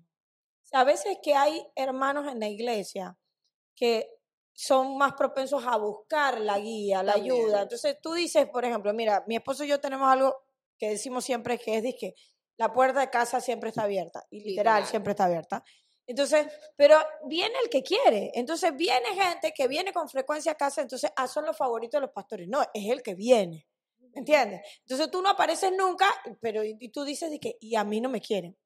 O 0.64 0.68
sea, 0.68 0.82
a 0.82 0.84
veces 0.84 1.18
que 1.22 1.36
hay 1.36 1.66
hermanos 1.76 2.32
en 2.32 2.40
la 2.40 2.50
iglesia 2.50 3.18
que 3.76 4.15
son 4.58 4.98
más 4.98 5.14
propensos 5.14 5.64
a 5.68 5.76
buscar 5.78 6.40
la 6.40 6.58
guía, 6.60 7.04
la 7.04 7.14
También. 7.14 7.36
ayuda. 7.36 7.62
Entonces 7.64 7.98
tú 8.02 8.14
dices, 8.14 8.48
por 8.50 8.64
ejemplo, 8.66 8.94
mira, 8.94 9.24
mi 9.28 9.36
esposo 9.36 9.64
y 9.66 9.68
yo 9.68 9.80
tenemos 9.82 10.10
algo 10.12 10.34
que 10.80 10.90
decimos 10.90 11.26
siempre 11.26 11.58
que 11.60 11.78
es 11.78 11.96
que 12.00 12.16
la 12.58 12.72
puerta 12.72 13.02
de 13.02 13.10
casa 13.10 13.42
siempre 13.42 13.70
está 13.70 13.84
abierta 13.84 14.26
y 14.30 14.40
literal, 14.40 14.76
Literal. 14.76 14.86
siempre 14.86 15.12
está 15.12 15.26
abierta. 15.26 15.64
Entonces, 16.08 16.48
pero 16.78 16.98
viene 17.28 17.56
el 17.64 17.70
que 17.70 17.84
quiere. 17.84 18.32
Entonces 18.34 18.74
viene 18.78 19.08
gente 19.14 19.54
que 19.54 19.68
viene 19.68 19.92
con 19.92 20.08
frecuencia 20.08 20.54
a 20.54 20.56
casa, 20.56 20.82
entonces 20.82 21.12
ah, 21.18 21.28
son 21.28 21.46
los 21.46 21.58
favoritos 21.58 21.98
de 22.00 22.06
los 22.06 22.12
pastores. 22.14 22.48
No, 22.48 22.62
es 22.74 22.90
el 22.90 23.02
que 23.04 23.14
viene. 23.16 23.68
¿Me 24.14 24.20
entiendes? 24.20 24.62
Entonces 24.82 25.12
tú 25.12 25.22
no 25.22 25.30
apareces 25.30 25.74
nunca, 25.76 26.08
pero 26.40 26.64
y, 26.64 26.78
y 26.80 26.90
tú 26.90 27.04
dices 27.04 27.30
de 27.30 27.40
que, 27.42 27.58
y 27.60 27.76
a 27.76 27.84
mí 27.84 28.00
no 28.00 28.08
me 28.08 28.22
quieren. 28.22 28.58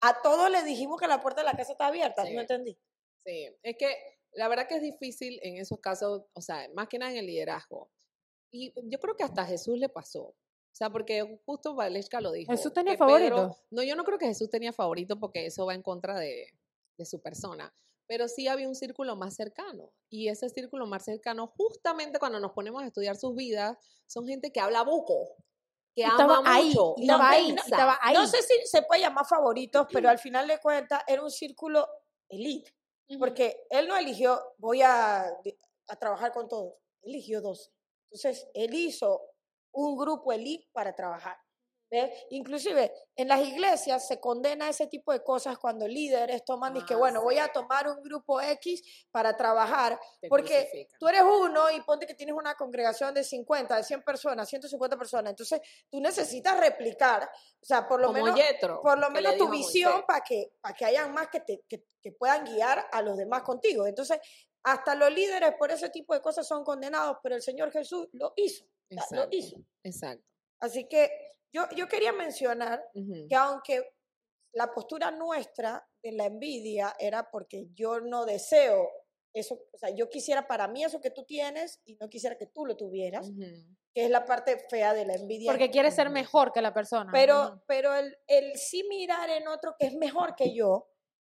A 0.00 0.20
todos 0.22 0.50
les 0.50 0.64
dijimos 0.64 1.00
que 1.00 1.06
la 1.06 1.20
puerta 1.20 1.42
de 1.42 1.46
la 1.46 1.56
casa 1.56 1.72
está 1.72 1.86
abierta, 1.86 2.24
Sí. 2.24 2.34
¿no 2.34 2.40
entendí? 2.40 2.76
sí, 3.24 3.48
es 3.62 3.76
que 3.78 4.15
la 4.36 4.48
verdad 4.48 4.68
que 4.68 4.76
es 4.76 4.82
difícil 4.82 5.38
en 5.42 5.56
esos 5.56 5.80
casos, 5.80 6.22
o 6.32 6.40
sea, 6.40 6.68
más 6.74 6.88
que 6.88 6.98
nada 6.98 7.12
en 7.12 7.18
el 7.18 7.26
liderazgo. 7.26 7.90
Y 8.52 8.72
yo 8.88 8.98
creo 9.00 9.16
que 9.16 9.24
hasta 9.24 9.44
Jesús 9.44 9.78
le 9.78 9.88
pasó. 9.88 10.22
O 10.28 10.36
sea, 10.78 10.90
porque 10.90 11.40
justo 11.46 11.74
Valesca 11.74 12.20
lo 12.20 12.32
dijo. 12.32 12.52
¿Jesús 12.52 12.72
tenía 12.72 12.92
Pedro- 12.94 13.06
favorito? 13.06 13.58
no, 13.70 13.82
yo 13.82 13.96
no 13.96 14.04
creo 14.04 14.18
que 14.18 14.26
Jesús 14.26 14.50
tenía 14.50 14.72
favorito 14.72 15.18
porque 15.18 15.46
eso 15.46 15.64
va 15.66 15.74
en 15.74 15.82
contra 15.82 16.18
de, 16.18 16.46
de 16.98 17.04
su 17.06 17.20
persona. 17.20 17.74
Pero 18.06 18.28
sí 18.28 18.46
había 18.46 18.68
un 18.68 18.74
círculo 18.74 19.16
más 19.16 19.34
cercano. 19.34 19.90
Y 20.10 20.28
ese 20.28 20.48
círculo 20.50 20.86
más 20.86 21.04
cercano, 21.04 21.48
justamente 21.56 22.18
cuando 22.18 22.38
nos 22.38 22.52
ponemos 22.52 22.82
a 22.82 22.86
estudiar 22.86 23.16
sus 23.16 23.34
vidas, 23.34 23.76
son 24.06 24.26
gente 24.28 24.52
que 24.52 24.60
habla 24.60 24.82
buco, 24.84 25.34
que 25.94 26.02
Estaba 26.02 26.36
ama 26.38 26.54
ahí, 26.54 26.68
mucho. 26.68 26.94
no 26.98 27.02
estaba 27.02 27.30
ahí, 27.30 27.44
piensa. 27.46 27.64
estaba 27.64 27.98
ahí. 28.02 28.14
No 28.14 28.26
sé 28.26 28.42
si 28.42 28.66
se 28.66 28.82
puede 28.82 29.00
llamar 29.00 29.26
favoritos, 29.26 29.86
pero 29.90 30.08
al 30.10 30.18
final 30.18 30.46
de 30.46 30.58
cuentas 30.60 31.02
era 31.08 31.22
un 31.22 31.30
círculo 31.30 31.88
elite. 32.28 32.75
Porque 33.18 33.66
él 33.70 33.86
no 33.88 33.96
eligió, 33.96 34.40
voy 34.58 34.82
a, 34.82 35.26
a 35.88 35.96
trabajar 35.96 36.32
con 36.32 36.48
todos, 36.48 36.74
eligió 37.02 37.40
12. 37.40 37.70
Entonces, 38.10 38.48
él 38.54 38.74
hizo 38.74 39.20
un 39.72 39.96
grupo 39.96 40.32
elite 40.32 40.68
para 40.72 40.94
trabajar. 40.94 41.36
Inclusive, 42.30 42.92
en 43.14 43.28
las 43.28 43.40
iglesias 43.40 44.06
se 44.06 44.18
condena 44.20 44.68
ese 44.68 44.86
tipo 44.86 45.12
de 45.12 45.22
cosas 45.22 45.56
cuando 45.58 45.86
líderes 45.86 46.44
toman 46.44 46.76
y 46.76 46.84
que, 46.84 46.94
Ah, 46.94 46.98
bueno, 46.98 47.22
voy 47.22 47.38
a 47.38 47.48
tomar 47.48 47.88
un 47.88 48.02
grupo 48.02 48.40
X 48.40 49.06
para 49.10 49.36
trabajar, 49.36 49.98
Te 50.20 50.28
porque 50.28 50.68
crucifican. 50.68 50.98
tú 50.98 51.08
eres 51.08 51.22
uno 51.22 51.70
y 51.70 51.80
ponte 51.82 52.06
que 52.06 52.14
tienes 52.14 52.34
una 52.34 52.54
congregación 52.56 53.14
de 53.14 53.22
50, 53.22 53.76
de 53.76 53.84
100 53.84 54.02
personas, 54.02 54.48
150 54.48 54.96
personas. 54.96 55.30
Entonces, 55.30 55.60
tú 55.90 56.00
necesitas 56.00 56.58
replicar, 56.58 57.22
o 57.24 57.64
sea, 57.64 57.86
por 57.86 58.00
lo 58.00 58.08
Como 58.08 58.24
menos 58.24 58.38
Yetro, 58.38 58.80
por 58.82 58.98
lo 58.98 59.10
menos 59.10 59.36
tu 59.36 59.48
visión 59.48 60.04
para 60.06 60.20
que, 60.22 60.52
para 60.60 60.74
que 60.74 60.84
hayan 60.84 61.12
más 61.14 61.28
que, 61.28 61.40
te, 61.40 61.62
que, 61.68 61.84
que 62.02 62.12
puedan 62.12 62.44
guiar 62.44 62.86
a 62.92 63.00
los 63.02 63.16
demás 63.16 63.42
contigo. 63.42 63.86
Entonces, 63.86 64.18
hasta 64.64 64.96
los 64.96 65.12
líderes 65.12 65.54
por 65.56 65.70
ese 65.70 65.90
tipo 65.90 66.12
de 66.14 66.20
cosas 66.20 66.46
son 66.46 66.64
condenados, 66.64 67.18
pero 67.22 67.36
el 67.36 67.42
Señor 67.42 67.70
Jesús 67.70 68.08
lo 68.12 68.32
hizo. 68.36 68.64
o 68.64 68.68
sea, 68.94 69.06
lo 69.10 69.22
Exacto, 69.22 69.28
hizo. 69.36 69.56
Exacto. 69.84 70.24
Así 70.58 70.88
que 70.88 71.35
yo, 71.56 71.66
yo 71.74 71.88
quería 71.88 72.12
mencionar 72.12 72.84
que 73.28 73.34
aunque 73.34 73.82
la 74.52 74.72
postura 74.72 75.10
nuestra 75.10 75.86
de 76.02 76.12
la 76.12 76.26
envidia 76.26 76.94
era 76.98 77.30
porque 77.30 77.68
yo 77.74 78.00
no 78.00 78.24
deseo 78.26 78.88
eso, 79.32 79.60
o 79.72 79.78
sea, 79.78 79.90
yo 79.90 80.08
quisiera 80.08 80.46
para 80.46 80.66
mí 80.66 80.82
eso 80.82 81.00
que 81.00 81.10
tú 81.10 81.24
tienes 81.24 81.80
y 81.84 81.96
no 81.96 82.08
quisiera 82.08 82.38
que 82.38 82.46
tú 82.46 82.64
lo 82.64 82.74
tuvieras, 82.74 83.30
que 83.94 84.04
es 84.04 84.10
la 84.10 84.24
parte 84.24 84.58
fea 84.70 84.94
de 84.94 85.04
la 85.04 85.14
envidia. 85.14 85.52
Porque 85.52 85.70
quieres 85.70 85.94
ser 85.94 86.08
mejor 86.08 86.52
que 86.52 86.62
la 86.62 86.72
persona. 86.72 87.10
Pero, 87.12 87.62
pero 87.66 87.94
el, 87.94 88.16
el 88.26 88.56
sí 88.56 88.82
mirar 88.88 89.28
en 89.28 89.46
otro 89.48 89.76
que 89.78 89.88
es 89.88 89.94
mejor 89.94 90.36
que 90.36 90.54
yo, 90.54 90.88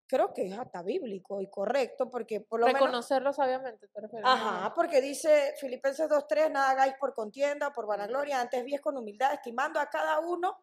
creo 0.06 0.32
que 0.32 0.46
es 0.46 0.58
hasta 0.58 0.82
bíblico 0.82 1.40
y 1.40 1.48
correcto, 1.50 2.08
porque 2.08 2.40
por 2.40 2.60
lo 2.60 2.66
menos... 2.66 2.80
Reconocerlo 2.80 3.32
sabiamente, 3.32 3.88
te 3.88 4.00
refieres. 4.00 4.28
Ajá, 4.28 4.72
porque 4.74 5.00
dice 5.00 5.54
Filipenses 5.58 6.08
2.3, 6.08 6.50
nada 6.50 6.70
hagáis 6.70 6.94
por 6.98 7.14
contienda, 7.14 7.72
por 7.72 7.86
vanagloria, 7.86 8.40
antes 8.40 8.64
bien 8.64 8.80
con 8.80 8.96
humildad, 8.96 9.34
estimando 9.34 9.80
a 9.80 9.90
cada 9.90 10.20
uno, 10.20 10.58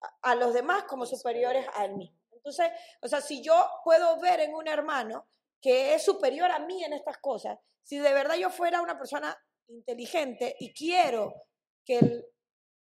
a, 0.00 0.30
a 0.30 0.34
los 0.34 0.52
demás 0.52 0.84
como 0.84 1.06
superiores 1.06 1.66
a 1.74 1.84
él 1.84 1.96
mismo. 1.96 2.18
Entonces, 2.32 2.70
o 3.00 3.08
sea, 3.08 3.20
si 3.20 3.42
yo 3.42 3.54
puedo 3.84 4.20
ver 4.20 4.40
en 4.40 4.54
un 4.54 4.68
hermano 4.68 5.26
que 5.60 5.94
es 5.94 6.04
superior 6.04 6.50
a 6.50 6.58
mí 6.58 6.84
en 6.84 6.92
estas 6.92 7.16
cosas, 7.18 7.58
si 7.82 7.98
de 7.98 8.12
verdad 8.12 8.34
yo 8.34 8.50
fuera 8.50 8.82
una 8.82 8.98
persona 8.98 9.34
inteligente 9.68 10.54
y 10.58 10.74
quiero 10.74 11.46
que 11.86 11.98
el, 11.98 12.26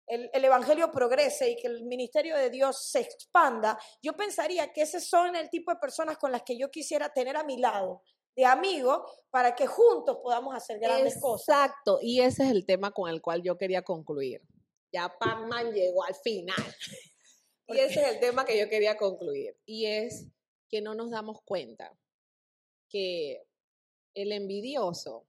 el- 0.09 0.31
el 0.33 0.45
evangelio 0.45 0.91
progrese 0.91 1.51
y 1.51 1.57
que 1.57 1.67
el 1.67 1.85
ministerio 1.85 2.37
de 2.37 2.51
Dios 2.51 2.91
se 2.91 3.01
expanda, 3.01 3.79
yo 4.03 4.15
pensaría 4.17 4.73
que 4.73 4.83
esos 4.83 5.05
son 5.07 5.37
el 5.37 5.49
tipo 5.51 5.71
de 5.73 5.79
personas 5.79 6.19
con 6.19 6.33
las 6.33 6.43
que 6.43 6.57
yo 6.59 6.71
quisiera 6.71 7.13
tener 7.13 7.37
a 7.37 7.45
mi 7.45 7.59
lado, 7.59 8.03
de 8.37 8.45
amigo, 8.45 9.05
para 9.31 9.55
que 9.55 9.67
juntos 9.67 10.19
podamos 10.23 10.55
hacer 10.55 10.79
grandes 10.79 11.19
cosas. 11.21 11.49
Exacto, 11.67 11.99
y 12.01 12.21
ese 12.21 12.45
es 12.45 12.51
el 12.51 12.65
tema 12.65 12.93
con 12.93 13.11
el 13.11 13.21
cual 13.21 13.43
yo 13.43 13.57
quería 13.59 13.83
concluir. 13.83 14.41
Ya 14.93 15.09
Pac-Man 15.19 15.73
llegó 15.73 16.05
al 16.05 16.15
final. 16.15 16.57
Y 17.71 17.79
ese 17.81 18.01
es 18.01 18.09
el 18.15 18.19
tema 18.19 18.47
que 18.47 18.59
yo 18.59 18.67
quería 18.71 18.97
concluir. 18.97 19.55
Y 19.67 19.85
es 19.85 20.27
que 20.71 20.81
no 20.81 20.95
nos 20.95 21.11
damos 21.11 21.43
cuenta 21.43 21.95
que 22.89 23.45
el 24.15 24.33
envidioso 24.33 25.27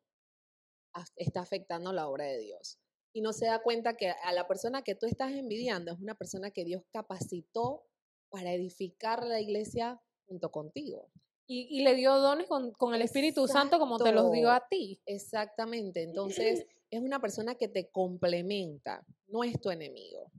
está 1.17 1.41
afectando 1.41 1.91
la 1.91 2.07
obra 2.07 2.23
de 2.25 2.37
Dios. 2.37 2.79
Y 3.19 3.21
no 3.21 3.33
se 3.33 3.47
da 3.47 3.61
cuenta 3.61 3.97
que 3.97 4.11
a 4.11 4.31
la 4.31 4.47
persona 4.47 4.81
que 4.81 4.95
tú 4.95 5.05
estás 5.05 5.33
envidiando 5.33 5.91
es 5.91 5.99
una 5.99 6.15
persona 6.15 6.51
que 6.51 6.63
Dios 6.63 6.83
capacitó 6.89 7.83
para 8.29 8.53
edificar 8.53 9.25
la 9.25 9.41
iglesia 9.41 10.01
junto 10.25 10.49
contigo. 10.51 11.11
Y, 11.45 11.67
y 11.69 11.83
le 11.83 11.95
dio 11.95 12.17
dones 12.17 12.47
con, 12.47 12.71
con 12.71 12.95
el 12.95 13.01
Espíritu 13.01 13.45
Santo 13.49 13.77
como 13.77 13.97
te 13.97 14.13
los 14.13 14.31
dio 14.31 14.49
a 14.49 14.65
ti. 14.69 15.01
Exactamente. 15.05 16.01
Entonces, 16.01 16.65
es 16.91 17.01
una 17.01 17.19
persona 17.19 17.55
que 17.55 17.67
te 17.67 17.91
complementa, 17.91 19.05
no 19.27 19.43
es 19.43 19.59
tu 19.59 19.69
enemigo. 19.69 20.31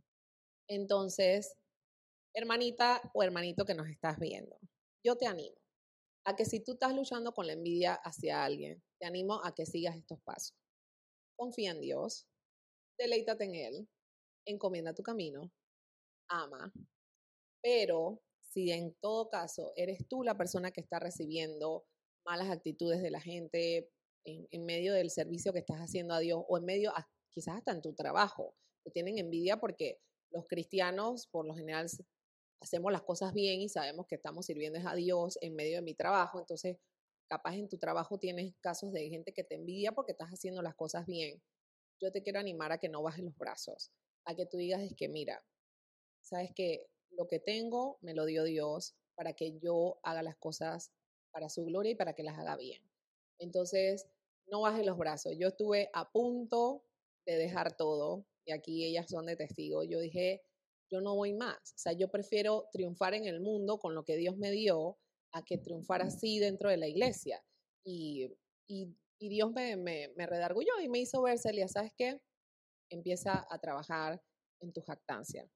Entonces, 0.66 1.58
hermanita 2.32 3.02
o 3.12 3.22
hermanito 3.22 3.66
que 3.66 3.74
nos 3.74 3.88
estás 3.88 4.18
viendo, 4.18 4.58
yo 5.04 5.16
te 5.16 5.26
animo 5.26 5.60
a 6.24 6.34
que 6.34 6.46
si 6.46 6.60
tú 6.60 6.72
estás 6.72 6.94
luchando 6.94 7.34
con 7.34 7.46
la 7.46 7.52
envidia 7.52 7.92
hacia 7.92 8.42
alguien, 8.42 8.82
te 8.98 9.04
animo 9.04 9.44
a 9.44 9.54
que 9.54 9.66
sigas 9.66 9.96
estos 9.96 10.18
pasos. 10.22 10.56
Confía 11.36 11.72
en 11.72 11.82
Dios, 11.82 12.29
deleítate 13.00 13.44
en 13.44 13.54
Él, 13.54 13.88
encomienda 14.46 14.94
tu 14.94 15.02
camino, 15.02 15.52
ama, 16.28 16.72
pero 17.62 18.22
si 18.42 18.70
en 18.70 18.94
todo 19.00 19.28
caso 19.30 19.72
eres 19.76 20.06
tú 20.08 20.22
la 20.22 20.36
persona 20.36 20.70
que 20.72 20.80
está 20.80 20.98
recibiendo 20.98 21.86
malas 22.24 22.50
actitudes 22.50 23.02
de 23.02 23.10
la 23.10 23.20
gente 23.20 23.90
en, 24.24 24.64
medio 24.66 24.94
del 24.94 25.10
servicio 25.10 25.52
que 25.52 25.60
estás 25.60 25.78
haciendo 25.80 26.14
a 26.14 26.18
Dios 26.20 26.44
o 26.48 26.58
en 26.58 26.64
medio, 26.64 26.90
a- 26.96 27.08
quizás 27.30 27.56
hasta 27.58 27.72
en 27.72 27.82
tu 27.82 27.94
trabajo, 27.94 28.56
te 28.84 28.90
tienen 28.90 29.18
envidia 29.18 29.58
porque 29.58 30.00
los 30.30 30.46
cristianos 30.46 31.26
por 31.28 31.46
lo 31.46 31.54
general 31.54 31.86
hacemos 32.60 32.92
las 32.92 33.02
cosas 33.02 33.32
bien 33.34 33.60
y 33.60 33.68
sabemos 33.68 34.06
que 34.06 34.16
estamos 34.16 34.46
sirviendo 34.46 34.78
a 34.86 34.94
Dios 34.94 35.38
en 35.40 35.54
medio 35.54 35.76
de 35.76 35.82
mi 35.82 35.94
trabajo, 35.94 36.38
entonces 36.40 36.78
capaz 37.28 37.54
en 37.56 37.68
tu 37.68 37.78
trabajo 37.78 38.18
tienes 38.18 38.54
casos 38.60 38.92
de 38.92 39.08
gente 39.08 39.32
que 39.32 39.44
te 39.44 39.54
envidia 39.56 39.92
porque 39.92 40.12
estás 40.12 40.30
haciendo 40.30 40.62
las 40.62 40.74
cosas 40.74 41.06
bien. 41.06 41.42
Yo 42.00 42.10
te 42.10 42.22
quiero 42.22 42.40
animar 42.40 42.72
a 42.72 42.78
que 42.78 42.88
no 42.88 43.02
bajes 43.02 43.24
los 43.24 43.36
brazos, 43.36 43.92
a 44.24 44.34
que 44.34 44.46
tú 44.46 44.56
digas 44.56 44.80
es 44.82 44.94
que 44.94 45.08
mira, 45.08 45.44
sabes 46.20 46.50
que 46.54 46.86
lo 47.10 47.26
que 47.26 47.38
tengo 47.38 47.98
me 48.00 48.14
lo 48.14 48.24
dio 48.24 48.44
Dios 48.44 48.94
para 49.14 49.34
que 49.34 49.58
yo 49.58 50.00
haga 50.02 50.22
las 50.22 50.36
cosas 50.36 50.92
para 51.30 51.48
su 51.48 51.64
gloria 51.64 51.92
y 51.92 51.96
para 51.96 52.14
que 52.14 52.22
las 52.22 52.38
haga 52.38 52.56
bien. 52.56 52.82
Entonces, 53.38 54.06
no 54.46 54.62
bajes 54.62 54.84
los 54.84 54.98
brazos. 54.98 55.34
Yo 55.38 55.48
estuve 55.48 55.90
a 55.92 56.10
punto 56.10 56.84
de 57.26 57.36
dejar 57.36 57.76
todo 57.76 58.26
y 58.44 58.52
aquí 58.52 58.84
ellas 58.84 59.08
son 59.08 59.26
de 59.26 59.36
testigo. 59.36 59.84
Yo 59.84 60.00
dije, 60.00 60.42
yo 60.90 61.00
no 61.00 61.14
voy 61.14 61.32
más. 61.32 61.56
O 61.74 61.78
sea, 61.78 61.92
yo 61.92 62.10
prefiero 62.10 62.68
triunfar 62.72 63.14
en 63.14 63.26
el 63.26 63.40
mundo 63.40 63.78
con 63.78 63.94
lo 63.94 64.04
que 64.04 64.16
Dios 64.16 64.36
me 64.36 64.50
dio 64.50 64.98
a 65.32 65.44
que 65.44 65.58
triunfar 65.58 66.02
así 66.02 66.38
dentro 66.38 66.68
de 66.68 66.76
la 66.76 66.88
iglesia. 66.88 67.44
Y, 67.84 68.32
y, 68.66 68.94
y 69.20 69.28
Dios 69.28 69.52
me, 69.52 69.76
me, 69.76 70.08
me 70.16 70.26
redargulló 70.26 70.80
y 70.82 70.88
me 70.88 70.98
hizo 70.98 71.22
ver, 71.22 71.38
Celia, 71.38 71.68
¿sabes 71.68 71.92
qué? 71.96 72.20
Empieza 72.90 73.46
a 73.50 73.58
trabajar 73.58 74.20
en 74.60 74.72
tu 74.72 74.80
jactancia. 74.82 75.46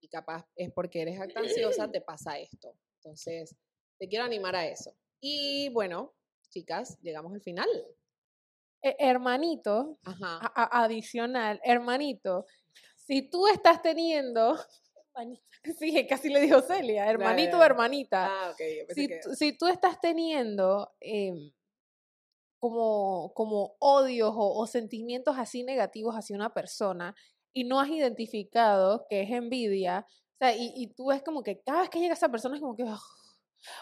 Y 0.00 0.08
capaz 0.08 0.44
es 0.56 0.70
porque 0.72 1.02
eres 1.02 1.18
jactanciosa, 1.18 1.90
te 1.90 2.00
pasa 2.06 2.38
esto. 2.38 2.76
Entonces, 2.96 3.56
te 3.98 4.08
quiero 4.08 4.24
animar 4.24 4.54
a 4.54 4.66
eso. 4.66 4.94
Y 5.20 5.70
bueno, 5.70 6.14
chicas, 6.50 6.98
llegamos 7.00 7.32
al 7.32 7.40
final. 7.40 7.68
Eh, 8.82 8.96
hermanito, 8.98 9.98
Ajá. 10.04 10.38
a- 10.42 10.62
a- 10.64 10.84
adicional, 10.84 11.60
hermanito, 11.64 12.46
si 12.96 13.22
tú 13.30 13.46
estás 13.46 13.80
teniendo, 13.80 14.56
sí, 15.78 16.06
casi 16.08 16.28
le 16.28 16.40
dijo 16.40 16.60
Celia, 16.60 17.08
hermanito 17.08 17.58
o 17.58 17.62
hermanita, 17.62 18.26
Ah, 18.26 18.50
ok. 18.50 18.58
yo 18.80 18.86
pensé 18.86 18.94
si, 19.00 19.08
que- 19.08 19.20
tú- 19.22 19.34
si 19.34 19.56
tú 19.56 19.66
estás 19.68 20.00
teniendo 20.00 20.94
em, 21.00 21.52
como, 22.62 23.34
como 23.34 23.76
odios 23.80 24.32
o, 24.36 24.60
o 24.60 24.68
sentimientos 24.68 25.36
así 25.38 25.64
negativos 25.64 26.14
hacia 26.16 26.36
una 26.36 26.54
persona 26.54 27.16
y 27.52 27.64
no 27.64 27.80
has 27.80 27.90
identificado 27.90 29.06
que 29.10 29.22
es 29.22 29.32
envidia, 29.32 30.06
o 30.08 30.36
sea, 30.38 30.56
y, 30.56 30.72
y 30.76 30.94
tú 30.94 31.08
ves 31.08 31.22
como 31.24 31.42
que 31.42 31.60
cada 31.62 31.80
vez 31.82 31.90
que 31.90 32.00
llega 32.00 32.14
esa 32.14 32.30
persona 32.30 32.56
es 32.56 32.62
como 32.62 32.76
que... 32.76 32.84
"Ugh", 32.84 33.00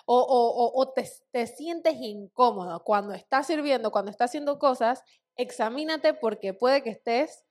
o, 0.06 0.16
o, 0.18 0.66
o, 0.66 0.80
o 0.82 0.92
te, 0.92 1.08
te 1.32 1.46
sientes 1.46 1.94
incómodo 2.00 2.82
cuando 2.84 3.14
estás 3.14 3.46
sirviendo, 3.46 3.90
cuando 3.90 4.10
estás 4.10 4.30
haciendo 4.30 4.58
cosas, 4.58 5.02
examínate 5.36 6.14
porque 6.14 6.54
puede 6.54 6.82
que 6.82 6.90
estés 6.90 7.44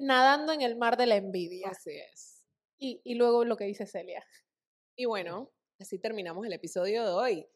nadando 0.00 0.52
en 0.52 0.62
el 0.62 0.76
mar 0.76 0.96
de 0.96 1.06
la 1.06 1.16
envidia. 1.16 1.68
Así 1.70 1.90
es. 2.12 2.44
Y, 2.78 3.00
y 3.04 3.14
luego 3.14 3.44
lo 3.44 3.56
que 3.56 3.64
dice 3.64 3.86
Celia. 3.86 4.24
Y 4.96 5.06
bueno, 5.06 5.52
así 5.80 5.98
terminamos 5.98 6.46
el 6.46 6.52
episodio 6.52 7.04
de 7.04 7.10
hoy. 7.12 7.48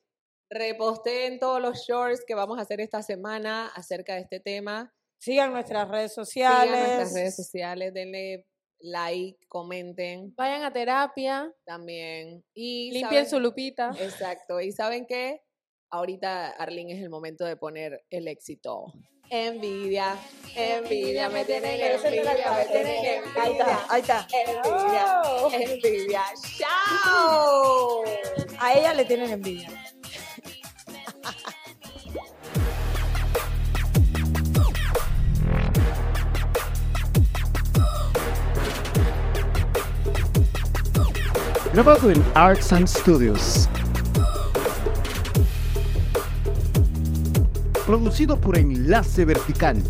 Reposteen 0.50 1.38
todos 1.38 1.60
los 1.60 1.78
shorts 1.86 2.24
que 2.26 2.34
vamos 2.34 2.58
a 2.58 2.62
hacer 2.62 2.80
esta 2.80 3.02
semana 3.02 3.68
acerca 3.74 4.14
de 4.14 4.20
este 4.22 4.40
tema. 4.40 4.92
Sigan 5.18 5.52
nuestras 5.52 5.88
redes 5.88 6.12
Sigan 6.12 6.26
sociales. 6.26 6.70
nuestras 6.80 7.14
redes 7.14 7.36
sociales, 7.36 7.94
denle 7.94 8.46
like, 8.80 9.38
comenten 9.48 10.34
Vayan 10.36 10.62
a 10.64 10.72
terapia, 10.72 11.50
también. 11.64 12.44
Y 12.52 12.90
limpien 12.92 13.24
¿saben? 13.24 13.30
su 13.30 13.40
lupita. 13.40 13.90
Exacto. 13.98 14.60
¿Y 14.60 14.72
saben 14.72 15.06
qué? 15.06 15.40
Ahorita, 15.90 16.48
Arlene, 16.50 16.92
es 16.94 17.02
el 17.02 17.08
momento 17.08 17.44
de 17.46 17.56
poner 17.56 18.04
el 18.10 18.28
éxito. 18.28 18.92
Envidia, 19.30 20.16
envidia, 20.54 21.30
me 21.30 21.44
tienen 21.46 21.80
envidia, 21.80 21.96
me 22.52 22.66
tienen 22.66 22.96
Ahí 22.96 23.16
envidia. 23.16 23.50
está, 23.50 23.86
ahí 23.88 24.00
está. 24.02 24.26
Envidia, 24.30 25.22
Oh. 25.24 25.50
envidia. 25.50 26.22
¡Chao! 26.58 28.02
A 28.60 28.74
ella 28.74 28.92
le 28.92 29.04
tienen 29.06 29.30
envidia. 29.30 29.68
Grabado 41.74 42.08
en 42.08 42.22
Arts 42.34 42.72
and 42.72 42.86
Studios. 42.86 43.68
Producido 47.84 48.40
por 48.40 48.56
Enlace 48.56 49.24
Vertical. 49.24 49.82